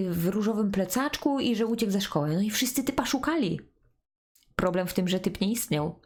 w 0.10 0.28
różowym 0.28 0.72
plecaczku 0.72 1.40
i 1.40 1.56
że 1.56 1.66
uciekł 1.66 1.92
ze 1.92 2.02
szkoły. 2.02 2.30
No 2.34 2.42
i 2.42 2.50
wszyscy 2.50 2.84
typa 2.84 3.06
szukali. 3.06 3.60
Problem 4.56 4.88
w 4.88 4.94
tym, 4.94 5.08
że 5.08 5.20
typ 5.20 5.42
nie 5.42 5.52
istniał. 5.52 6.00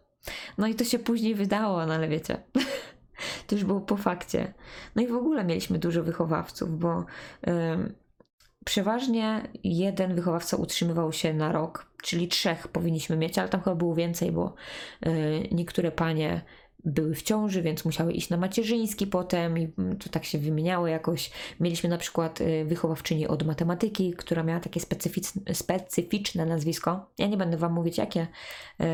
No 0.57 0.67
i 0.67 0.75
to 0.75 0.83
się 0.83 0.99
później 0.99 1.35
wydało, 1.35 1.85
no 1.85 1.93
ale 1.93 2.07
wiecie. 2.07 2.43
to 3.47 3.55
już 3.55 3.63
było 3.63 3.81
po 3.81 3.97
fakcie. 3.97 4.53
No 4.95 5.01
i 5.01 5.07
w 5.07 5.15
ogóle 5.15 5.43
mieliśmy 5.43 5.79
dużo 5.79 6.03
wychowawców, 6.03 6.79
bo 6.79 7.05
przeważnie 8.65 9.47
jeden 9.63 10.15
wychowawca 10.15 10.57
utrzymywał 10.57 11.13
się 11.13 11.33
na 11.33 11.51
rok, 11.51 11.91
czyli 12.03 12.27
trzech 12.27 12.67
powinniśmy 12.67 13.17
mieć, 13.17 13.37
ale 13.37 13.49
tam 13.49 13.61
chyba 13.61 13.75
było 13.75 13.95
więcej, 13.95 14.31
bo 14.31 14.53
y, 15.05 15.47
niektóre 15.51 15.91
panie 15.91 16.41
były 16.83 17.15
w 17.15 17.21
ciąży, 17.21 17.61
więc 17.61 17.85
musiały 17.85 18.13
iść 18.13 18.29
na 18.29 18.37
macierzyński 18.37 19.07
potem 19.07 19.57
i 19.57 19.67
to 19.99 20.09
tak 20.11 20.25
się 20.25 20.37
wymieniało 20.37 20.87
jakoś. 20.87 21.31
Mieliśmy 21.59 21.89
na 21.89 21.97
przykład 21.97 22.41
y, 22.41 22.65
wychowawczyni 22.65 23.27
od 23.27 23.45
matematyki, 23.45 24.13
która 24.13 24.43
miała 24.43 24.59
takie 24.59 24.79
specyficzne, 24.79 25.55
specyficzne 25.55 26.45
nazwisko. 26.45 27.09
Ja 27.17 27.27
nie 27.27 27.37
będę 27.37 27.57
Wam 27.57 27.73
mówić 27.73 27.97
jakie. 27.97 28.27
Y, 28.81 28.85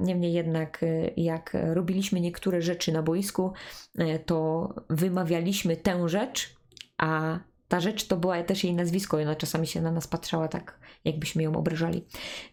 niemniej 0.00 0.32
jednak 0.32 0.82
y, 0.82 1.12
jak 1.16 1.56
robiliśmy 1.72 2.20
niektóre 2.20 2.62
rzeczy 2.62 2.92
na 2.92 3.02
boisku, 3.02 3.52
to 4.26 4.68
wymawialiśmy 4.90 5.76
tę 5.76 6.08
rzecz, 6.08 6.56
a 6.98 7.38
ta 7.74 7.80
rzecz 7.80 8.06
to 8.06 8.16
była 8.16 8.42
też 8.42 8.64
jej 8.64 8.74
nazwisko 8.74 9.20
i 9.20 9.22
ona 9.22 9.34
czasami 9.34 9.66
się 9.66 9.82
na 9.82 9.90
nas 9.90 10.06
patrzała 10.06 10.48
tak, 10.48 10.78
jakbyśmy 11.04 11.42
ją 11.42 11.56
obrażali. 11.56 12.04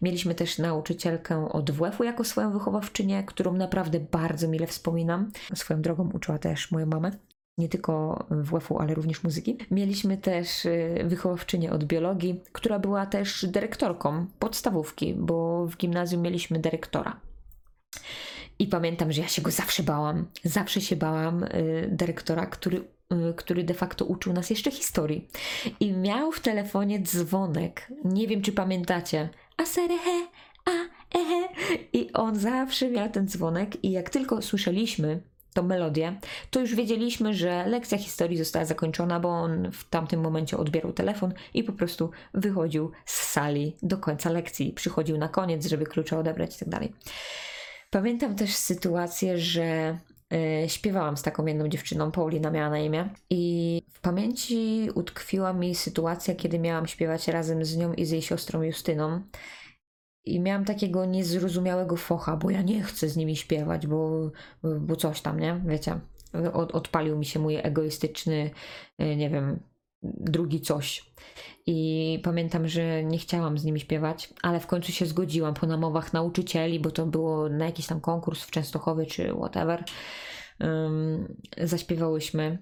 Mieliśmy 0.02 0.34
też 0.34 0.58
nauczycielkę 0.58 1.48
od 1.52 1.70
WF-u 1.70 2.04
jako 2.04 2.24
swoją 2.24 2.52
wychowawczynię, 2.52 3.24
którą 3.24 3.52
naprawdę 3.52 4.00
bardzo 4.00 4.48
mile 4.48 4.66
wspominam. 4.66 5.30
Swoją 5.54 5.82
drogą 5.82 6.10
uczyła 6.14 6.38
też 6.38 6.70
moją 6.70 6.86
mamę 6.86 7.10
nie 7.58 7.68
tylko 7.68 8.24
WF-u, 8.30 8.78
ale 8.78 8.94
również 8.94 9.22
muzyki. 9.22 9.58
Mieliśmy 9.70 10.16
też 10.16 10.64
y, 10.64 11.04
wychowawczynię 11.04 11.72
od 11.72 11.84
biologii, 11.84 12.40
która 12.52 12.78
była 12.78 13.06
też 13.06 13.46
dyrektorką 13.48 14.26
podstawówki, 14.38 15.14
bo 15.14 15.66
w 15.66 15.76
gimnazjum 15.76 16.22
mieliśmy 16.22 16.58
dyrektora. 16.58 17.20
I 18.58 18.66
pamiętam, 18.66 19.12
że 19.12 19.20
ja 19.22 19.28
się 19.28 19.42
go 19.42 19.50
zawsze 19.50 19.82
bałam. 19.82 20.26
Zawsze 20.44 20.80
się 20.80 20.96
bałam 20.96 21.44
y, 21.44 21.88
dyrektora, 21.92 22.46
który 22.46 22.84
który 23.36 23.64
de 23.64 23.74
facto 23.74 24.04
uczył 24.04 24.32
nas 24.32 24.50
jeszcze 24.50 24.70
historii. 24.70 25.28
I 25.80 25.92
miał 25.92 26.32
w 26.32 26.40
telefonie 26.40 27.02
dzwonek. 27.02 27.92
Nie 28.04 28.28
wiem, 28.28 28.42
czy 28.42 28.52
pamiętacie. 28.52 29.28
A 29.56 29.66
serehe, 29.66 30.26
a 30.64 30.70
ehe. 31.18 31.48
I 31.92 32.12
on 32.12 32.36
zawsze 32.36 32.90
miał 32.90 33.10
ten 33.10 33.28
dzwonek 33.28 33.84
i 33.84 33.90
jak 33.90 34.10
tylko 34.10 34.42
słyszeliśmy 34.42 35.22
tą 35.54 35.62
melodię, 35.62 36.18
to 36.50 36.60
już 36.60 36.74
wiedzieliśmy, 36.74 37.34
że 37.34 37.66
lekcja 37.66 37.98
historii 37.98 38.38
została 38.38 38.64
zakończona, 38.64 39.20
bo 39.20 39.28
on 39.28 39.70
w 39.72 39.88
tamtym 39.88 40.20
momencie 40.20 40.56
odbierał 40.56 40.92
telefon 40.92 41.34
i 41.54 41.64
po 41.64 41.72
prostu 41.72 42.10
wychodził 42.34 42.90
z 43.04 43.22
sali 43.22 43.76
do 43.82 43.98
końca 43.98 44.30
lekcji. 44.30 44.72
Przychodził 44.72 45.18
na 45.18 45.28
koniec, 45.28 45.66
żeby 45.66 45.86
klucze 45.86 46.18
odebrać 46.18 46.56
i 46.56 46.58
tak 46.58 46.68
dalej. 46.68 46.92
Pamiętam 47.90 48.36
też 48.36 48.54
sytuację, 48.54 49.38
że 49.38 49.98
śpiewałam 50.66 51.16
z 51.16 51.22
taką 51.22 51.46
jedną 51.46 51.68
dziewczyną, 51.68 52.12
Paulina 52.12 52.50
miała 52.50 52.70
na 52.70 52.78
imię, 52.78 53.08
i 53.30 53.82
w 53.90 54.00
pamięci 54.00 54.88
utkwiła 54.94 55.52
mi 55.52 55.74
sytuacja, 55.74 56.34
kiedy 56.34 56.58
miałam 56.58 56.86
śpiewać 56.86 57.28
razem 57.28 57.64
z 57.64 57.76
nią 57.76 57.92
i 57.92 58.04
z 58.04 58.10
jej 58.10 58.22
siostrą 58.22 58.62
Justyną. 58.62 59.22
I 60.24 60.40
miałam 60.40 60.64
takiego 60.64 61.04
niezrozumiałego 61.04 61.96
focha, 61.96 62.36
bo 62.36 62.50
ja 62.50 62.62
nie 62.62 62.82
chcę 62.82 63.08
z 63.08 63.16
nimi 63.16 63.36
śpiewać, 63.36 63.86
bo, 63.86 64.30
bo 64.80 64.96
coś 64.96 65.20
tam, 65.20 65.40
nie? 65.40 65.60
Wiecie, 65.66 66.00
od, 66.52 66.72
odpalił 66.72 67.18
mi 67.18 67.24
się 67.24 67.40
mój 67.40 67.56
egoistyczny, 67.56 68.50
e, 68.98 69.16
nie 69.16 69.30
wiem, 69.30 69.60
drugi 70.02 70.60
coś. 70.60 71.11
I 71.66 72.20
pamiętam, 72.24 72.68
że 72.68 73.04
nie 73.04 73.18
chciałam 73.18 73.58
z 73.58 73.64
nimi 73.64 73.80
śpiewać, 73.80 74.34
ale 74.42 74.60
w 74.60 74.66
końcu 74.66 74.92
się 74.92 75.06
zgodziłam 75.06 75.54
po 75.54 75.66
namowach 75.66 76.12
nauczycieli, 76.12 76.80
bo 76.80 76.90
to 76.90 77.06
było 77.06 77.48
na 77.48 77.66
jakiś 77.66 77.86
tam 77.86 78.00
konkurs 78.00 78.44
w 78.44 78.50
Częstochowie 78.50 79.06
czy 79.06 79.34
whatever. 79.34 79.84
Um, 80.60 81.36
zaśpiewałyśmy 81.58 82.58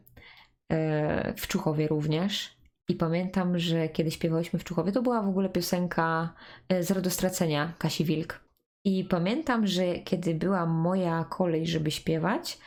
e, 0.73 1.35
w 1.37 1.47
Czuchowie 1.47 1.89
również. 1.89 2.61
I 2.89 2.95
pamiętam, 2.95 3.59
że 3.59 3.89
kiedy 3.89 4.11
śpiewałyśmy 4.11 4.59
w 4.59 4.65
Czuchowie, 4.65 4.93
to 4.93 5.03
była 5.03 5.23
w 5.23 5.29
ogóle 5.29 5.49
piosenka 5.49 6.35
e, 6.69 6.83
z 6.83 6.91
Radostracenia 6.91 7.73
Kasi 7.79 8.05
Wilk. 8.05 8.45
I 8.85 9.05
pamiętam, 9.05 9.67
że 9.67 9.99
kiedy 9.99 10.35
była 10.35 10.67
moja 10.67 11.25
kolej, 11.25 11.67
żeby 11.67 11.91
śpiewać, 11.91 12.59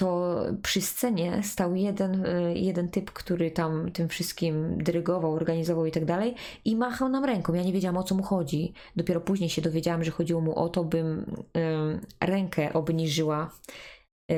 to 0.00 0.36
przy 0.62 0.80
scenie 0.80 1.42
stał 1.42 1.74
jeden, 1.74 2.26
y, 2.26 2.54
jeden 2.54 2.88
typ, 2.88 3.10
który 3.10 3.50
tam 3.50 3.92
tym 3.92 4.08
wszystkim 4.08 4.84
dyrygował, 4.84 5.32
organizował 5.32 5.86
i 5.86 5.90
tak 5.90 6.04
dalej 6.04 6.34
i 6.64 6.76
machał 6.76 7.08
nam 7.08 7.24
ręką. 7.24 7.54
Ja 7.54 7.62
nie 7.62 7.72
wiedziałam 7.72 7.96
o 7.96 8.02
co 8.02 8.14
mu 8.14 8.22
chodzi. 8.22 8.72
Dopiero 8.96 9.20
później 9.20 9.50
się 9.50 9.62
dowiedziałam, 9.62 10.04
że 10.04 10.10
chodziło 10.10 10.40
mu 10.40 10.58
o 10.58 10.68
to, 10.68 10.84
bym 10.84 11.26
rękę 12.20 12.72
obniżyła 12.72 13.50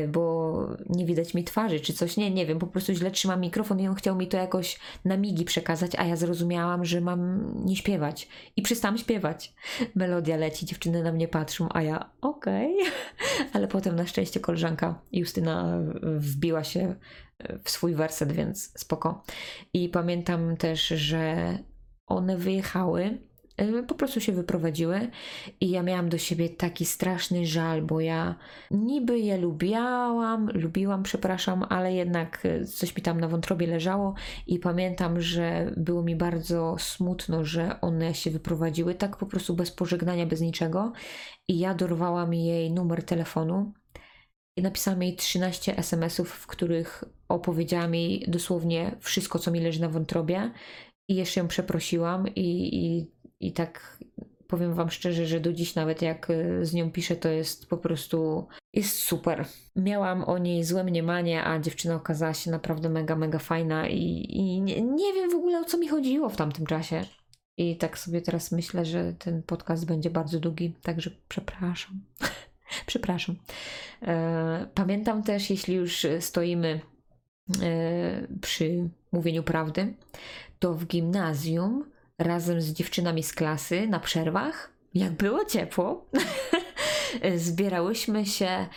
bo 0.08 0.68
nie 0.88 1.06
widać 1.06 1.34
mi 1.34 1.44
twarzy 1.44 1.80
czy 1.80 1.92
coś, 1.92 2.16
nie, 2.16 2.30
nie 2.30 2.46
wiem, 2.46 2.58
po 2.58 2.66
prostu 2.66 2.94
źle 2.94 3.10
trzymam 3.10 3.40
mikrofon 3.40 3.80
i 3.80 3.88
on 3.88 3.94
chciał 3.94 4.16
mi 4.16 4.28
to 4.28 4.36
jakoś 4.36 4.78
na 5.04 5.16
migi 5.16 5.44
przekazać, 5.44 5.92
a 5.98 6.04
ja 6.04 6.16
zrozumiałam, 6.16 6.84
że 6.84 7.00
mam 7.00 7.52
nie 7.64 7.76
śpiewać 7.76 8.28
i 8.56 8.62
przestałam 8.62 8.98
śpiewać. 8.98 9.54
Melodia 9.94 10.36
leci, 10.36 10.66
dziewczyny 10.66 11.02
na 11.02 11.12
mnie 11.12 11.28
patrzą, 11.28 11.68
a 11.70 11.82
ja 11.82 12.10
okej, 12.20 12.76
okay. 12.80 12.92
ale 13.52 13.68
potem 13.68 13.96
na 13.96 14.06
szczęście 14.06 14.40
koleżanka 14.40 15.00
Justyna 15.12 15.78
wbiła 16.02 16.64
się 16.64 16.94
w 17.64 17.70
swój 17.70 17.94
werset, 17.94 18.32
więc 18.32 18.80
spoko. 18.80 19.24
I 19.72 19.88
pamiętam 19.88 20.56
też, 20.56 20.86
że 20.86 21.58
one 22.06 22.36
wyjechały 22.36 23.18
Y, 23.31 23.31
po 23.88 23.94
prostu 23.94 24.20
się 24.20 24.32
wyprowadziły 24.32 25.10
i 25.60 25.70
ja 25.70 25.82
miałam 25.82 26.08
do 26.08 26.18
siebie 26.18 26.48
taki 26.48 26.84
straszny 26.84 27.46
żal, 27.46 27.82
bo 27.82 28.00
ja 28.00 28.34
niby 28.70 29.18
je 29.18 29.38
lubiałam, 29.38 30.48
lubiłam, 30.54 31.02
przepraszam, 31.02 31.66
ale 31.68 31.94
jednak 31.94 32.44
y, 32.44 32.66
coś 32.66 32.96
mi 32.96 33.02
tam 33.02 33.20
na 33.20 33.28
wątrobie 33.28 33.66
leżało 33.66 34.14
i 34.46 34.58
pamiętam, 34.58 35.20
że 35.20 35.72
było 35.76 36.02
mi 36.02 36.16
bardzo 36.16 36.76
smutno, 36.78 37.44
że 37.44 37.80
one 37.80 38.14
się 38.14 38.30
wyprowadziły 38.30 38.94
tak 38.94 39.16
po 39.16 39.26
prostu 39.26 39.54
bez 39.54 39.70
pożegnania, 39.70 40.26
bez 40.26 40.40
niczego 40.40 40.92
i 41.48 41.58
ja 41.58 41.74
dorwałam 41.74 42.34
jej 42.34 42.72
numer 42.72 43.04
telefonu 43.04 43.72
i 44.56 44.62
napisałam 44.62 45.02
jej 45.02 45.16
13 45.16 45.76
SMS-ów, 45.76 46.30
w 46.30 46.46
których 46.46 47.04
opowiedziałam 47.28 47.94
jej 47.94 48.24
dosłownie 48.28 48.96
wszystko, 49.00 49.38
co 49.38 49.50
mi 49.50 49.60
leży 49.60 49.80
na 49.80 49.88
wątrobie 49.88 50.52
i 51.08 51.14
jeszcze 51.14 51.40
ją 51.40 51.48
przeprosiłam 51.48 52.28
i, 52.28 52.76
i 52.76 53.11
i 53.42 53.52
tak 53.52 53.98
powiem 54.52 54.74
Wam 54.74 54.90
szczerze, 54.90 55.26
że 55.26 55.40
do 55.40 55.52
dziś 55.52 55.74
nawet 55.74 56.02
jak 56.02 56.30
y, 56.30 56.66
z 56.66 56.74
nią 56.74 56.90
piszę, 56.90 57.16
to 57.16 57.28
jest 57.28 57.66
po 57.66 57.76
prostu 57.76 58.46
jest 58.72 58.98
super. 58.98 59.44
Miałam 59.76 60.24
o 60.24 60.38
niej 60.38 60.64
złe 60.64 60.84
mniemanie, 60.84 61.44
a 61.44 61.58
dziewczyna 61.58 61.94
okazała 61.94 62.34
się 62.34 62.50
naprawdę 62.50 62.88
mega, 62.88 63.16
mega 63.16 63.38
fajna 63.38 63.88
i, 63.88 64.26
i 64.30 64.60
nie, 64.60 64.82
nie 64.82 65.12
wiem 65.12 65.30
w 65.30 65.34
ogóle 65.34 65.60
o 65.60 65.64
co 65.64 65.78
mi 65.78 65.88
chodziło 65.88 66.28
w 66.28 66.36
tamtym 66.36 66.66
czasie. 66.66 67.04
I 67.58 67.76
tak 67.76 67.98
sobie 67.98 68.22
teraz 68.22 68.52
myślę, 68.52 68.84
że 68.84 69.12
ten 69.12 69.42
podcast 69.42 69.86
będzie 69.86 70.10
bardzo 70.10 70.40
długi, 70.40 70.74
także 70.82 71.10
przepraszam. 71.28 72.00
przepraszam. 72.86 73.36
E, 74.02 74.66
pamiętam 74.74 75.22
też, 75.22 75.50
jeśli 75.50 75.74
już 75.74 76.06
stoimy 76.20 76.80
e, 77.62 78.26
przy 78.40 78.88
mówieniu 79.12 79.42
prawdy, 79.42 79.94
to 80.58 80.74
w 80.74 80.86
gimnazjum 80.86 81.91
razem 82.18 82.60
z 82.60 82.72
dziewczynami 82.72 83.22
z 83.22 83.32
klasy 83.32 83.86
na 83.88 84.00
przerwach, 84.00 84.72
jak 84.94 85.12
było 85.12 85.44
ciepło, 85.44 86.10
zbierałyśmy 87.36 88.26
się 88.26 88.46
e, 88.46 88.68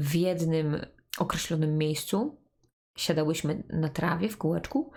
w 0.00 0.14
jednym 0.14 0.86
określonym 1.18 1.78
miejscu, 1.78 2.36
siadałyśmy 2.98 3.62
na 3.68 3.88
trawie 3.88 4.28
w 4.28 4.38
kółeczku 4.38 4.92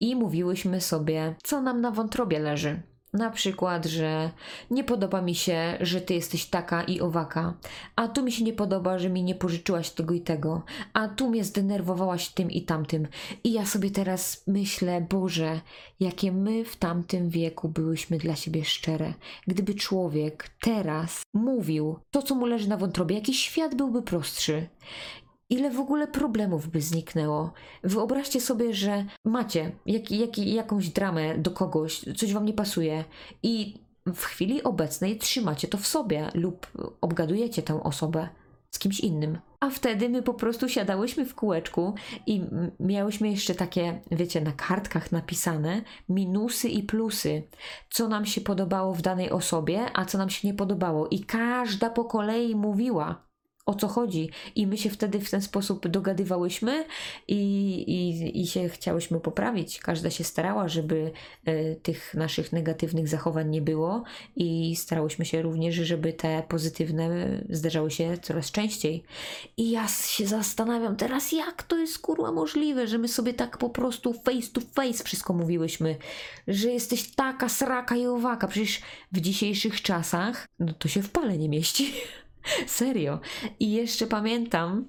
i 0.00 0.16
mówiłyśmy 0.16 0.80
sobie, 0.80 1.34
co 1.42 1.62
nam 1.62 1.80
na 1.80 1.90
wątrobie 1.90 2.38
leży. 2.38 2.82
Na 3.16 3.30
przykład, 3.30 3.86
że 3.86 4.30
nie 4.70 4.84
podoba 4.84 5.22
mi 5.22 5.34
się, 5.34 5.78
że 5.80 6.00
ty 6.00 6.14
jesteś 6.14 6.46
taka 6.46 6.82
i 6.82 7.00
owaka, 7.00 7.54
a 7.96 8.08
tu 8.08 8.22
mi 8.22 8.32
się 8.32 8.44
nie 8.44 8.52
podoba, 8.52 8.98
że 8.98 9.10
mi 9.10 9.22
nie 9.22 9.34
pożyczyłaś 9.34 9.90
tego 9.90 10.14
i 10.14 10.20
tego, 10.20 10.62
a 10.92 11.08
tu 11.08 11.30
mnie 11.30 11.44
zdenerwowałaś 11.44 12.28
tym 12.28 12.50
i 12.50 12.62
tamtym. 12.62 13.08
I 13.44 13.52
ja 13.52 13.66
sobie 13.66 13.90
teraz 13.90 14.42
myślę, 14.46 15.06
Boże, 15.10 15.60
jakie 16.00 16.32
my 16.32 16.64
w 16.64 16.76
tamtym 16.76 17.30
wieku 17.30 17.68
byłyśmy 17.68 18.18
dla 18.18 18.36
siebie 18.36 18.64
szczere. 18.64 19.14
Gdyby 19.46 19.74
człowiek 19.74 20.48
teraz 20.60 21.22
mówił 21.34 21.98
to, 22.10 22.22
co 22.22 22.34
mu 22.34 22.46
leży 22.46 22.68
na 22.68 22.76
wątrobie, 22.76 23.14
jakiś 23.14 23.38
świat 23.38 23.74
byłby 23.74 24.02
prostszy 24.02 24.66
ile 25.50 25.70
w 25.70 25.80
ogóle 25.80 26.06
problemów 26.06 26.68
by 26.68 26.80
zniknęło. 26.80 27.52
Wyobraźcie 27.82 28.40
sobie, 28.40 28.74
że 28.74 29.04
macie 29.24 29.72
jak, 29.86 30.10
jak, 30.10 30.38
jakąś 30.38 30.88
dramę 30.88 31.38
do 31.38 31.50
kogoś, 31.50 32.04
coś 32.16 32.32
wam 32.32 32.44
nie 32.44 32.52
pasuje 32.52 33.04
i 33.42 33.74
w 34.06 34.22
chwili 34.24 34.62
obecnej 34.62 35.18
trzymacie 35.18 35.68
to 35.68 35.78
w 35.78 35.86
sobie 35.86 36.30
lub 36.34 36.66
obgadujecie 37.00 37.62
tę 37.62 37.82
osobę 37.82 38.28
z 38.70 38.78
kimś 38.78 39.00
innym. 39.00 39.38
A 39.60 39.70
wtedy 39.70 40.08
my 40.08 40.22
po 40.22 40.34
prostu 40.34 40.68
siadałyśmy 40.68 41.24
w 41.26 41.34
kółeczku 41.34 41.94
i 42.26 42.42
miałyśmy 42.80 43.30
jeszcze 43.30 43.54
takie, 43.54 44.00
wiecie, 44.10 44.40
na 44.40 44.52
kartkach 44.52 45.12
napisane 45.12 45.82
minusy 46.08 46.68
i 46.68 46.82
plusy, 46.82 47.42
co 47.90 48.08
nam 48.08 48.26
się 48.26 48.40
podobało 48.40 48.94
w 48.94 49.02
danej 49.02 49.30
osobie, 49.30 49.86
a 49.94 50.04
co 50.04 50.18
nam 50.18 50.30
się 50.30 50.48
nie 50.48 50.54
podobało. 50.54 51.08
I 51.08 51.20
każda 51.20 51.90
po 51.90 52.04
kolei 52.04 52.54
mówiła, 52.54 53.25
o 53.66 53.74
co 53.74 53.88
chodzi. 53.88 54.30
I 54.54 54.66
my 54.66 54.78
się 54.78 54.90
wtedy 54.90 55.20
w 55.20 55.30
ten 55.30 55.42
sposób 55.42 55.88
dogadywałyśmy 55.88 56.84
i, 57.28 57.36
i, 57.86 58.40
i 58.42 58.46
się 58.46 58.68
chciałyśmy 58.68 59.20
poprawić. 59.20 59.80
Każda 59.80 60.10
się 60.10 60.24
starała, 60.24 60.68
żeby 60.68 61.12
y, 61.48 61.76
tych 61.82 62.14
naszych 62.14 62.52
negatywnych 62.52 63.08
zachowań 63.08 63.50
nie 63.50 63.62
było 63.62 64.02
i 64.36 64.76
starałyśmy 64.76 65.24
się 65.24 65.42
również, 65.42 65.74
żeby 65.74 66.12
te 66.12 66.42
pozytywne 66.48 67.28
zdarzały 67.50 67.90
się 67.90 68.18
coraz 68.22 68.50
częściej. 68.50 69.02
I 69.56 69.70
ja 69.70 69.88
się 69.88 70.26
zastanawiam 70.26 70.96
teraz, 70.96 71.32
jak 71.32 71.62
to 71.62 71.78
jest 71.78 71.98
kurwa 71.98 72.32
możliwe, 72.32 72.86
że 72.86 72.98
my 72.98 73.08
sobie 73.08 73.34
tak 73.34 73.58
po 73.58 73.70
prostu 73.70 74.12
face 74.12 74.48
to 74.52 74.60
face 74.60 75.04
wszystko 75.04 75.32
mówiłyśmy, 75.32 75.96
że 76.48 76.70
jesteś 76.70 77.14
taka 77.14 77.48
sraka 77.48 77.96
i 77.96 78.06
owaka. 78.06 78.48
Przecież 78.48 78.80
w 79.12 79.20
dzisiejszych 79.20 79.82
czasach 79.82 80.46
no 80.58 80.72
to 80.72 80.88
się 80.88 81.02
w 81.02 81.10
pale 81.10 81.38
nie 81.38 81.48
mieści. 81.48 81.92
Serio. 82.66 83.20
I 83.60 83.72
jeszcze 83.72 84.06
pamiętam, 84.06 84.88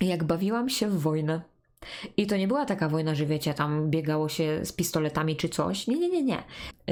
jak 0.00 0.24
bawiłam 0.24 0.68
się 0.68 0.88
w 0.88 1.00
wojnę. 1.00 1.42
I 2.16 2.26
to 2.26 2.36
nie 2.36 2.48
była 2.48 2.64
taka 2.64 2.88
wojna, 2.88 3.14
że 3.14 3.26
wiecie, 3.26 3.54
tam 3.54 3.90
biegało 3.90 4.28
się 4.28 4.64
z 4.64 4.72
pistoletami 4.72 5.36
czy 5.36 5.48
coś. 5.48 5.86
Nie, 5.86 5.98
nie, 5.98 6.08
nie, 6.08 6.22
nie. 6.22 6.42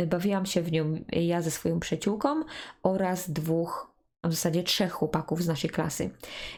Bawiłam 0.07 0.47
się 0.47 0.62
w 0.62 0.73
nią 0.73 1.05
ja 1.12 1.42
ze 1.42 1.51
swoją 1.51 1.81
przyjaciółką 1.81 2.29
oraz 2.83 3.31
dwóch, 3.31 3.92
w 4.25 4.31
zasadzie 4.31 4.62
trzech 4.62 4.92
chłopaków 4.92 5.42
z 5.42 5.49
naszej 5.49 5.71
klasy. 5.71 6.11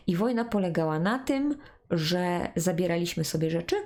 I 0.06 0.16
wojna 0.16 0.44
polegała 0.44 0.98
na 0.98 1.18
tym, 1.18 1.58
że 1.90 2.48
zabieraliśmy 2.56 3.24
sobie 3.24 3.50
rzeczy 3.50 3.76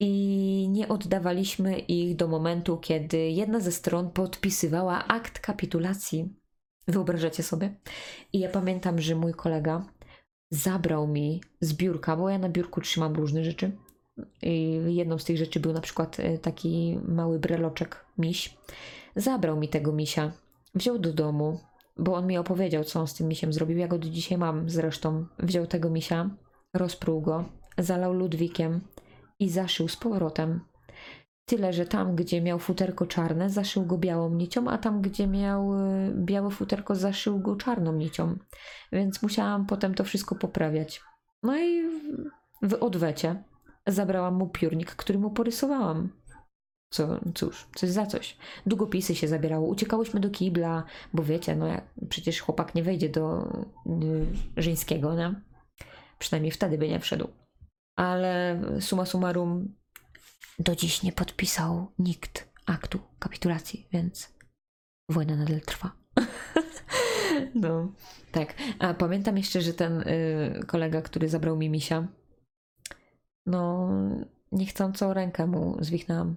i 0.00 0.68
nie 0.70 0.88
oddawaliśmy 0.88 1.78
ich 1.78 2.16
do 2.16 2.28
momentu, 2.28 2.76
kiedy 2.76 3.18
jedna 3.18 3.60
ze 3.60 3.72
stron 3.72 4.10
podpisywała 4.10 5.04
akt 5.04 5.38
kapitulacji 5.38 6.43
Wyobrażacie 6.88 7.42
sobie? 7.42 7.74
I 8.32 8.40
ja 8.40 8.48
pamiętam, 8.48 9.00
że 9.00 9.14
mój 9.14 9.34
kolega 9.34 9.84
zabrał 10.50 11.06
mi 11.06 11.40
z 11.60 11.74
biurka, 11.74 12.16
bo 12.16 12.30
ja 12.30 12.38
na 12.38 12.48
biurku 12.48 12.80
trzymam 12.80 13.14
różne 13.14 13.44
rzeczy. 13.44 13.72
I 14.42 14.80
jedną 14.88 15.18
z 15.18 15.24
tych 15.24 15.36
rzeczy 15.36 15.60
był 15.60 15.72
na 15.72 15.80
przykład 15.80 16.20
e, 16.20 16.38
taki 16.38 16.98
mały 17.08 17.38
breloczek 17.38 18.04
miś. 18.18 18.56
Zabrał 19.16 19.56
mi 19.56 19.68
tego 19.68 19.92
misia, 19.92 20.32
wziął 20.74 20.98
do 20.98 21.12
domu, 21.12 21.60
bo 21.96 22.14
on 22.14 22.26
mi 22.26 22.38
opowiedział, 22.38 22.84
co 22.84 23.00
on 23.00 23.06
z 23.06 23.14
tym 23.14 23.28
misiem 23.28 23.52
zrobił. 23.52 23.78
Ja 23.78 23.88
go 23.88 23.98
do 23.98 24.08
dzisiaj 24.08 24.38
mam 24.38 24.70
zresztą. 24.70 25.26
Wziął 25.38 25.66
tego 25.66 25.90
misia, 25.90 26.30
rozpruł 26.74 27.20
go, 27.20 27.44
zalał 27.78 28.12
ludwikiem 28.12 28.80
i 29.38 29.50
zaszył 29.50 29.88
z 29.88 29.96
powrotem. 29.96 30.60
Tyle, 31.46 31.72
że 31.72 31.86
tam, 31.86 32.16
gdzie 32.16 32.42
miał 32.42 32.58
futerko 32.58 33.06
czarne, 33.06 33.50
zaszył 33.50 33.86
go 33.86 33.98
białą 33.98 34.34
nicią, 34.34 34.68
a 34.68 34.78
tam, 34.78 35.02
gdzie 35.02 35.26
miał 35.26 35.74
y, 35.74 36.12
białe 36.14 36.50
futerko, 36.50 36.94
zaszył 36.94 37.38
go 37.38 37.56
czarną 37.56 37.92
nicią. 37.92 38.38
Więc 38.92 39.22
musiałam 39.22 39.66
potem 39.66 39.94
to 39.94 40.04
wszystko 40.04 40.34
poprawiać. 40.34 41.02
No 41.42 41.58
i 41.58 41.82
w 42.62 42.74
odwecie 42.80 43.44
zabrałam 43.86 44.34
mu 44.34 44.48
piórnik, 44.48 44.90
który 44.90 45.18
mu 45.18 45.30
porysowałam. 45.30 46.08
Co, 46.90 47.20
cóż, 47.34 47.68
coś 47.74 47.90
za 47.90 48.06
coś. 48.06 48.36
Długopisy 48.66 49.14
się 49.14 49.28
zabierało, 49.28 49.68
uciekałyśmy 49.68 50.20
do 50.20 50.30
kibla, 50.30 50.84
bo 51.14 51.22
wiecie, 51.22 51.56
no 51.56 51.66
jak, 51.66 51.84
przecież 52.08 52.40
chłopak 52.40 52.74
nie 52.74 52.82
wejdzie 52.82 53.08
do 53.08 53.48
y, 53.86 54.62
żeńskiego, 54.62 55.14
nie? 55.14 55.34
Przynajmniej 56.18 56.50
wtedy 56.50 56.78
by 56.78 56.88
nie 56.88 57.00
wszedł. 57.00 57.28
Ale 57.96 58.60
summa 58.80 59.04
summarum, 59.06 59.74
do 60.58 60.76
dziś 60.76 61.02
nie 61.02 61.12
podpisał 61.12 61.92
nikt 61.98 62.48
aktu 62.66 63.00
kapitulacji, 63.18 63.88
więc 63.92 64.34
wojna 65.08 65.36
nadal 65.36 65.60
trwa. 65.60 65.92
no, 67.54 67.92
tak. 68.32 68.54
A 68.78 68.94
pamiętam 68.94 69.36
jeszcze, 69.36 69.60
że 69.60 69.72
ten 69.72 70.00
y, 70.00 70.60
kolega, 70.66 71.02
który 71.02 71.28
zabrał 71.28 71.56
mi 71.56 71.70
misia, 71.70 72.08
no, 73.46 73.90
niechcąco 74.52 75.14
rękę 75.14 75.46
mu 75.46 75.76
zwichnęłam. 75.80 76.36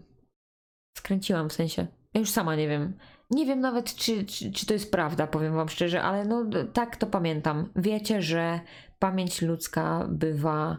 Skręciłam 0.98 1.50
w 1.50 1.54
sensie. 1.54 1.88
Ja 2.13 2.20
już 2.20 2.30
sama 2.30 2.56
nie 2.56 2.67
wiem. 2.67 2.93
Nie 3.30 3.46
wiem 3.46 3.60
nawet, 3.60 3.96
czy, 3.96 4.26
czy, 4.26 4.52
czy 4.52 4.65
to 4.65 4.74
jest 4.74 4.91
prawda, 4.91 5.28
powiem 5.28 5.54
wam 5.54 5.70
szczerze, 5.70 6.02
ale 6.04 6.26
no 6.26 6.46
tak 6.74 6.98
to 6.98 7.08
pamiętam. 7.08 7.70
Wiecie, 7.76 8.22
że 8.22 8.60
pamięć 9.00 9.41
ludzka 9.41 10.08
bywa, 10.10 10.78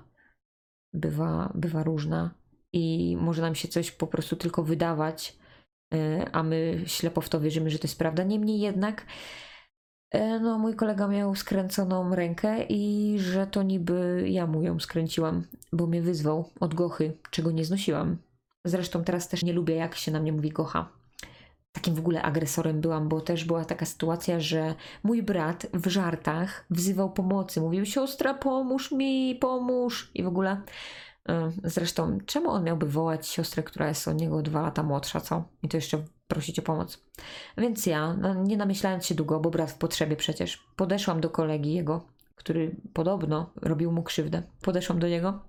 bywa, 0.92 1.52
bywa 1.54 1.82
różna 1.82 2.37
i 2.72 3.16
może 3.20 3.42
nam 3.42 3.54
się 3.54 3.68
coś 3.68 3.90
po 3.90 4.06
prostu 4.06 4.36
tylko 4.36 4.62
wydawać, 4.62 5.38
e, 5.94 6.30
a 6.32 6.42
my 6.42 6.82
ślepo 6.86 7.20
w 7.20 7.28
to 7.28 7.40
wierzymy, 7.40 7.70
że 7.70 7.78
to 7.78 7.86
jest 7.86 7.98
prawda. 7.98 8.22
Niemniej 8.22 8.60
jednak, 8.60 9.06
e, 10.10 10.40
no, 10.40 10.58
mój 10.58 10.74
kolega 10.74 11.08
miał 11.08 11.34
skręconą 11.34 12.14
rękę 12.14 12.64
i 12.68 13.14
że 13.18 13.46
to 13.46 13.62
niby 13.62 14.24
ja 14.28 14.46
mu 14.46 14.62
ją 14.62 14.80
skręciłam, 14.80 15.44
bo 15.72 15.86
mnie 15.86 16.02
wyzwał 16.02 16.50
od 16.60 16.74
gochy, 16.74 17.16
czego 17.30 17.50
nie 17.50 17.64
znosiłam. 17.64 18.18
Zresztą 18.64 19.04
teraz 19.04 19.28
też 19.28 19.42
nie 19.42 19.52
lubię, 19.52 19.74
jak 19.74 19.94
się 19.94 20.12
na 20.12 20.20
mnie 20.20 20.32
mówi 20.32 20.50
gocha. 20.50 20.98
Takim 21.72 21.94
w 21.94 21.98
ogóle 21.98 22.22
agresorem 22.22 22.80
byłam, 22.80 23.08
bo 23.08 23.20
też 23.20 23.44
była 23.44 23.64
taka 23.64 23.86
sytuacja, 23.86 24.40
że 24.40 24.74
mój 25.02 25.22
brat 25.22 25.66
w 25.74 25.86
żartach 25.86 26.66
wzywał 26.70 27.12
pomocy. 27.12 27.60
Mówił: 27.60 27.86
Siostra, 27.86 28.34
pomóż 28.34 28.92
mi, 28.92 29.34
pomóż. 29.40 30.10
I 30.14 30.22
w 30.22 30.26
ogóle 30.26 30.62
zresztą, 31.64 32.18
czemu 32.26 32.50
on 32.50 32.64
miałby 32.64 32.86
wołać 32.86 33.28
siostrę, 33.28 33.62
która 33.62 33.88
jest 33.88 34.08
od 34.08 34.20
niego 34.20 34.42
dwa 34.42 34.62
lata 34.62 34.82
młodsza, 34.82 35.20
co? 35.20 35.44
I 35.62 35.68
to 35.68 35.76
jeszcze 35.76 36.04
prosić 36.28 36.58
o 36.58 36.62
pomoc. 36.62 37.04
Więc 37.58 37.86
ja, 37.86 38.14
no, 38.14 38.34
nie 38.34 38.56
namyślając 38.56 39.06
się 39.06 39.14
długo, 39.14 39.40
bo 39.40 39.50
brat 39.50 39.70
w 39.70 39.78
potrzebie 39.78 40.16
przecież, 40.16 40.66
podeszłam 40.76 41.20
do 41.20 41.30
kolegi 41.30 41.74
jego, 41.74 42.06
który 42.34 42.76
podobno 42.92 43.50
robił 43.56 43.92
mu 43.92 44.02
krzywdę. 44.02 44.42
Podeszłam 44.62 44.98
do 44.98 45.08
niego 45.08 45.40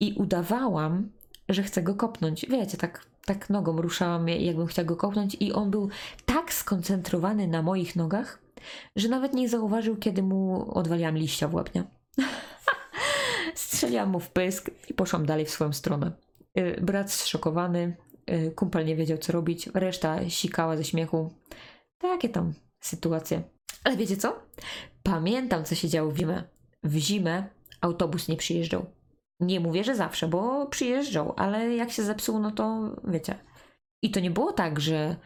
i 0.00 0.12
udawałam, 0.12 1.10
że 1.48 1.62
chcę 1.62 1.82
go 1.82 1.94
kopnąć. 1.94 2.46
Wiecie, 2.48 2.76
tak, 2.76 3.06
tak 3.26 3.50
nogą 3.50 3.82
ruszałam, 3.82 4.28
jakbym 4.28 4.66
chciała 4.66 4.86
go 4.86 4.96
kopnąć, 4.96 5.36
i 5.40 5.52
on 5.52 5.70
był 5.70 5.88
tak 6.26 6.52
skoncentrowany 6.52 7.48
na 7.48 7.62
moich 7.62 7.96
nogach, 7.96 8.42
że 8.96 9.08
nawet 9.08 9.34
nie 9.34 9.48
zauważył, 9.48 9.96
kiedy 9.96 10.22
mu 10.22 10.70
odwaliłam 10.78 11.16
liścia 11.16 11.48
w 11.48 11.54
łeb, 11.54 11.74
nie? 11.74 11.84
Strzeliłam 13.74 14.10
mu 14.10 14.20
w 14.20 14.30
pysk 14.30 14.70
i 14.90 14.94
poszłam 14.94 15.26
dalej 15.26 15.44
w 15.44 15.50
swoją 15.50 15.72
stronę. 15.72 16.12
Y, 16.58 16.80
brat 16.82 17.12
zszokowany, 17.12 17.96
y, 18.30 18.52
kumpel 18.56 18.86
nie 18.86 18.96
wiedział 18.96 19.18
co 19.18 19.32
robić, 19.32 19.66
reszta 19.74 20.30
sikała 20.30 20.76
ze 20.76 20.84
śmiechu. 20.84 21.32
Takie 21.98 22.28
tam 22.28 22.54
sytuacje. 22.80 23.42
Ale 23.84 23.96
wiecie 23.96 24.16
co? 24.16 24.42
Pamiętam, 25.02 25.64
co 25.64 25.74
się 25.74 25.88
działo 25.88 26.10
w 26.10 26.16
zimę. 26.16 26.44
W 26.82 26.96
zimę 26.96 27.44
autobus 27.80 28.28
nie 28.28 28.36
przyjeżdżał. 28.36 28.86
Nie 29.40 29.60
mówię, 29.60 29.84
że 29.84 29.96
zawsze, 29.96 30.28
bo 30.28 30.66
przyjeżdżał, 30.66 31.34
ale 31.36 31.76
jak 31.76 31.90
się 31.90 32.02
zepsuł, 32.02 32.38
no 32.38 32.50
to 32.50 32.96
wiecie. 33.04 33.38
I 34.02 34.10
to 34.10 34.20
nie 34.20 34.30
było 34.30 34.52
tak, 34.52 34.80
że 34.80 35.16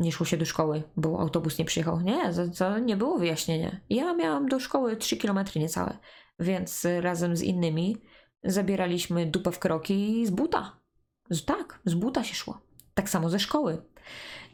nie 0.00 0.12
szło 0.12 0.26
się 0.26 0.36
do 0.36 0.44
szkoły, 0.44 0.82
bo 0.96 1.20
autobus 1.20 1.58
nie 1.58 1.64
przyjechał. 1.64 2.00
Nie, 2.00 2.32
to, 2.34 2.48
to 2.58 2.78
nie 2.78 2.96
było 2.96 3.18
wyjaśnienie. 3.18 3.80
Ja 3.90 4.14
miałam 4.14 4.48
do 4.48 4.60
szkoły 4.60 4.96
3 4.96 5.16
km 5.16 5.38
niecałe 5.56 5.98
więc 6.40 6.86
razem 7.00 7.36
z 7.36 7.42
innymi 7.42 7.96
zabieraliśmy 8.44 9.26
dupę 9.26 9.52
w 9.52 9.58
kroki 9.58 10.26
z 10.26 10.30
buta. 10.30 10.76
Z, 11.30 11.44
tak, 11.44 11.80
z 11.84 11.94
buta 11.94 12.24
się 12.24 12.34
szło. 12.34 12.60
Tak 12.94 13.10
samo 13.10 13.30
ze 13.30 13.38
szkoły. 13.38 13.82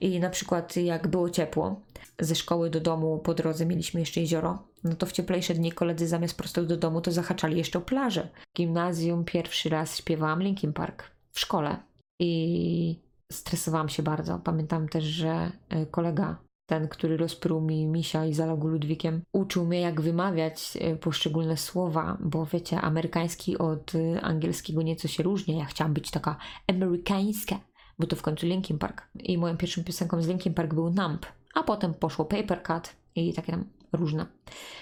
I 0.00 0.20
na 0.20 0.30
przykład 0.30 0.76
jak 0.76 1.08
było 1.08 1.30
ciepło, 1.30 1.80
ze 2.20 2.34
szkoły 2.34 2.70
do 2.70 2.80
domu 2.80 3.18
po 3.18 3.34
drodze 3.34 3.66
mieliśmy 3.66 4.00
jeszcze 4.00 4.20
jezioro, 4.20 4.68
no 4.84 4.94
to 4.94 5.06
w 5.06 5.12
cieplejsze 5.12 5.54
dni 5.54 5.72
koledzy 5.72 6.08
zamiast 6.08 6.36
prosto 6.36 6.64
do 6.64 6.76
domu 6.76 7.00
to 7.00 7.12
zahaczali 7.12 7.58
jeszcze 7.58 7.78
o 7.78 7.82
plażę. 7.82 8.28
W 8.54 8.56
gimnazjum 8.56 9.24
pierwszy 9.24 9.68
raz 9.68 9.96
śpiewałam 9.96 10.42
Linkin 10.42 10.72
Park 10.72 11.10
w 11.32 11.40
szkole 11.40 11.76
i 12.20 13.00
stresowałam 13.32 13.88
się 13.88 14.02
bardzo. 14.02 14.38
Pamiętam 14.38 14.88
też, 14.88 15.04
że 15.04 15.52
e, 15.68 15.86
kolega 15.86 16.44
ten, 16.66 16.88
który 16.88 17.16
rozpruł 17.16 17.60
mi 17.60 17.86
misia 17.86 18.26
i 18.26 18.34
zalał 18.34 18.58
go 18.58 18.68
Ludwikiem, 18.68 19.22
uczył 19.32 19.64
mnie, 19.64 19.80
jak 19.80 20.00
wymawiać 20.00 20.78
e, 20.80 20.96
poszczególne 20.96 21.56
słowa, 21.56 22.18
bo 22.20 22.46
wiecie, 22.46 22.80
amerykański 22.80 23.58
od 23.58 23.92
e, 23.94 24.20
angielskiego 24.20 24.82
nieco 24.82 25.08
się 25.08 25.22
różni. 25.22 25.58
Ja 25.58 25.64
chciałam 25.64 25.94
być 25.94 26.10
taka 26.10 26.36
amerykańska, 26.66 27.60
bo 27.98 28.06
to 28.06 28.16
w 28.16 28.22
końcu 28.22 28.46
Linkin 28.46 28.78
Park. 28.78 29.08
I 29.14 29.38
moją 29.38 29.56
pierwszą 29.56 29.84
piosenką 29.84 30.22
z 30.22 30.28
Linkin 30.28 30.54
Park 30.54 30.74
był 30.74 30.90
Nump, 30.90 31.26
a 31.54 31.62
potem 31.62 31.94
poszło 31.94 32.24
Paper 32.24 32.62
Cut 32.62 32.96
i 33.14 33.34
takie 33.34 33.52
tam 33.52 33.64
różne. 33.92 34.26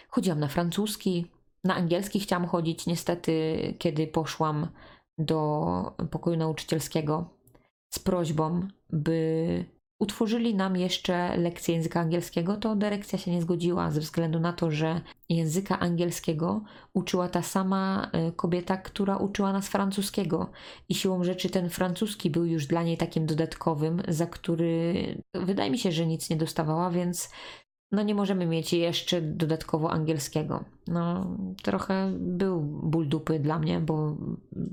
Chodziłam 0.08 0.40
na 0.40 0.48
francuski, 0.48 1.26
na 1.64 1.74
angielski 1.74 2.20
chciałam 2.20 2.46
chodzić. 2.46 2.86
Niestety, 2.86 3.54
kiedy 3.78 4.06
poszłam 4.06 4.68
do 5.18 5.96
pokoju 6.10 6.36
nauczycielskiego 6.36 7.41
z 7.94 7.98
prośbą, 7.98 8.68
by 8.90 9.64
utworzyli 10.02 10.54
nam 10.54 10.76
jeszcze 10.76 11.36
lekcję 11.36 11.74
języka 11.74 12.00
angielskiego, 12.00 12.56
to 12.56 12.76
dyrekcja 12.76 13.18
się 13.18 13.30
nie 13.30 13.42
zgodziła 13.42 13.90
ze 13.90 14.00
względu 14.00 14.40
na 14.40 14.52
to, 14.52 14.70
że 14.70 15.00
języka 15.28 15.78
angielskiego 15.78 16.62
uczyła 16.94 17.28
ta 17.28 17.42
sama 17.42 18.10
e, 18.12 18.32
kobieta, 18.32 18.76
która 18.76 19.16
uczyła 19.16 19.52
nas 19.52 19.68
francuskiego. 19.68 20.50
I 20.88 20.94
siłą 20.94 21.24
rzeczy 21.24 21.50
ten 21.50 21.70
francuski 21.70 22.30
był 22.30 22.44
już 22.44 22.66
dla 22.66 22.82
niej 22.82 22.96
takim 22.96 23.26
dodatkowym, 23.26 24.02
za 24.08 24.26
który 24.26 24.94
wydaje 25.34 25.70
mi 25.70 25.78
się, 25.78 25.92
że 25.92 26.06
nic 26.06 26.30
nie 26.30 26.36
dostawała, 26.36 26.90
więc 26.90 27.30
no 27.92 28.02
nie 28.02 28.14
możemy 28.14 28.46
mieć 28.46 28.72
jeszcze 28.72 29.22
dodatkowo 29.22 29.90
angielskiego. 29.90 30.64
No 30.86 31.26
trochę 31.62 32.12
był 32.18 32.60
ból 32.62 33.08
dupy 33.08 33.38
dla 33.38 33.58
mnie, 33.58 33.80
bo 33.80 34.16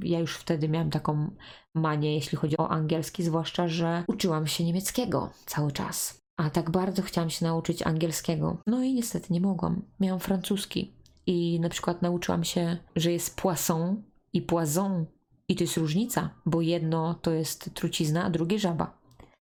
ja 0.04 0.20
już 0.20 0.38
wtedy 0.38 0.70
miałam 0.70 0.90
taką 0.90 1.32
manię, 1.76 2.16
jeśli 2.16 2.38
chodzi 2.38 2.58
o 2.58 2.70
angielski, 2.70 3.24
zwłaszcza, 3.24 3.68
że 3.68 4.04
uczyłam 4.08 4.48
się 4.48 4.64
niemieckiego 4.64 5.30
cały 5.46 5.72
czas. 5.72 6.20
A 6.38 6.50
tak 6.50 6.72
bardzo 6.72 7.02
chciałam 7.02 7.30
się 7.30 7.46
nauczyć 7.46 7.82
angielskiego. 7.82 8.58
No 8.68 8.84
i 8.84 8.94
niestety 8.94 9.34
nie 9.34 9.42
mogłam. 9.42 9.82
Miałam 10.00 10.20
francuski. 10.20 10.94
I 11.26 11.60
na 11.60 11.70
przykład 11.70 12.02
nauczyłam 12.02 12.44
się, 12.44 12.78
że 12.96 13.12
jest 13.12 13.42
poisson 13.42 14.04
i 14.34 14.42
poison. 14.42 15.06
I 15.48 15.56
to 15.56 15.64
jest 15.64 15.78
różnica, 15.78 16.30
bo 16.46 16.62
jedno 16.62 17.14
to 17.14 17.32
jest 17.32 17.74
trucizna, 17.74 18.24
a 18.24 18.30
drugie 18.30 18.60
żaba. 18.60 19.00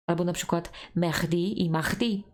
Albo 0.06 0.24
na 0.24 0.32
przykład 0.32 0.72
Mehdi 0.94 1.62
i 1.62 1.70
Mahdi. 1.70 2.24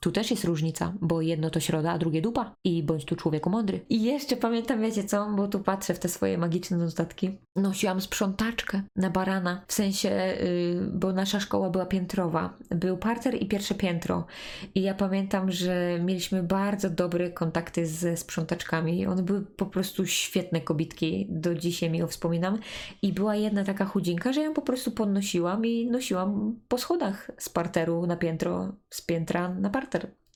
Tu 0.00 0.12
też 0.12 0.30
jest 0.30 0.44
różnica, 0.44 0.92
bo 1.00 1.22
jedno 1.22 1.50
to 1.50 1.60
środa, 1.60 1.92
a 1.92 1.98
drugie 1.98 2.22
dupa. 2.22 2.54
I 2.64 2.82
bądź 2.82 3.04
tu 3.04 3.16
człowieku 3.16 3.50
mądry. 3.50 3.80
I 3.88 4.02
jeszcze 4.02 4.36
pamiętam, 4.36 4.80
wiecie 4.80 5.04
co, 5.04 5.30
bo 5.36 5.48
tu 5.48 5.60
patrzę 5.60 5.94
w 5.94 5.98
te 5.98 6.08
swoje 6.08 6.38
magiczne 6.38 6.76
notatki. 6.76 7.38
Nosiłam 7.56 8.00
sprzątaczkę 8.00 8.82
na 8.96 9.10
barana, 9.10 9.64
w 9.66 9.72
sensie, 9.72 10.08
yy, 10.08 10.90
bo 10.92 11.12
nasza 11.12 11.40
szkoła 11.40 11.70
była 11.70 11.86
piętrowa. 11.86 12.56
Był 12.70 12.96
parter 12.96 13.34
i 13.42 13.46
pierwsze 13.46 13.74
piętro. 13.74 14.26
I 14.74 14.82
ja 14.82 14.94
pamiętam, 14.94 15.50
że 15.50 16.00
mieliśmy 16.04 16.42
bardzo 16.42 16.90
dobre 16.90 17.30
kontakty 17.30 17.86
ze 17.86 18.16
sprzątaczkami. 18.16 19.06
One 19.06 19.22
były 19.22 19.42
po 19.42 19.66
prostu 19.66 20.06
świetne 20.06 20.60
kobitki. 20.60 21.26
Do 21.30 21.54
dzisiaj 21.54 21.90
mi 21.90 21.98
ją 21.98 22.06
wspominam. 22.06 22.58
I 23.02 23.12
była 23.12 23.36
jedna 23.36 23.64
taka 23.64 23.84
chudzinka, 23.84 24.32
że 24.32 24.42
ją 24.42 24.54
po 24.54 24.62
prostu 24.62 24.90
podnosiłam 24.90 25.66
i 25.66 25.90
nosiłam 25.90 26.56
po 26.68 26.78
schodach 26.78 27.30
z 27.38 27.48
parteru 27.48 28.06
na 28.06 28.16
piętro, 28.16 28.72
z 28.90 29.02
piętra 29.02 29.54
na 29.54 29.70
parter 29.70 29.87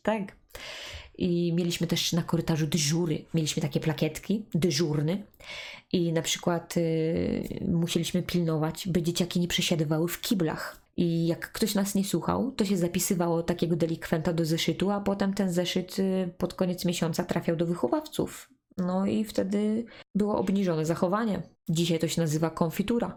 tak. 0.02 0.36
I 1.18 1.52
mieliśmy 1.52 1.86
też 1.86 2.12
na 2.12 2.22
korytarzu 2.22 2.66
dyżury. 2.66 3.24
Mieliśmy 3.34 3.62
takie 3.62 3.80
plakietki, 3.80 4.44
dyżurny. 4.54 5.22
I 5.92 6.12
na 6.12 6.22
przykład 6.22 6.76
y, 6.76 7.64
musieliśmy 7.68 8.22
pilnować, 8.22 8.88
by 8.88 9.02
dzieciaki 9.02 9.40
nie 9.40 9.48
przesiadywały 9.48 10.08
w 10.08 10.20
kiblach. 10.20 10.82
I 10.96 11.26
jak 11.26 11.52
ktoś 11.52 11.74
nas 11.74 11.94
nie 11.94 12.04
słuchał, 12.04 12.52
to 12.52 12.64
się 12.64 12.76
zapisywało 12.76 13.42
takiego 13.42 13.76
delikwenta 13.76 14.32
do 14.32 14.44
zeszytu, 14.44 14.90
a 14.90 15.00
potem 15.00 15.34
ten 15.34 15.52
zeszyt 15.52 15.98
y, 15.98 16.30
pod 16.38 16.54
koniec 16.54 16.84
miesiąca 16.84 17.24
trafiał 17.24 17.56
do 17.56 17.66
wychowawców. 17.66 18.50
No 18.78 19.06
i 19.06 19.24
wtedy 19.24 19.84
było 20.14 20.38
obniżone 20.38 20.86
zachowanie. 20.86 21.42
Dzisiaj 21.68 21.98
to 21.98 22.08
się 22.08 22.20
nazywa 22.20 22.50
konfitura. 22.50 23.16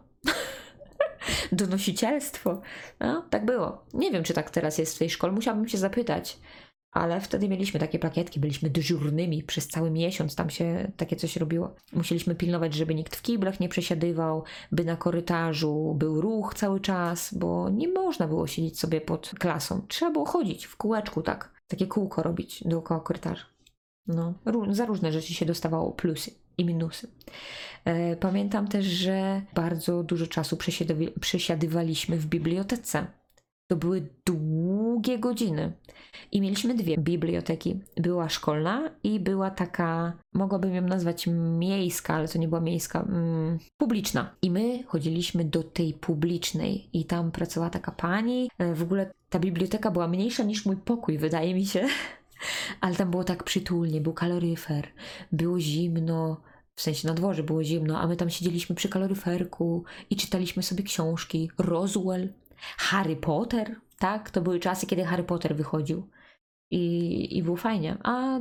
Donosicielstwo. 1.51 2.61
No, 2.99 3.25
tak 3.29 3.45
było. 3.45 3.85
Nie 3.93 4.11
wiem, 4.11 4.23
czy 4.23 4.33
tak 4.33 4.49
teraz 4.49 4.77
jest 4.77 4.95
w 4.95 4.99
tej 4.99 5.09
szkole, 5.09 5.33
musiałabym 5.33 5.67
się 5.67 5.77
zapytać. 5.77 6.39
Ale 6.91 7.21
wtedy 7.21 7.49
mieliśmy 7.49 7.79
takie 7.79 7.99
plakietki, 7.99 8.39
byliśmy 8.39 8.69
dyżurnymi 8.69 9.43
przez 9.43 9.67
cały 9.67 9.91
miesiąc, 9.91 10.35
tam 10.35 10.49
się 10.49 10.91
takie 10.97 11.15
coś 11.15 11.37
robiło. 11.37 11.75
Musieliśmy 11.93 12.35
pilnować, 12.35 12.73
żeby 12.73 12.95
nikt 12.95 13.15
w 13.15 13.21
kiblach 13.21 13.59
nie 13.59 13.69
przesiadywał, 13.69 14.43
by 14.71 14.85
na 14.85 14.95
korytarzu 14.95 15.95
był 15.97 16.21
ruch 16.21 16.53
cały 16.53 16.79
czas, 16.79 17.33
bo 17.33 17.69
nie 17.69 17.87
można 17.87 18.27
było 18.27 18.47
siedzieć 18.47 18.79
sobie 18.79 19.01
pod 19.01 19.29
klasą. 19.39 19.81
Trzeba 19.87 20.11
było 20.11 20.25
chodzić 20.25 20.65
w 20.65 20.77
kółeczku, 20.77 21.21
tak. 21.21 21.53
Takie 21.67 21.87
kółko 21.87 22.23
robić 22.23 22.63
dookoła 22.63 22.99
korytarza. 22.99 23.45
No, 24.07 24.33
za 24.69 24.85
różne 24.85 25.11
rzeczy 25.11 25.33
się 25.33 25.45
dostawało 25.45 25.91
plusy 25.91 26.44
i 26.57 26.65
minusy. 26.65 27.07
E, 27.85 28.15
pamiętam 28.15 28.67
też, 28.67 28.85
że 28.85 29.41
bardzo 29.53 30.03
dużo 30.03 30.27
czasu 30.27 30.57
przesiadywaliśmy 31.19 32.17
w 32.17 32.25
bibliotece. 32.25 33.07
To 33.67 33.75
były 33.75 34.07
długie 34.25 35.19
godziny. 35.19 35.73
I 36.31 36.41
mieliśmy 36.41 36.73
dwie 36.73 36.97
biblioteki. 36.97 37.79
Była 37.97 38.29
szkolna 38.29 38.91
i 39.03 39.19
była 39.19 39.51
taka, 39.51 40.13
mogłabym 40.33 40.75
ją 40.75 40.81
nazwać 40.81 41.27
miejska, 41.27 42.13
ale 42.13 42.27
to 42.27 42.39
nie 42.39 42.47
była 42.47 42.61
miejska, 42.61 43.01
mm, 43.01 43.59
publiczna. 43.77 44.35
I 44.41 44.51
my 44.51 44.83
chodziliśmy 44.83 45.45
do 45.45 45.63
tej 45.63 45.93
publicznej 45.93 46.89
i 46.93 47.05
tam 47.05 47.31
pracowała 47.31 47.69
taka 47.69 47.91
pani. 47.91 48.49
E, 48.57 48.73
w 48.73 48.83
ogóle 48.83 49.13
ta 49.29 49.39
biblioteka 49.39 49.91
była 49.91 50.07
mniejsza 50.07 50.43
niż 50.43 50.65
mój 50.65 50.77
pokój, 50.77 51.17
wydaje 51.17 51.53
mi 51.53 51.65
się. 51.65 51.87
Ale 52.81 52.95
tam 52.95 53.11
było 53.11 53.23
tak 53.23 53.43
przytulnie, 53.43 54.01
był 54.01 54.13
kaloryfer, 54.13 54.87
było 55.31 55.59
zimno, 55.59 56.41
w 56.75 56.81
sensie 56.81 57.07
na 57.07 57.13
dworze 57.13 57.43
było 57.43 57.63
zimno, 57.63 57.99
a 57.99 58.07
my 58.07 58.15
tam 58.15 58.29
siedzieliśmy 58.29 58.75
przy 58.75 58.89
kaloryferku 58.89 59.83
i 60.09 60.15
czytaliśmy 60.15 60.63
sobie 60.63 60.83
książki. 60.83 61.51
Roswell, 61.57 62.33
Harry 62.77 63.15
Potter, 63.15 63.75
tak? 63.99 64.31
To 64.31 64.41
były 64.41 64.59
czasy, 64.59 64.87
kiedy 64.87 65.03
Harry 65.03 65.23
Potter 65.23 65.55
wychodził. 65.55 66.07
I, 66.71 67.37
I 67.37 67.43
było 67.43 67.57
fajnie. 67.57 67.97
A 68.03 68.39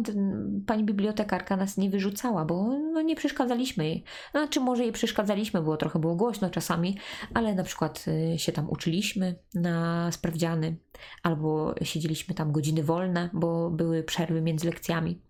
pani 0.66 0.84
bibliotekarka 0.84 1.56
nas 1.56 1.76
nie 1.76 1.90
wyrzucała, 1.90 2.44
bo 2.44 2.78
no, 2.78 3.02
nie 3.02 3.16
przeszkadzaliśmy 3.16 3.84
jej. 3.84 4.04
Znaczy, 4.30 4.60
może 4.60 4.82
jej 4.82 4.92
przeszkadzaliśmy, 4.92 5.62
było 5.62 5.76
trochę 5.76 5.98
było 5.98 6.14
głośno 6.14 6.50
czasami, 6.50 6.98
ale 7.34 7.54
na 7.54 7.62
przykład 7.64 8.04
y, 8.34 8.38
się 8.38 8.52
tam 8.52 8.70
uczyliśmy 8.70 9.38
na 9.54 10.12
sprawdziany, 10.12 10.76
albo 11.22 11.74
siedzieliśmy 11.82 12.34
tam 12.34 12.52
godziny 12.52 12.82
wolne, 12.82 13.30
bo 13.32 13.70
były 13.70 14.02
przerwy 14.02 14.42
między 14.42 14.66
lekcjami. 14.66 15.20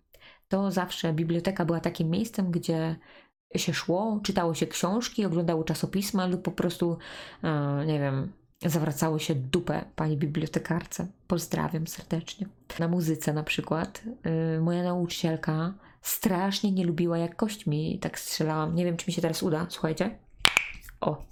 To 0.47 0.71
zawsze 0.71 1.13
biblioteka 1.13 1.65
była 1.65 1.79
takim 1.79 2.09
miejscem, 2.09 2.51
gdzie 2.51 2.95
się 3.55 3.73
szło, 3.73 4.19
czytało 4.23 4.53
się 4.53 4.67
książki, 4.67 5.25
oglądało 5.25 5.63
czasopisma 5.63 6.27
lub 6.27 6.41
po 6.41 6.51
prostu, 6.51 6.97
e, 7.43 7.85
nie 7.85 7.99
wiem, 7.99 8.31
zawracało 8.61 9.19
się 9.19 9.35
dupę 9.35 9.85
pani 9.95 10.17
bibliotekarce. 10.17 11.07
Pozdrawiam 11.27 11.87
serdecznie. 11.87 12.47
Na 12.79 12.87
muzyce 12.87 13.33
na 13.33 13.43
przykład 13.43 14.03
yy, 14.53 14.61
moja 14.61 14.83
nauczycielka 14.83 15.73
strasznie 16.01 16.71
nie 16.71 16.85
lubiła, 16.85 17.17
jak 17.17 17.35
kośćmi 17.35 17.99
tak 17.99 18.19
strzelałam. 18.19 18.75
Nie 18.75 18.85
wiem, 18.85 18.97
czy 18.97 19.05
mi 19.07 19.13
się 19.13 19.21
teraz 19.21 19.43
uda. 19.43 19.65
Słuchajcie. 19.69 20.17
O. 21.01 21.23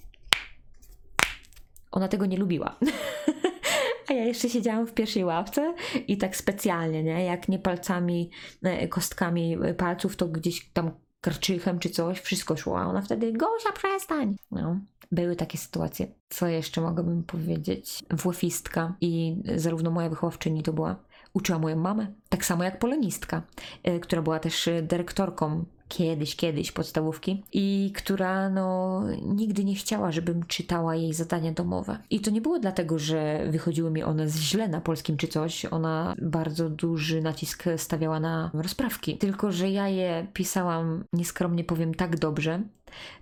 Ona 1.92 2.08
tego 2.08 2.26
nie 2.26 2.38
lubiła. 2.38 2.76
A 4.10 4.14
ja 4.14 4.26
jeszcze 4.26 4.50
siedziałam 4.50 4.88
w 4.88 4.94
pierwszej 4.94 5.24
ławce 5.24 5.74
i 6.08 6.18
tak 6.18 6.36
specjalnie, 6.36 7.04
nie? 7.04 7.24
Jak 7.26 7.50
nie 7.50 7.60
palcami, 7.60 8.30
e, 8.64 8.88
kostkami 8.88 9.58
palców, 9.78 10.16
to 10.16 10.28
gdzieś 10.28 10.70
tam 10.74 10.92
karczychem 11.22 11.80
czy 11.80 11.90
coś, 11.90 12.20
wszystko 12.20 12.58
szło. 12.58 12.80
A 12.80 12.86
ona 12.86 13.02
wtedy, 13.02 13.34
Gosia, 13.34 13.72
przestań. 13.72 14.36
No. 14.52 14.80
Były 15.14 15.36
takie 15.36 15.58
sytuacje. 15.58 16.08
Co 16.30 16.48
jeszcze 16.48 16.82
mogłabym 16.82 17.24
powiedzieć? 17.24 18.04
Włofistka 18.12 18.96
i 19.02 19.36
zarówno 19.56 19.92
moja 19.92 20.10
wychowawczyni 20.10 20.64
to 20.64 20.74
była, 20.74 21.04
uczyła 21.34 21.60
moją 21.60 21.76
mamę, 21.76 22.08
tak 22.30 22.46
samo 22.46 22.64
jak 22.64 22.80
polonistka, 22.80 23.42
y, 23.88 24.00
która 24.00 24.22
była 24.22 24.40
też 24.40 24.70
dyrektorką 24.82 25.66
kiedyś, 25.88 26.36
kiedyś 26.36 26.72
podstawówki 26.72 27.44
i 27.52 27.92
która 27.96 28.50
no 28.50 29.02
nigdy 29.22 29.64
nie 29.64 29.76
chciała, 29.76 30.12
żebym 30.12 30.46
czytała 30.46 30.96
jej 30.96 31.14
zadania 31.14 31.52
domowe. 31.52 31.98
I 32.10 32.20
to 32.20 32.32
nie 32.32 32.42
było 32.42 32.60
dlatego, 32.60 33.00
że 33.00 33.46
wychodziły 33.50 33.92
mi 33.92 34.04
one 34.04 34.30
źle 34.30 34.68
na 34.68 34.82
polskim 34.82 35.18
czy 35.18 35.28
coś. 35.28 35.66
Ona 35.66 36.16
bardzo 36.22 36.70
duży 36.70 37.22
nacisk 37.22 37.64
stawiała 37.78 38.20
na 38.20 38.52
rozprawki. 38.54 39.18
Tylko, 39.18 39.52
że 39.52 39.70
ja 39.70 39.88
je 39.88 40.28
pisałam, 40.34 41.04
nieskromnie 41.14 41.64
powiem, 41.64 41.94
tak 41.94 42.20
dobrze, 42.20 42.62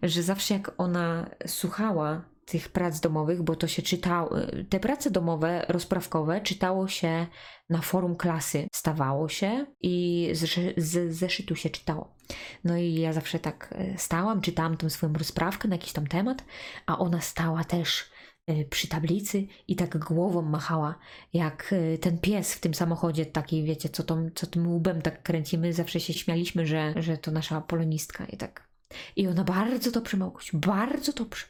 że 0.04 0.24
zawsze 0.24 0.54
jak 0.54 0.72
ona 0.78 1.30
słuchała 1.48 2.22
tych 2.46 2.70
prac 2.70 3.00
domowych, 3.00 3.42
bo 3.42 3.56
to 3.56 3.68
się 3.68 3.82
czytało, 3.82 4.30
te 4.70 4.80
prace 4.80 5.12
domowe, 5.12 5.66
rozprawkowe 5.68 6.42
czytało 6.42 6.88
się 6.88 7.28
na 7.70 7.82
forum 7.82 8.16
klasy, 8.16 8.68
stawało 8.74 9.30
się 9.30 9.66
i 9.82 10.30
z, 10.34 11.14
zeszytu 11.14 11.56
się 11.56 11.70
czytało. 11.70 12.16
No 12.64 12.78
i 12.78 12.94
ja 12.94 13.14
zawsze 13.14 13.40
tak 13.40 13.74
e, 13.78 13.98
stałam, 13.98 14.42
czytałam 14.42 14.78
tą 14.78 14.90
swoją 14.90 15.14
rozprawkę 15.14 15.68
na 15.68 15.76
jakiś 15.76 15.94
tam 15.94 16.08
temat, 16.08 16.44
a 16.86 16.98
ona 16.98 17.22
stała 17.22 17.64
też 17.64 18.04
e, 18.48 18.66
przy 18.66 18.88
tablicy 18.88 19.48
i 19.68 19.76
tak 19.76 19.98
głową 19.98 20.42
machała, 20.42 20.96
jak 21.34 21.76
ten 22.02 22.18
pies 22.20 22.54
w 22.54 22.60
tym 22.60 22.74
samochodzie, 22.74 23.26
taki 23.26 23.64
wiecie, 23.64 23.90
co, 23.90 24.04
tą, 24.04 24.30
co 24.36 24.48
tym 24.48 24.68
łbem 24.68 25.02
tak 25.02 25.24
kręcimy, 25.24 25.74
zawsze 25.74 26.00
się 26.00 26.14
śmialiśmy, 26.14 26.66
że, 26.66 26.94
że 26.96 27.18
to 27.18 27.32
nasza 27.32 27.62
polonistka 27.62 28.26
i 28.26 28.38
tak 28.38 28.71
i 29.16 29.28
ona 29.28 29.44
bardzo 29.44 29.92
dobrze 29.92 30.18
Małgosiu, 30.18 30.58
bardzo 30.58 31.14
dobrze. 31.14 31.46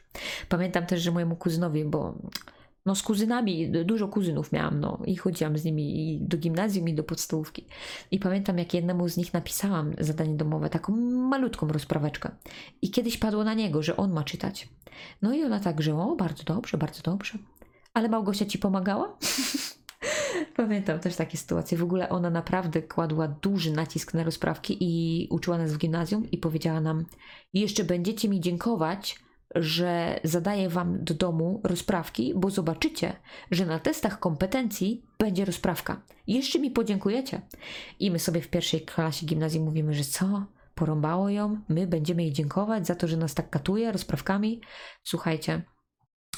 Pamiętam 0.48 0.86
też, 0.86 1.02
że 1.02 1.10
mojemu 1.10 1.36
kuzynowi, 1.36 1.84
bo 1.84 2.14
no 2.86 2.94
z 2.94 3.02
kuzynami, 3.02 3.70
dużo 3.70 4.08
kuzynów 4.08 4.52
miałam, 4.52 4.80
no 4.80 4.98
i 5.06 5.16
chodziłam 5.16 5.58
z 5.58 5.64
nimi 5.64 6.14
i 6.14 6.20
do 6.20 6.36
gimnazjum 6.36 6.88
i 6.88 6.94
do 6.94 7.04
podstawówki. 7.04 7.66
I 8.10 8.18
pamiętam, 8.18 8.58
jak 8.58 8.74
jednemu 8.74 9.08
z 9.08 9.16
nich 9.16 9.34
napisałam 9.34 9.92
zadanie 9.98 10.36
domowe, 10.36 10.70
taką 10.70 10.96
malutką 11.28 11.68
rozpraweczkę. 11.68 12.30
I 12.82 12.90
kiedyś 12.90 13.18
padło 13.18 13.44
na 13.44 13.54
niego, 13.54 13.82
że 13.82 13.96
on 13.96 14.12
ma 14.12 14.24
czytać. 14.24 14.68
No 15.22 15.34
i 15.34 15.44
ona 15.44 15.60
tak, 15.60 15.82
że 15.82 15.98
o, 15.98 16.16
bardzo 16.16 16.44
dobrze, 16.44 16.78
bardzo 16.78 17.02
dobrze. 17.02 17.38
Ale 17.94 18.08
Małgosia 18.08 18.46
ci 18.46 18.58
pomagała? 18.58 19.16
Pamiętam 20.56 21.00
też 21.00 21.16
takie 21.16 21.38
sytuacje. 21.38 21.78
W 21.78 21.82
ogóle 21.82 22.08
ona 22.08 22.30
naprawdę 22.30 22.82
kładła 22.82 23.28
duży 23.28 23.72
nacisk 23.72 24.14
na 24.14 24.24
rozprawki 24.24 24.76
i 24.80 25.26
uczyła 25.30 25.58
nas 25.58 25.72
w 25.72 25.78
gimnazjum 25.78 26.30
i 26.30 26.38
powiedziała 26.38 26.80
nam: 26.80 27.04
Jeszcze 27.52 27.84
będziecie 27.84 28.28
mi 28.28 28.40
dziękować, 28.40 29.18
że 29.54 30.20
zadaję 30.24 30.68
wam 30.68 31.04
do 31.04 31.14
domu 31.14 31.60
rozprawki, 31.64 32.32
bo 32.36 32.50
zobaczycie, 32.50 33.16
że 33.50 33.66
na 33.66 33.78
testach 33.78 34.18
kompetencji 34.18 35.06
będzie 35.18 35.44
rozprawka. 35.44 36.02
Jeszcze 36.26 36.58
mi 36.58 36.70
podziękujecie. 36.70 37.40
I 38.00 38.10
my 38.10 38.18
sobie 38.18 38.40
w 38.40 38.48
pierwszej 38.48 38.80
klasie 38.80 39.26
gimnazjum 39.26 39.64
mówimy, 39.64 39.94
że 39.94 40.04
co? 40.04 40.46
Porąbało 40.74 41.28
ją, 41.28 41.60
my 41.68 41.86
będziemy 41.86 42.22
jej 42.22 42.32
dziękować 42.32 42.86
za 42.86 42.94
to, 42.94 43.08
że 43.08 43.16
nas 43.16 43.34
tak 43.34 43.50
katuje 43.50 43.92
rozprawkami. 43.92 44.60
Słuchajcie, 45.04 45.62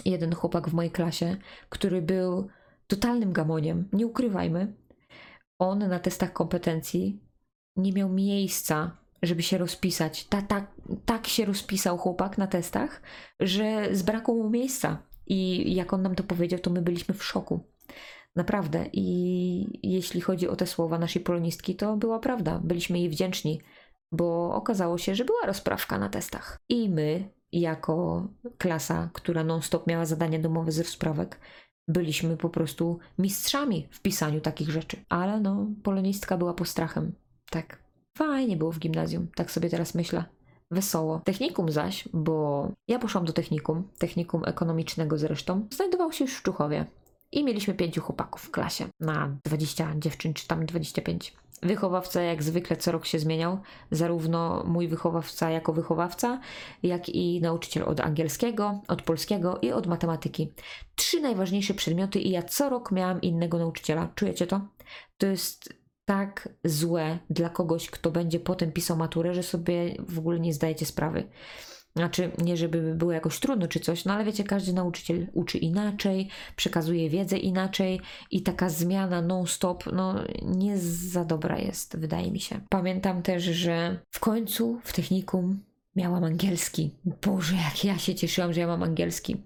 jeden 0.04 0.34
chłopak 0.34 0.68
w 0.68 0.74
mojej 0.74 0.90
klasie, 0.90 1.36
który 1.68 2.02
był 2.02 2.48
totalnym 2.86 3.32
gamoniem, 3.32 3.88
nie 3.92 4.06
ukrywajmy. 4.06 4.74
On 5.58 5.78
na 5.78 5.98
testach 5.98 6.32
kompetencji 6.32 7.20
nie 7.76 7.92
miał 7.92 8.08
miejsca, 8.08 8.96
żeby 9.22 9.42
się 9.42 9.58
rozpisać. 9.58 10.24
Ta, 10.24 10.42
ta, 10.42 10.66
tak 11.04 11.26
się 11.26 11.44
rozpisał 11.44 11.98
chłopak 11.98 12.38
na 12.38 12.46
testach, 12.46 13.02
że 13.40 13.88
zbrakło 13.92 14.34
mu 14.34 14.50
miejsca. 14.50 15.02
I 15.26 15.74
jak 15.74 15.92
on 15.92 16.02
nam 16.02 16.14
to 16.14 16.22
powiedział, 16.22 16.60
to 16.60 16.70
my 16.70 16.82
byliśmy 16.82 17.14
w 17.14 17.24
szoku. 17.24 17.60
Naprawdę. 18.36 18.86
I 18.92 19.80
jeśli 19.82 20.20
chodzi 20.20 20.48
o 20.48 20.56
te 20.56 20.66
słowa 20.66 20.98
naszej 20.98 21.22
polonistki, 21.22 21.76
to 21.76 21.96
była 21.96 22.18
prawda. 22.18 22.60
Byliśmy 22.64 22.98
jej 22.98 23.08
wdzięczni, 23.08 23.60
bo 24.12 24.54
okazało 24.54 24.98
się, 24.98 25.14
że 25.14 25.24
była 25.24 25.46
rozprawka 25.46 25.98
na 25.98 26.08
testach. 26.08 26.58
I 26.68 26.88
my, 26.88 27.30
jako 27.52 28.28
klasa, 28.58 29.10
która 29.12 29.44
non-stop 29.44 29.86
miała 29.86 30.06
zadania 30.06 30.38
domowe 30.38 30.72
z 30.72 30.78
rozprawek, 30.78 31.40
byliśmy 31.88 32.36
po 32.36 32.48
prostu 32.48 32.98
mistrzami 33.18 33.88
w 33.90 34.00
pisaniu 34.00 34.40
takich 34.40 34.70
rzeczy. 34.70 34.96
Ale 35.08 35.40
no, 35.40 35.66
polonistka 35.82 36.36
była 36.36 36.54
postrachem. 36.54 37.12
Tak. 37.50 37.84
Fajnie 38.18 38.56
było 38.56 38.72
w 38.72 38.78
gimnazjum, 38.78 39.28
tak 39.34 39.50
sobie 39.50 39.70
teraz 39.70 39.94
myślę. 39.94 40.24
Wesoło. 40.70 41.20
Technikum 41.24 41.70
zaś, 41.70 42.08
bo 42.12 42.68
ja 42.88 42.98
poszłam 42.98 43.24
do 43.24 43.32
technikum, 43.32 43.88
technikum 43.98 44.42
ekonomicznego 44.44 45.18
zresztą, 45.18 45.66
znajdował 45.70 46.12
się 46.12 46.24
już 46.24 46.34
w 46.34 46.42
Czuchowie. 46.42 46.86
I 47.32 47.44
mieliśmy 47.44 47.74
pięciu 47.74 48.00
chłopaków 48.00 48.42
w 48.42 48.50
klasie 48.50 48.86
na 49.00 49.36
20 49.44 49.94
dziewczyn, 49.98 50.34
czy 50.34 50.46
tam 50.46 50.66
25. 50.66 51.34
Wychowawca 51.64 52.22
jak 52.22 52.42
zwykle 52.42 52.76
co 52.76 52.92
rok 52.92 53.06
się 53.06 53.18
zmieniał, 53.18 53.58
zarówno 53.90 54.64
mój 54.66 54.88
wychowawca 54.88 55.50
jako 55.50 55.72
wychowawca, 55.72 56.40
jak 56.82 57.08
i 57.08 57.40
nauczyciel 57.40 57.82
od 57.82 58.00
angielskiego, 58.00 58.80
od 58.88 59.02
polskiego 59.02 59.58
i 59.62 59.72
od 59.72 59.86
matematyki. 59.86 60.52
Trzy 60.94 61.20
najważniejsze 61.20 61.74
przedmioty 61.74 62.18
i 62.18 62.30
ja 62.30 62.42
co 62.42 62.68
rok 62.68 62.92
miałam 62.92 63.20
innego 63.20 63.58
nauczyciela. 63.58 64.08
Czujecie 64.14 64.46
to? 64.46 64.60
To 65.18 65.26
jest 65.26 65.74
tak 66.04 66.48
złe 66.64 67.18
dla 67.30 67.48
kogoś, 67.48 67.90
kto 67.90 68.10
będzie 68.10 68.40
potem 68.40 68.72
pisał 68.72 68.96
maturę, 68.96 69.34
że 69.34 69.42
sobie 69.42 69.94
w 70.08 70.18
ogóle 70.18 70.40
nie 70.40 70.54
zdajecie 70.54 70.86
sprawy. 70.86 71.28
Znaczy, 71.96 72.30
nie 72.38 72.56
żeby 72.56 72.94
było 72.94 73.12
jakoś 73.12 73.40
trudno 73.40 73.68
czy 73.68 73.80
coś, 73.80 74.04
no 74.04 74.14
ale 74.14 74.24
wiecie, 74.24 74.44
każdy 74.44 74.72
nauczyciel 74.72 75.26
uczy 75.32 75.58
inaczej, 75.58 76.28
przekazuje 76.56 77.10
wiedzę 77.10 77.38
inaczej 77.38 78.00
i 78.30 78.42
taka 78.42 78.68
zmiana 78.68 79.22
non-stop, 79.22 79.84
no 79.92 80.14
nie 80.42 80.78
za 80.78 81.24
dobra 81.24 81.58
jest, 81.58 81.96
wydaje 81.96 82.30
mi 82.30 82.40
się. 82.40 82.60
Pamiętam 82.68 83.22
też, 83.22 83.42
że 83.42 83.98
w 84.10 84.20
końcu 84.20 84.80
w 84.84 84.92
technikum 84.92 85.60
miałam 85.96 86.24
angielski. 86.24 86.90
Boże, 87.26 87.56
jak 87.56 87.84
ja 87.84 87.98
się 87.98 88.14
cieszyłam, 88.14 88.52
że 88.52 88.60
ja 88.60 88.66
mam 88.66 88.82
angielski. 88.82 89.36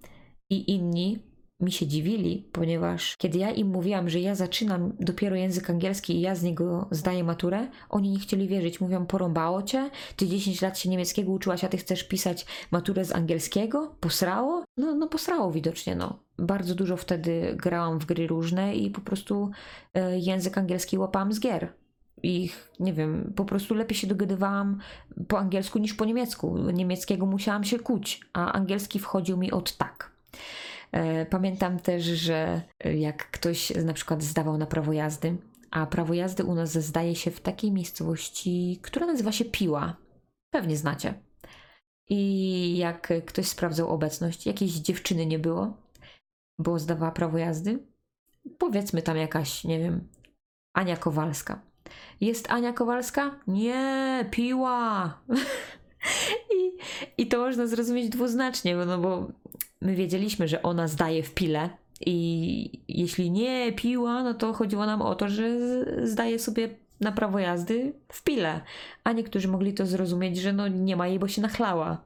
I 0.50 0.74
inni 0.74 1.27
mi 1.60 1.72
się 1.72 1.86
dziwili, 1.86 2.48
ponieważ 2.52 3.16
kiedy 3.16 3.38
ja 3.38 3.50
im 3.50 3.68
mówiłam, 3.68 4.08
że 4.08 4.20
ja 4.20 4.34
zaczynam 4.34 4.92
dopiero 5.00 5.36
język 5.36 5.70
angielski 5.70 6.16
i 6.16 6.20
ja 6.20 6.34
z 6.34 6.42
niego 6.42 6.88
zdaję 6.90 7.24
maturę, 7.24 7.68
oni 7.90 8.10
nie 8.10 8.18
chcieli 8.18 8.48
wierzyć. 8.48 8.80
Mówią, 8.80 9.06
porąbało 9.06 9.62
cię? 9.62 9.90
Ty 10.16 10.26
10 10.26 10.62
lat 10.62 10.78
się 10.78 10.88
niemieckiego 10.88 11.32
uczyłaś, 11.32 11.64
a 11.64 11.68
ty 11.68 11.76
chcesz 11.76 12.04
pisać 12.04 12.46
maturę 12.70 13.04
z 13.04 13.12
angielskiego? 13.12 13.94
Posrało? 14.00 14.64
No, 14.76 14.94
no 14.94 15.08
posrało 15.08 15.52
widocznie, 15.52 15.96
no. 15.96 16.18
Bardzo 16.38 16.74
dużo 16.74 16.96
wtedy 16.96 17.54
grałam 17.56 17.98
w 17.98 18.06
gry 18.06 18.26
różne 18.26 18.76
i 18.76 18.90
po 18.90 19.00
prostu 19.00 19.50
e, 19.94 20.18
język 20.18 20.58
angielski 20.58 20.98
łapałam 20.98 21.32
z 21.32 21.40
gier. 21.40 21.72
I 22.22 22.50
nie 22.80 22.92
wiem, 22.92 23.32
po 23.36 23.44
prostu 23.44 23.74
lepiej 23.74 23.96
się 23.96 24.06
dogadywałam 24.06 24.78
po 25.28 25.38
angielsku 25.38 25.78
niż 25.78 25.94
po 25.94 26.04
niemiecku. 26.04 26.58
Niemieckiego 26.72 27.26
musiałam 27.26 27.64
się 27.64 27.78
kuć, 27.78 28.20
a 28.32 28.52
angielski 28.52 28.98
wchodził 28.98 29.36
mi 29.36 29.52
od 29.52 29.76
tak. 29.76 30.10
E, 30.92 31.26
pamiętam 31.26 31.78
też, 31.78 32.04
że 32.04 32.62
jak 32.84 33.30
ktoś 33.30 33.70
na 33.84 33.92
przykład 33.92 34.22
zdawał 34.22 34.58
na 34.58 34.66
prawo 34.66 34.92
jazdy, 34.92 35.36
a 35.70 35.86
prawo 35.86 36.14
jazdy 36.14 36.44
u 36.44 36.54
nas 36.54 36.72
zdaje 36.72 37.16
się 37.16 37.30
w 37.30 37.40
takiej 37.40 37.72
miejscowości, 37.72 38.78
która 38.82 39.06
nazywa 39.06 39.32
się 39.32 39.44
Piła. 39.44 39.96
Pewnie 40.50 40.76
znacie. 40.76 41.14
I 42.08 42.76
jak 42.76 43.12
ktoś 43.26 43.46
sprawdzał 43.46 43.88
obecność, 43.88 44.46
jakiejś 44.46 44.72
dziewczyny 44.72 45.26
nie 45.26 45.38
było, 45.38 45.76
bo 46.58 46.78
zdawała 46.78 47.12
prawo 47.12 47.38
jazdy, 47.38 47.78
powiedzmy 48.58 49.02
tam 49.02 49.16
jakaś, 49.16 49.64
nie 49.64 49.78
wiem, 49.78 50.08
Ania 50.72 50.96
Kowalska. 50.96 51.60
Jest 52.20 52.50
Ania 52.50 52.72
Kowalska? 52.72 53.40
Nie, 53.46 54.24
piła. 54.30 55.18
I, 56.56 56.78
I 57.22 57.26
to 57.26 57.38
można 57.38 57.66
zrozumieć 57.66 58.08
dwuznacznie, 58.08 58.76
no 58.76 58.98
bo 58.98 59.28
my 59.80 59.94
wiedzieliśmy, 59.94 60.48
że 60.48 60.62
ona 60.62 60.88
zdaje 60.88 61.22
w 61.22 61.34
pile 61.34 61.70
i 62.06 62.80
jeśli 62.88 63.30
nie 63.30 63.72
piła, 63.72 64.22
no 64.22 64.34
to 64.34 64.52
chodziło 64.52 64.86
nam 64.86 65.02
o 65.02 65.14
to, 65.14 65.28
że 65.28 65.58
zdaje 66.06 66.38
sobie 66.38 66.68
na 67.00 67.12
prawo 67.12 67.38
jazdy 67.38 67.92
w 68.12 68.24
pile, 68.24 68.60
a 69.04 69.12
niektórzy 69.12 69.48
mogli 69.48 69.74
to 69.74 69.86
zrozumieć, 69.86 70.38
że 70.38 70.52
no 70.52 70.68
nie 70.68 70.96
ma 70.96 71.08
jej, 71.08 71.18
bo 71.18 71.28
się 71.28 71.42
nachlała. 71.42 72.02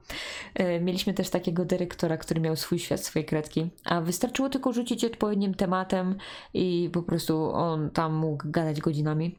E, 0.55 0.79
mieliśmy 0.79 1.13
też 1.13 1.29
takiego 1.29 1.65
dyrektora, 1.65 2.17
który 2.17 2.41
miał 2.41 2.55
swój 2.55 2.79
świat, 2.79 3.05
swoje 3.05 3.25
kredki, 3.25 3.69
a 3.85 4.01
wystarczyło 4.01 4.49
tylko 4.49 4.73
rzucić 4.73 5.05
odpowiednim 5.05 5.53
tematem 5.53 6.15
i 6.53 6.89
po 6.93 7.03
prostu 7.03 7.51
on 7.51 7.89
tam 7.89 8.13
mógł 8.13 8.43
gadać 8.49 8.79
godzinami. 8.79 9.35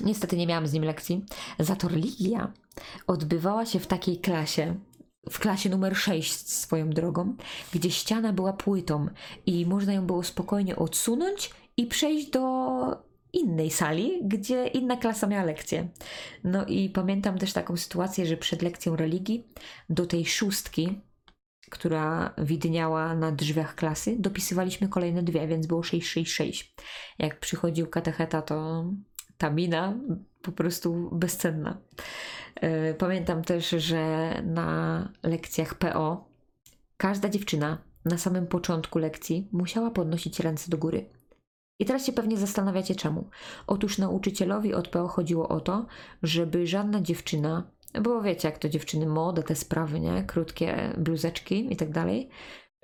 Niestety 0.00 0.36
nie 0.36 0.46
miałam 0.46 0.66
z 0.66 0.72
nim 0.72 0.84
lekcji. 0.84 1.24
Za 1.58 1.76
to 1.76 1.88
religia 1.88 2.52
odbywała 3.06 3.66
się 3.66 3.80
w 3.80 3.86
takiej 3.86 4.18
klasie, 4.18 4.74
w 5.30 5.38
klasie 5.38 5.70
numer 5.70 5.96
6 5.96 6.50
swoją 6.50 6.90
drogą, 6.90 7.36
gdzie 7.72 7.90
ściana 7.90 8.32
była 8.32 8.52
płytą 8.52 9.08
i 9.46 9.66
można 9.66 9.92
ją 9.92 10.06
było 10.06 10.22
spokojnie 10.22 10.76
odsunąć 10.76 11.50
i 11.76 11.86
przejść 11.86 12.30
do 12.30 13.06
innej 13.32 13.70
sali, 13.70 14.20
gdzie 14.22 14.66
inna 14.66 14.96
klasa 14.96 15.26
miała 15.26 15.44
lekcję. 15.44 15.88
No 16.44 16.66
i 16.66 16.90
pamiętam 16.90 17.38
też 17.38 17.52
taką 17.52 17.76
sytuację, 17.76 18.26
że 18.26 18.36
przed 18.36 18.62
lekcją 18.62 18.96
religii 18.96 19.48
do 19.90 20.06
tej 20.06 20.26
szóstki, 20.26 21.00
która 21.70 22.34
widniała 22.38 23.14
na 23.14 23.32
drzwiach 23.32 23.74
klasy, 23.74 24.16
dopisywaliśmy 24.18 24.88
kolejne 24.88 25.22
dwie, 25.22 25.48
więc 25.48 25.66
było 25.66 25.82
666. 25.82 26.74
Jak 27.18 27.40
przychodził 27.40 27.86
katecheta, 27.86 28.42
to 28.42 28.84
ta 29.38 29.50
mina 29.50 29.94
po 30.42 30.52
prostu 30.52 31.10
bezcenna. 31.12 31.78
E, 32.54 32.94
pamiętam 32.94 33.42
też, 33.42 33.70
że 33.70 34.32
na 34.44 35.08
lekcjach 35.22 35.74
PO 35.74 36.28
każda 36.96 37.28
dziewczyna 37.28 37.78
na 38.04 38.18
samym 38.18 38.46
początku 38.46 38.98
lekcji 38.98 39.48
musiała 39.52 39.90
podnosić 39.90 40.40
ręce 40.40 40.70
do 40.70 40.78
góry. 40.78 41.10
I 41.78 41.84
teraz 41.84 42.06
się 42.06 42.12
pewnie 42.12 42.36
zastanawiacie 42.36 42.94
czemu. 42.94 43.28
Otóż 43.66 43.98
nauczycielowi 43.98 44.74
od 44.74 44.88
PO 44.88 45.08
chodziło 45.08 45.48
o 45.48 45.60
to, 45.60 45.86
żeby 46.22 46.66
żadna 46.66 47.00
dziewczyna, 47.00 47.70
bo 48.02 48.22
wiecie 48.22 48.48
jak 48.48 48.58
to 48.58 48.68
dziewczyny 48.68 49.06
mode, 49.06 49.42
te 49.42 49.54
sprawy, 49.54 50.00
nie? 50.00 50.24
Krótkie 50.24 50.94
bluzeczki 50.98 51.72
i 51.72 51.76
tak 51.76 51.90
dalej, 51.90 52.28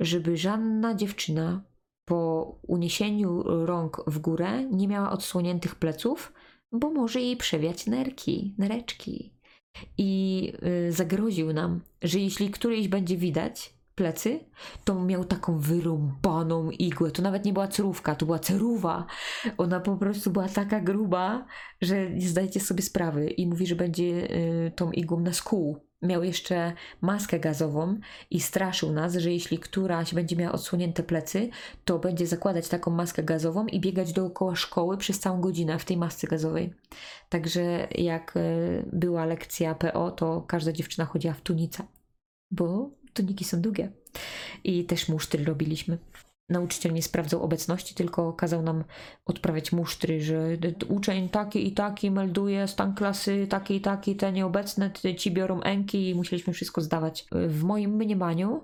żeby 0.01 0.37
żadna 0.37 0.95
dziewczyna 0.95 1.63
po 2.05 2.59
uniesieniu 2.63 3.43
rąk 3.67 4.05
w 4.07 4.19
górę 4.19 4.65
nie 4.71 4.89
miała 4.89 5.11
odsłoniętych 5.11 5.75
pleców, 5.75 6.33
bo 6.73 6.91
może 6.91 7.21
jej 7.21 7.37
przewiać 7.37 7.87
nerki, 7.87 8.55
nereczki. 8.59 9.33
I 9.99 10.53
y, 10.89 10.93
zagroził 10.93 11.53
nam, 11.53 11.81
że 12.03 12.19
jeśli 12.19 12.51
którejś 12.51 12.89
będzie 12.89 13.17
widać 13.17 13.75
plecy, 13.95 14.41
to 14.85 15.05
miał 15.05 15.25
taką 15.25 15.59
wyrąbaną 15.59 16.71
igłę. 16.71 17.11
To 17.11 17.23
nawet 17.23 17.45
nie 17.45 17.53
była 17.53 17.69
cerówka, 17.69 18.15
to 18.15 18.27
była 18.27 18.39
ceruwa. 18.39 19.07
Ona 19.59 19.81
po 19.81 19.97
prostu 19.97 20.31
była 20.31 20.49
taka 20.49 20.81
gruba, 20.81 21.47
że 21.81 22.11
nie 22.11 22.29
zdajecie 22.29 22.61
sobie 22.61 22.83
sprawy. 22.83 23.31
I 23.31 23.47
mówi, 23.47 23.67
że 23.67 23.77
będzie 23.77 24.05
y, 24.05 24.73
tą 24.77 24.93
igłą 24.93 25.21
na 25.21 25.33
skół 25.33 25.92
miał 26.03 26.25
jeszcze 26.25 26.73
maskę 27.01 27.41
gazową 27.41 27.99
i 28.31 28.41
straszył 28.41 28.93
nas, 28.93 29.15
że 29.15 29.33
jeśli 29.33 29.59
któraś 29.59 30.15
będzie 30.15 30.37
miała 30.37 30.53
odsłonięte 30.53 31.03
plecy, 31.03 31.51
to 31.85 31.99
będzie 31.99 32.27
zakładać 32.27 32.69
taką 32.69 32.91
maskę 32.91 33.23
gazową 33.23 33.67
i 33.67 33.81
biegać 33.81 34.13
dookoła 34.13 34.57
szkoły 34.57 34.97
przez 34.97 35.21
całą 35.21 35.41
godzinę 35.41 35.79
w 35.79 35.85
tej 35.85 35.97
masce 35.97 36.27
gazowej. 36.27 36.75
Także 37.29 37.89
jak 37.91 38.37
e, 38.37 38.41
była 38.93 39.25
lekcja 39.25 39.75
PO, 39.75 40.11
to 40.11 40.45
każda 40.47 40.73
dziewczyna 40.73 41.05
chodziła 41.05 41.35
w 41.35 41.41
tunica, 41.41 41.87
bo 42.51 42.91
tuniki 43.15 43.45
są 43.45 43.61
długie. 43.61 43.93
I 44.65 44.85
też 44.85 45.09
musztry 45.09 45.45
robiliśmy 45.45 45.99
nauczyciel 46.49 46.93
nie 46.93 47.03
sprawdzał 47.03 47.43
obecności, 47.43 47.95
tylko 47.95 48.33
kazał 48.33 48.63
nam 48.63 48.85
odprawiać 49.25 49.73
musztry, 49.73 50.21
że 50.21 50.57
uczeń 50.89 51.29
taki 51.29 51.67
i 51.69 51.73
taki 51.73 52.11
melduje 52.11 52.69
stan 52.69 52.95
klasy 52.95 53.47
taki 53.47 53.77
i 53.77 53.81
taki, 53.81 54.17
te 54.17 54.33
nieobecne, 54.33 54.91
ci 55.19 55.31
biorą 55.31 55.61
enki 55.61 56.09
i 56.09 56.15
musieliśmy 56.15 56.53
wszystko 56.53 56.81
zdawać. 56.81 57.27
W 57.49 57.63
moim 57.63 57.97
mniemaniu 57.97 58.61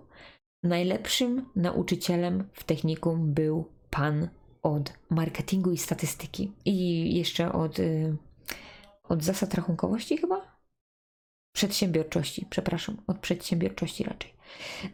najlepszym 0.63 1.47
nauczycielem 1.57 2.49
w 2.53 2.65
technikum 2.65 3.35
był 3.35 3.73
pan 3.91 4.29
od 4.63 4.93
marketingu 5.11 5.73
i 5.73 5.79
statystyki 5.79 6.53
i 6.65 7.15
jeszcze 7.17 7.53
od, 7.53 7.79
y, 7.79 8.17
od 9.05 9.25
zasad 9.25 9.55
rachunkowości 9.55 10.17
chyba? 10.17 10.59
Przedsiębiorczości, 11.53 12.47
przepraszam, 12.51 12.97
od 13.07 13.19
przedsiębiorczości 13.19 14.05
raczej. 14.05 14.35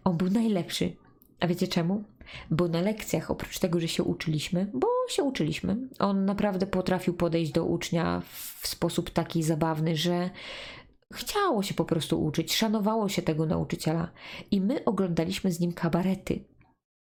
On 0.05 0.16
był 0.16 0.30
najlepszy. 0.30 0.97
A 1.41 1.47
wiecie 1.47 1.68
czemu? 1.68 2.05
Bo 2.51 2.68
na 2.68 2.81
lekcjach, 2.81 3.31
oprócz 3.31 3.59
tego, 3.59 3.81
że 3.81 3.89
się 3.89 4.03
uczyliśmy, 4.03 4.70
bo 4.75 4.89
się 5.09 5.22
uczyliśmy, 5.22 5.77
on 5.99 6.25
naprawdę 6.25 6.66
potrafił 6.66 7.14
podejść 7.14 7.53
do 7.53 7.64
ucznia 7.64 8.22
w 8.61 8.66
sposób 8.66 9.11
taki 9.11 9.43
zabawny, 9.43 9.97
że 9.97 10.31
chciało 11.14 11.62
się 11.62 11.75
po 11.75 11.85
prostu 11.85 12.25
uczyć, 12.25 12.55
szanowało 12.55 13.09
się 13.09 13.22
tego 13.22 13.47
nauczyciela. 13.47 14.11
I 14.51 14.61
my 14.61 14.85
oglądaliśmy 14.85 15.53
z 15.53 15.61
nim 15.61 15.72
kabarety. 15.72 16.45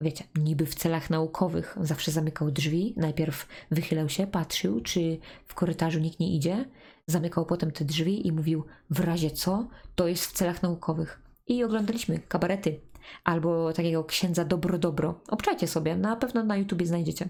Wiecie, 0.03 0.25
niby 0.39 0.67
w 0.67 0.75
celach 0.75 1.11
naukowych 1.11 1.77
zawsze 1.81 2.11
zamykał 2.11 2.51
drzwi, 2.51 2.95
najpierw 2.97 3.47
wychylał 3.71 4.09
się, 4.09 4.27
patrzył, 4.27 4.81
czy 4.81 5.19
w 5.47 5.55
korytarzu 5.55 5.99
nikt 5.99 6.21
nie 6.21 6.37
idzie, 6.37 6.65
zamykał 7.07 7.47
potem 7.47 7.71
te 7.71 7.85
drzwi 7.85 8.27
i 8.27 8.33
mówił, 8.33 8.65
w 8.91 9.01
razie 9.01 9.31
co, 9.31 9.69
to 9.95 10.09
jest 10.09 10.27
w 10.27 10.33
celach 10.33 10.63
naukowych. 10.63 11.23
I 11.47 11.65
oglądaliśmy 11.65 12.19
kabarety 12.19 12.81
albo 13.25 13.73
takiego 13.73 14.05
księdza 14.05 14.45
Dobro 14.45 14.79
Dobro. 14.79 15.21
Obczajcie 15.29 15.67
sobie, 15.67 15.97
na 15.97 16.17
pewno 16.17 16.45
na 16.45 16.57
YouTubie 16.57 16.87
znajdziecie. 16.87 17.29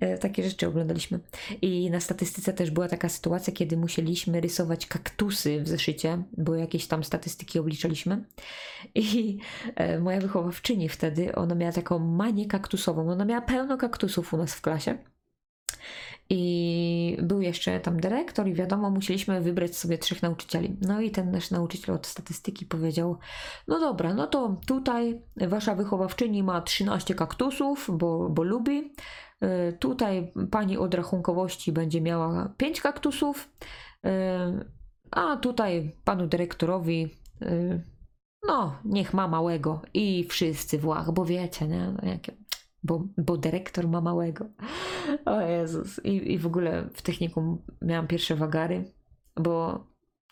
E, 0.00 0.18
takie 0.18 0.42
rzeczy 0.42 0.68
oglądaliśmy. 0.68 1.20
I 1.62 1.90
na 1.90 2.00
statystyce 2.00 2.52
też 2.52 2.70
była 2.70 2.88
taka 2.88 3.08
sytuacja, 3.08 3.52
kiedy 3.52 3.76
musieliśmy 3.76 4.40
rysować 4.40 4.86
kaktusy 4.86 5.60
w 5.60 5.68
zeszycie, 5.68 6.22
bo 6.36 6.54
jakieś 6.54 6.86
tam 6.86 7.04
statystyki 7.04 7.58
obliczaliśmy. 7.58 8.24
I 8.94 9.38
e, 9.74 9.98
moja 9.98 10.20
wychowawczyni 10.20 10.88
wtedy, 10.88 11.34
ona 11.34 11.54
miała 11.54 11.72
taką 11.72 11.98
manię 11.98 12.46
kaktusową. 12.46 13.10
Ona 13.10 13.24
miała 13.24 13.40
pełno 13.40 13.76
kaktusów 13.76 14.34
u 14.34 14.36
nas 14.36 14.54
w 14.54 14.60
klasie. 14.60 14.98
I 16.30 17.16
był 17.22 17.40
jeszcze 17.40 17.80
tam 17.80 18.00
dyrektor, 18.00 18.48
i 18.48 18.54
wiadomo, 18.54 18.90
musieliśmy 18.90 19.40
wybrać 19.40 19.76
sobie 19.76 19.98
trzech 19.98 20.22
nauczycieli. 20.22 20.76
No 20.80 21.00
i 21.00 21.10
ten 21.10 21.30
nasz 21.30 21.50
nauczyciel 21.50 21.94
od 21.94 22.06
statystyki 22.06 22.66
powiedział: 22.66 23.18
No 23.68 23.80
dobra, 23.80 24.14
no 24.14 24.26
to 24.26 24.60
tutaj 24.66 25.22
wasza 25.36 25.74
wychowawczyni 25.74 26.42
ma 26.42 26.60
13 26.60 27.14
kaktusów, 27.14 27.90
bo, 27.92 28.28
bo 28.30 28.42
lubi. 28.42 28.92
Y, 29.44 29.72
Tutaj 29.78 30.32
pani 30.50 30.78
od 30.78 30.94
rachunkowości 30.94 31.72
będzie 31.72 32.00
miała 32.00 32.54
5 32.56 32.80
kaktusów, 32.80 33.50
y, 34.06 34.10
a 35.10 35.36
tutaj 35.36 35.96
panu 36.04 36.26
dyrektorowi, 36.26 37.08
y, 37.42 37.82
no, 38.46 38.78
niech 38.84 39.14
ma 39.14 39.28
małego 39.28 39.82
i 39.94 40.26
wszyscy 40.28 40.78
włach, 40.78 41.10
bo 41.10 41.24
wiecie, 41.24 41.68
nie? 41.68 41.94
No, 42.02 42.08
jakie, 42.08 42.32
bo, 42.82 43.08
bo 43.18 43.36
dyrektor 43.36 43.88
ma 43.88 44.00
małego. 44.00 44.46
O 45.24 45.40
Jezus. 45.40 46.04
I, 46.04 46.32
I 46.32 46.38
w 46.38 46.46
ogóle 46.46 46.88
w 46.94 47.02
technikum 47.02 47.62
miałam 47.82 48.06
pierwsze 48.06 48.36
wagary, 48.36 48.92
bo 49.36 49.86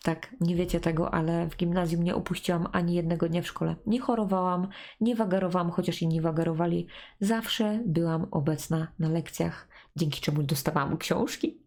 tak, 0.05 0.35
nie 0.41 0.55
wiecie 0.55 0.79
tego, 0.79 1.13
ale 1.13 1.49
w 1.49 1.57
gimnazjum 1.57 2.03
nie 2.03 2.15
opuściłam 2.15 2.67
ani 2.71 2.93
jednego 2.93 3.29
dnia 3.29 3.41
w 3.41 3.47
szkole. 3.47 3.75
Nie 3.85 3.99
chorowałam, 3.99 4.67
nie 5.01 5.15
wagarowałam, 5.15 5.71
chociaż 5.71 6.01
inni 6.01 6.21
wagarowali. 6.21 6.87
Zawsze 7.19 7.79
byłam 7.85 8.27
obecna 8.31 8.87
na 8.99 9.09
lekcjach, 9.09 9.67
dzięki 9.95 10.21
czemu 10.21 10.43
dostawałam 10.43 10.97
książki. 10.97 11.57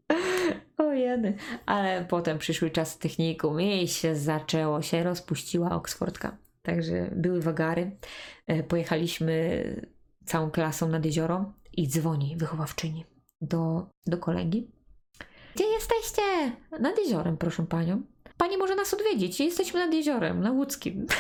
O 0.79 0.93
jedy. 0.93 1.35
Ale 1.67 2.05
potem 2.05 2.39
przyszły 2.39 2.71
czasy 2.71 2.99
technikum 2.99 3.61
i 3.61 3.89
się 3.89 4.17
zaczęło, 4.17 4.83
się 4.83 5.03
rozpuściła 5.03 5.71
Oksfordka. 5.71 6.37
Także 6.63 7.11
były 7.17 7.41
wagary. 7.41 7.97
E, 8.47 8.63
Pojechaliśmy 8.63 9.65
całą 10.29 10.51
klasą 10.51 10.89
nad 10.89 11.05
jezioro 11.05 11.53
i 11.73 11.89
dzwoni 11.89 12.37
wychowawczyni 12.37 13.05
do, 13.41 13.87
do 14.07 14.19
kolegi. 14.19 14.71
Gdzie 15.55 15.65
jesteście? 15.65 16.23
Nad 16.81 16.99
jeziorem, 16.99 17.37
proszę 17.37 17.67
panią. 17.67 18.03
Pani 18.37 18.57
może 18.57 18.75
nas 18.75 18.95
odwiedzić. 18.95 19.41
Jesteśmy 19.41 19.87
nad 19.87 19.95
jeziorem, 19.95 20.41
na 20.41 20.53
łódzkim. 20.53 21.07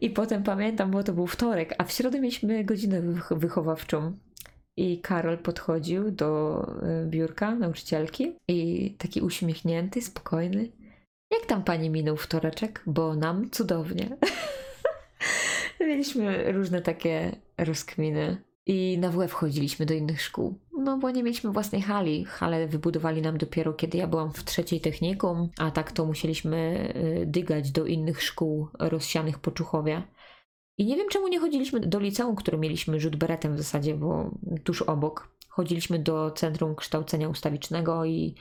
I 0.00 0.10
potem 0.10 0.42
pamiętam, 0.42 0.90
bo 0.90 1.02
to 1.02 1.12
był 1.12 1.26
wtorek, 1.26 1.74
a 1.78 1.84
w 1.84 1.92
środę 1.92 2.20
mieliśmy 2.20 2.64
godzinę 2.64 3.02
wych- 3.02 3.38
wychowawczą. 3.38 4.18
I 4.76 5.00
Karol 5.00 5.38
podchodził 5.38 6.10
do 6.10 6.62
y, 7.04 7.06
biurka 7.06 7.54
nauczycielki 7.54 8.36
i 8.48 8.90
taki 8.98 9.20
uśmiechnięty, 9.20 10.02
spokojny. 10.02 10.68
Jak 11.30 11.46
tam 11.46 11.64
pani 11.64 11.90
minął 11.90 12.16
wtoreczek? 12.16 12.82
Bo 12.86 13.14
nam 13.14 13.50
cudownie. 13.50 14.16
Mieliśmy 15.80 16.52
różne 16.52 16.82
takie 16.82 17.36
rozkminy. 17.58 18.42
I 18.66 18.98
na 18.98 19.10
WF 19.10 19.32
chodziliśmy 19.32 19.86
do 19.86 19.94
innych 19.94 20.22
szkół. 20.22 20.58
No 20.78 20.98
bo 20.98 21.10
nie 21.10 21.22
mieliśmy 21.22 21.52
własnej 21.52 21.82
hali. 21.82 22.24
Halę 22.24 22.66
wybudowali 22.66 23.22
nam 23.22 23.38
dopiero 23.38 23.72
kiedy 23.72 23.98
ja 23.98 24.06
byłam 24.06 24.32
w 24.32 24.44
trzeciej 24.44 24.80
technikum, 24.80 25.48
a 25.58 25.70
tak 25.70 25.92
to 25.92 26.06
musieliśmy 26.06 26.88
y, 27.22 27.26
dygać 27.26 27.70
do 27.70 27.86
innych 27.86 28.22
szkół 28.22 28.68
rozsianych 28.78 29.38
po 29.38 29.50
Czuchowie. 29.50 30.02
I 30.78 30.86
nie 30.86 30.96
wiem 30.96 31.08
czemu 31.08 31.28
nie 31.28 31.40
chodziliśmy 31.40 31.80
do 31.80 32.00
liceum, 32.00 32.36
które 32.36 32.58
mieliśmy 32.58 33.00
rzut 33.00 33.16
beretem 33.16 33.54
w 33.54 33.58
zasadzie, 33.58 33.94
bo 33.94 34.30
tuż 34.64 34.82
obok. 34.82 35.28
Chodziliśmy 35.48 35.98
do 35.98 36.30
Centrum 36.30 36.74
Kształcenia 36.74 37.28
Ustawicznego 37.28 38.04
i, 38.04 38.34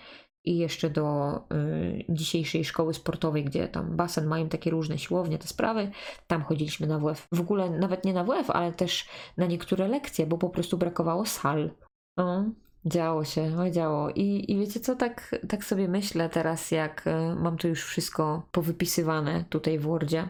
i 0.47 0.57
jeszcze 0.57 0.89
do 0.89 1.35
y, 1.53 2.05
dzisiejszej 2.09 2.65
szkoły 2.65 2.93
sportowej, 2.93 3.43
gdzie 3.43 3.67
tam 3.67 3.95
basen 3.95 4.27
mają 4.27 4.49
takie 4.49 4.69
różne 4.71 4.97
siłownie, 4.97 5.37
te 5.37 5.47
sprawy. 5.47 5.91
Tam 6.27 6.43
chodziliśmy 6.43 6.87
na 6.87 6.99
WF. 6.99 7.27
W 7.31 7.41
ogóle 7.41 7.69
nawet 7.69 8.05
nie 8.05 8.13
na 8.13 8.23
WF, 8.23 8.49
ale 8.49 8.73
też 8.73 9.07
na 9.37 9.45
niektóre 9.45 9.87
lekcje, 9.87 10.25
bo 10.25 10.37
po 10.37 10.49
prostu 10.49 10.77
brakowało 10.77 11.25
sal. 11.25 11.71
O, 12.19 12.43
działo 12.87 13.25
się, 13.25 13.49
no 13.49 13.69
działo. 13.69 14.09
I, 14.09 14.51
I 14.51 14.59
wiecie 14.59 14.79
co, 14.79 14.95
tak, 14.95 15.35
tak 15.49 15.65
sobie 15.65 15.87
myślę 15.87 16.29
teraz, 16.29 16.71
jak 16.71 17.07
y, 17.07 17.35
mam 17.35 17.57
to 17.57 17.67
już 17.67 17.83
wszystko 17.83 18.47
powypisywane 18.51 19.45
tutaj 19.49 19.79
w 19.79 19.81
Wordzie, 19.81 20.27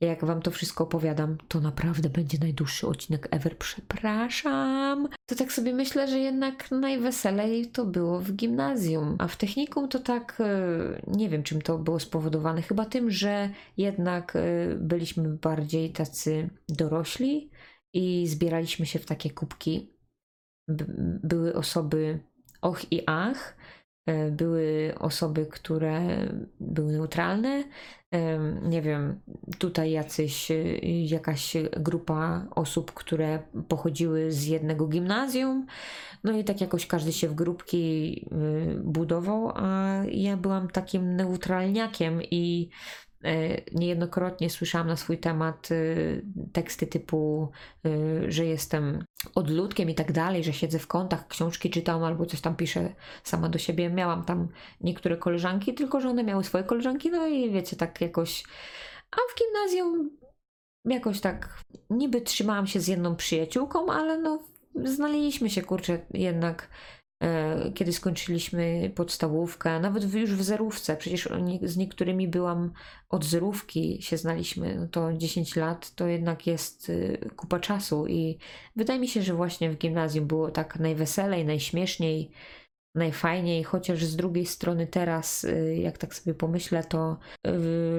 jak 0.00 0.24
wam 0.24 0.42
to 0.42 0.50
wszystko 0.50 0.84
opowiadam, 0.84 1.36
to 1.48 1.60
naprawdę 1.60 2.08
będzie 2.10 2.38
najdłuższy 2.38 2.86
odcinek 2.86 3.28
ever. 3.30 3.58
Przepraszam. 3.58 5.08
To 5.26 5.36
tak 5.36 5.52
sobie 5.52 5.74
myślę, 5.74 6.08
że 6.08 6.18
jednak 6.18 6.70
najweselej 6.70 7.66
to 7.66 7.84
było 7.84 8.20
w 8.20 8.32
gimnazjum, 8.32 9.16
a 9.18 9.28
w 9.28 9.36
technikum 9.36 9.88
to 9.88 9.98
tak 9.98 10.40
y, 10.40 11.02
nie 11.06 11.28
wiem, 11.28 11.42
czym 11.42 11.62
to 11.62 11.78
było 11.78 12.00
spowodowane. 12.00 12.62
Chyba 12.62 12.84
tym, 12.84 13.10
że 13.10 13.50
jednak 13.76 14.36
y, 14.36 14.76
byliśmy 14.80 15.28
bardziej 15.28 15.92
tacy 15.92 16.50
dorośli 16.68 17.50
i 17.92 18.26
zbieraliśmy 18.28 18.86
się 18.86 18.98
w 18.98 19.06
takie 19.06 19.30
kubki. 19.30 19.92
Były 21.22 21.54
osoby 21.54 22.20
och 22.62 22.92
i 22.92 23.02
ach, 23.06 23.56
e, 24.06 24.30
były 24.30 24.94
osoby, 24.98 25.46
które 25.46 26.28
były 26.60 26.92
neutralne. 26.92 27.64
Em, 28.10 28.68
Nie 28.70 28.82
wiem, 28.82 29.20
tutaj 29.58 29.90
jacyś, 29.90 30.50
y, 30.50 30.80
jakaś 31.06 31.56
grupa 31.80 32.46
osób, 32.50 32.92
które 32.92 33.42
pochodziły 33.68 34.32
z 34.32 34.46
jednego 34.46 34.88
gimnazjum. 34.88 35.66
No 36.24 36.32
i 36.32 36.44
tak 36.44 36.60
jakoś 36.60 36.86
każdy 36.86 37.12
się 37.12 37.28
w 37.28 37.34
grupki 37.34 38.26
budował, 38.84 39.52
a 39.54 39.94
ja 40.10 40.36
byłam 40.36 40.68
takim 40.68 41.16
neutralniakiem 41.16 42.22
i 42.22 42.70
e, 42.70 43.11
niejednokrotnie 43.72 44.50
słyszałam 44.50 44.86
na 44.86 44.96
swój 44.96 45.18
temat 45.18 45.70
y, 45.70 46.24
teksty 46.52 46.86
typu, 46.86 47.50
y, 47.86 48.32
że 48.32 48.46
jestem 48.46 49.04
odludkiem 49.34 49.90
i 49.90 49.94
tak 49.94 50.12
dalej, 50.12 50.44
że 50.44 50.52
siedzę 50.52 50.78
w 50.78 50.86
kątach, 50.86 51.28
książki 51.28 51.70
czytam 51.70 52.04
albo 52.04 52.26
coś 52.26 52.40
tam 52.40 52.56
piszę 52.56 52.94
sama 53.24 53.48
do 53.48 53.58
siebie. 53.58 53.90
Miałam 53.90 54.24
tam 54.24 54.48
niektóre 54.80 55.16
koleżanki, 55.16 55.74
tylko 55.74 56.00
że 56.00 56.08
one 56.08 56.24
miały 56.24 56.44
swoje 56.44 56.64
koleżanki, 56.64 57.10
no 57.10 57.26
i 57.26 57.50
wiecie, 57.50 57.76
tak 57.76 58.00
jakoś. 58.00 58.44
A 59.10 59.16
w 59.16 59.38
gimnazjum 59.38 60.10
jakoś 60.84 61.20
tak 61.20 61.62
niby 61.90 62.20
trzymałam 62.20 62.66
się 62.66 62.80
z 62.80 62.88
jedną 62.88 63.16
przyjaciółką, 63.16 63.92
ale 63.92 64.18
no 64.18 64.42
znaleźliśmy 64.74 65.50
się 65.50 65.62
kurczę 65.62 65.98
jednak 66.14 66.62
e, 66.62 67.01
kiedy 67.74 67.92
skończyliśmy 67.92 68.92
podstawówkę, 68.94 69.80
nawet 69.80 70.14
już 70.14 70.34
w 70.34 70.42
zerówce, 70.42 70.96
przecież 70.96 71.28
z 71.62 71.76
niektórymi 71.76 72.28
byłam 72.28 72.72
od 73.08 73.24
zerówki 73.24 74.02
się 74.02 74.16
znaliśmy, 74.16 74.76
no 74.76 74.88
to 74.88 75.12
10 75.12 75.56
lat 75.56 75.94
to 75.94 76.06
jednak 76.06 76.46
jest 76.46 76.88
y, 76.88 77.30
kupa 77.36 77.60
czasu 77.60 78.06
i 78.06 78.38
wydaje 78.76 79.00
mi 79.00 79.08
się, 79.08 79.22
że 79.22 79.34
właśnie 79.34 79.70
w 79.70 79.78
gimnazjum 79.78 80.26
było 80.26 80.50
tak 80.50 80.78
najweselej, 80.78 81.44
najśmieszniej, 81.44 82.30
najfajniej, 82.94 83.64
chociaż 83.64 84.04
z 84.04 84.16
drugiej 84.16 84.46
strony 84.46 84.86
teraz, 84.86 85.44
y, 85.44 85.76
jak 85.82 85.98
tak 85.98 86.14
sobie 86.14 86.34
pomyślę, 86.34 86.84
to 86.84 87.18
y, 87.46 87.50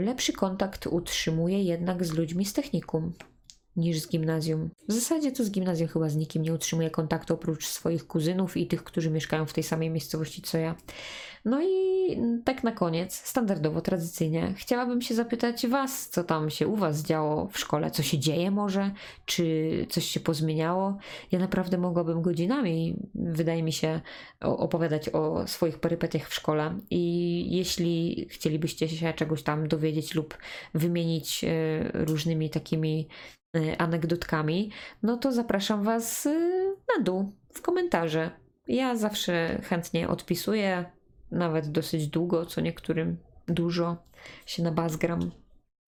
lepszy 0.01 0.33
kontakt 0.33 0.87
utrzymuję 0.87 1.63
jednak 1.63 2.05
z 2.05 2.13
ludźmi 2.13 2.45
z 2.45 2.53
technikum 2.53 3.13
niż 3.75 3.99
z 3.99 4.09
gimnazjum. 4.09 4.69
W 4.89 4.93
zasadzie 4.93 5.31
to 5.31 5.43
z 5.43 5.51
gimnazjum 5.51 5.87
chyba 5.87 6.09
z 6.09 6.15
nikim 6.15 6.43
nie 6.43 6.53
utrzymuję 6.53 6.89
kontaktu 6.89 7.33
oprócz 7.33 7.67
swoich 7.67 8.07
kuzynów 8.07 8.57
i 8.57 8.67
tych, 8.67 8.83
którzy 8.83 9.09
mieszkają 9.09 9.45
w 9.45 9.53
tej 9.53 9.63
samej 9.63 9.89
miejscowości 9.89 10.41
co 10.41 10.57
ja. 10.57 10.75
No 11.45 11.61
i 11.63 11.93
tak 12.45 12.63
na 12.63 12.71
koniec, 12.71 13.15
standardowo, 13.15 13.81
tradycyjnie, 13.81 14.53
chciałabym 14.57 15.01
się 15.01 15.15
zapytać 15.15 15.67
Was, 15.67 16.09
co 16.09 16.23
tam 16.23 16.49
się 16.49 16.67
u 16.67 16.75
Was 16.75 17.01
działo 17.01 17.47
w 17.47 17.59
szkole, 17.59 17.91
co 17.91 18.03
się 18.03 18.19
dzieje 18.19 18.51
może, 18.51 18.91
czy 19.25 19.87
coś 19.89 20.05
się 20.05 20.19
pozmieniało. 20.19 20.97
Ja 21.31 21.39
naprawdę 21.39 21.77
mogłabym 21.77 22.21
godzinami, 22.21 22.95
wydaje 23.15 23.63
mi 23.63 23.71
się, 23.71 24.01
opowiadać 24.39 25.09
o 25.09 25.47
swoich 25.47 25.79
perypetiach 25.79 26.29
w 26.29 26.33
szkole 26.33 26.79
i 26.89 27.45
jeśli 27.57 28.25
chcielibyście 28.29 28.89
się 28.89 29.13
czegoś 29.13 29.43
tam 29.43 29.67
dowiedzieć 29.67 30.15
lub 30.15 30.37
wymienić 30.73 31.43
e, 31.43 31.49
różnymi 31.93 32.49
takimi 32.49 33.07
anegdotkami, 33.77 34.71
no 35.03 35.17
to 35.17 35.31
zapraszam 35.31 35.83
Was 35.83 36.25
e, 36.25 36.39
na 36.97 37.03
dół, 37.03 37.31
w 37.53 37.61
komentarze. 37.61 38.31
Ja 38.67 38.95
zawsze 38.95 39.61
chętnie 39.63 40.07
odpisuję, 40.07 40.85
nawet 41.31 41.67
dosyć 41.67 42.07
długo, 42.07 42.45
co 42.45 42.61
niektórym 42.61 43.17
dużo 43.47 43.97
się 44.45 44.63
nabazgram. 44.63 45.31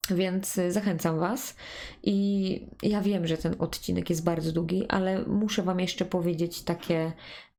Więc 0.09 0.57
y, 0.57 0.71
zachęcam 0.71 1.19
Was. 1.19 1.55
I 2.03 2.67
ja 2.83 3.01
wiem, 3.01 3.27
że 3.27 3.37
ten 3.37 3.55
odcinek 3.59 4.09
jest 4.09 4.23
bardzo 4.23 4.51
długi, 4.51 4.85
ale 4.87 5.25
muszę 5.25 5.63
Wam 5.63 5.79
jeszcze 5.79 6.05
powiedzieć 6.05 6.63
takie 6.63 7.11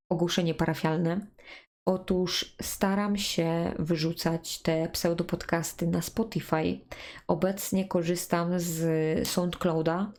ogłoszenie 0.09 0.55
parafialne. 0.55 1.27
Otóż 1.87 2.57
staram 2.63 3.17
się 3.17 3.75
wyrzucać 3.79 4.59
te 4.63 4.89
pseudopodcasty 4.89 5.87
na 5.87 6.03
Spotify. 6.03 6.81
Obecnie 7.27 7.89
korzystam 7.89 8.51
z 8.57 9.29
SoundClouda. 9.29 10.13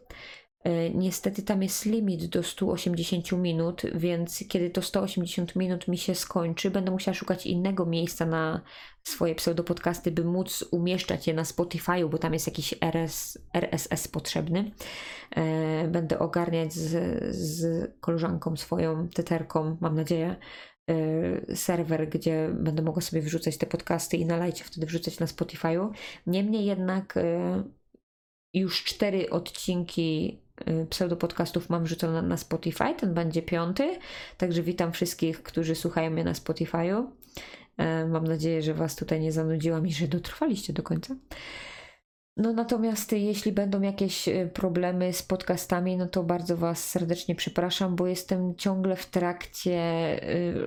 E, 0.63 0.89
Niestety 0.89 1.43
tam 1.43 1.63
jest 1.63 1.86
limit 1.86 2.26
do 2.26 2.43
180 2.43 3.32
minut, 3.32 3.82
więc 3.95 4.43
kiedy 4.49 4.70
to 4.70 4.82
180 4.82 5.55
minut 5.55 5.88
mi 5.88 5.97
się 5.97 6.15
skończy, 6.15 6.72
będę 6.72 6.91
musiała 6.91 7.15
szukać 7.15 7.45
innego 7.45 7.86
miejsca 7.86 8.26
na 8.26 8.61
swoje 9.03 9.36
pseudopodcasty, 9.36 10.11
by 10.11 10.24
móc 10.24 10.65
umieszczać 10.72 11.28
je 11.28 11.34
na 11.34 11.43
Spotify'u, 11.43 12.09
bo 12.09 12.18
tam 12.18 12.34
jest 12.34 12.47
jakiś 12.47 12.74
RS, 12.82 13.38
RSS 13.53 14.07
potrzebny. 14.07 14.72
E, 15.36 15.88
Będę 15.88 16.20
ogarniać 16.20 16.74
z, 16.74 17.24
z 17.36 17.91
koleżanką 17.99 18.57
swoją, 18.57 19.07
teterką, 19.09 19.78
mam 19.82 19.95
nadzieję, 19.95 20.36
serwer, 21.56 22.10
gdzie 22.10 22.50
będę 22.54 22.82
mogła 22.82 23.02
sobie 23.02 23.22
wrzucać 23.22 23.58
te 23.58 23.66
podcasty 23.66 24.18
i 24.18 24.26
na 24.26 24.38
lajcie 24.38 24.64
wtedy 24.64 24.86
wrzucać 24.86 25.20
na 25.20 25.26
Spotify'u. 25.26 25.92
Niemniej 26.28 26.66
jednak 26.66 27.18
e, 27.18 27.64
już 28.54 28.84
cztery 28.84 29.30
odcinki 29.30 30.40
y, 30.68 30.86
pseudopodcastów 30.90 31.70
mam 31.70 31.84
wrzucone 31.84 32.22
na 32.22 32.38
Spotify, 32.38 32.96
ten 32.98 33.14
będzie 33.14 33.42
piąty, 33.42 34.00
także 34.38 34.64
witam 34.64 34.92
wszystkich, 34.92 35.44
którzy 35.44 35.76
słuchają 35.76 36.12
mnie 36.12 36.24
na 36.24 36.34
Spotify'u. 36.34 37.06
Mam 38.10 38.28
nadzieję, 38.28 38.62
że 38.62 38.74
Was 38.74 38.96
tutaj 38.96 39.20
nie 39.20 39.32
zanudziłam 39.32 39.88
i 39.88 39.94
że 39.94 40.08
dotrwaliście 40.08 40.74
do 40.74 40.84
końca. 40.84 41.16
No 42.38 42.54
natomiast 42.54 43.12
jeśli 43.12 43.52
będą 43.52 43.82
jakieś 43.82 44.28
y, 44.28 44.50
problemy 44.54 45.14
z 45.14 45.24
podcastami, 45.24 45.98
no 45.98 46.08
to 46.08 46.24
bardzo 46.24 46.58
Was 46.58 46.90
serdecznie 46.90 47.36
przepraszam, 47.36 47.96
bo 47.96 48.08
jestem 48.08 48.56
ciągle 48.56 48.96
w 48.96 49.06
trakcie 49.06 49.80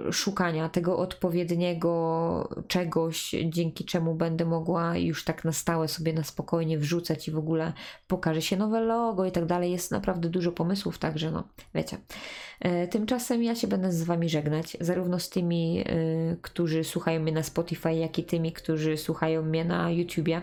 y, 0.09 0.13
szukania 0.13 0.69
tego 0.69 0.99
odpowiedniego 0.99 2.49
czegoś, 2.69 3.35
dzięki 3.45 3.85
czemu 3.85 4.15
będę 4.15 4.45
mogła 4.45 4.97
już 4.97 5.25
tak 5.25 5.45
na 5.45 5.53
stałe 5.53 5.89
sobie 5.89 6.13
na 6.13 6.25
spokojnie 6.25 6.79
wrzucać 6.79 7.29
i 7.29 7.31
w 7.31 7.39
ogóle 7.39 7.73
pokaże 8.09 8.43
się 8.43 8.57
nowe 8.57 8.81
logo 8.81 9.25
i 9.25 9.33
tak 9.33 9.47
dalej. 9.47 9.73
Jest 9.73 9.91
naprawdę 9.91 10.29
dużo 10.29 10.53
pomysłów, 10.53 10.99
także 10.99 11.31
no, 11.31 11.45
wiecie. 11.75 11.97
E, 12.61 12.89
Tymczasem 12.89 13.43
ja 13.43 13.55
się 13.55 13.69
będę 13.69 13.93
z 13.93 14.03
Wami 14.03 14.29
żegnać, 14.29 14.77
zarówno 14.81 15.19
z 15.19 15.31
tymi, 15.31 15.81
y, 15.81 16.37
którzy 16.43 16.85
słuchają 16.85 17.21
mnie 17.21 17.33
na 17.33 17.43
Spotify, 17.43 17.95
jak 17.95 18.19
i 18.19 18.25
tymi, 18.25 18.53
którzy 18.53 18.97
słuchają 18.97 19.43
mnie 19.43 19.65
na 19.65 19.91
YouTubie. 19.91 20.43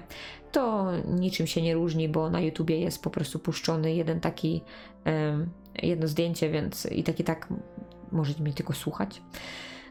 To 0.57 0.91
niczym 1.07 1.47
się 1.47 1.61
nie 1.61 1.73
różni, 1.73 2.09
bo 2.09 2.29
na 2.29 2.41
YouTubie 2.41 2.79
jest 2.79 3.03
po 3.03 3.09
prostu 3.09 3.39
puszczony 3.39 3.93
jeden 3.93 4.19
taki, 4.19 4.61
jedno 5.83 6.07
zdjęcie, 6.07 6.49
więc 6.49 6.85
i 6.85 7.03
tak 7.03 7.19
i 7.19 7.23
tak 7.23 7.47
możecie 8.11 8.43
mnie 8.43 8.53
tylko 8.53 8.73
słuchać. 8.73 9.21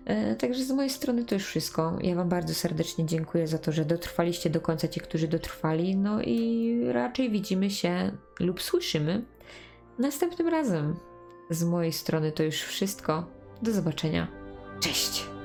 E, 0.04 0.36
Także 0.36 0.64
z 0.64 0.70
mojej 0.70 0.90
strony 0.90 1.24
to 1.24 1.34
już 1.34 1.44
wszystko. 1.44 1.98
Ja 2.02 2.14
Wam 2.14 2.28
bardzo 2.28 2.54
serdecznie 2.54 3.06
dziękuję 3.06 3.46
za 3.46 3.58
to, 3.58 3.72
że 3.72 3.84
dotrwaliście 3.84 4.50
do 4.50 4.60
końca 4.60 4.88
ci, 4.88 5.00
którzy 5.00 5.28
dotrwali. 5.28 5.96
No 5.96 6.22
i 6.22 6.80
raczej 6.92 7.30
widzimy 7.30 7.70
się 7.70 8.12
lub 8.40 8.62
słyszymy 8.62 9.24
następnym 9.98 10.48
razem. 10.48 10.96
Z 11.50 11.64
mojej 11.64 11.92
strony 11.92 12.32
to 12.32 12.42
już 12.42 12.56
wszystko. 12.56 13.26
Do 13.62 13.72
zobaczenia. 13.72 14.28
Cześć! 14.80 15.35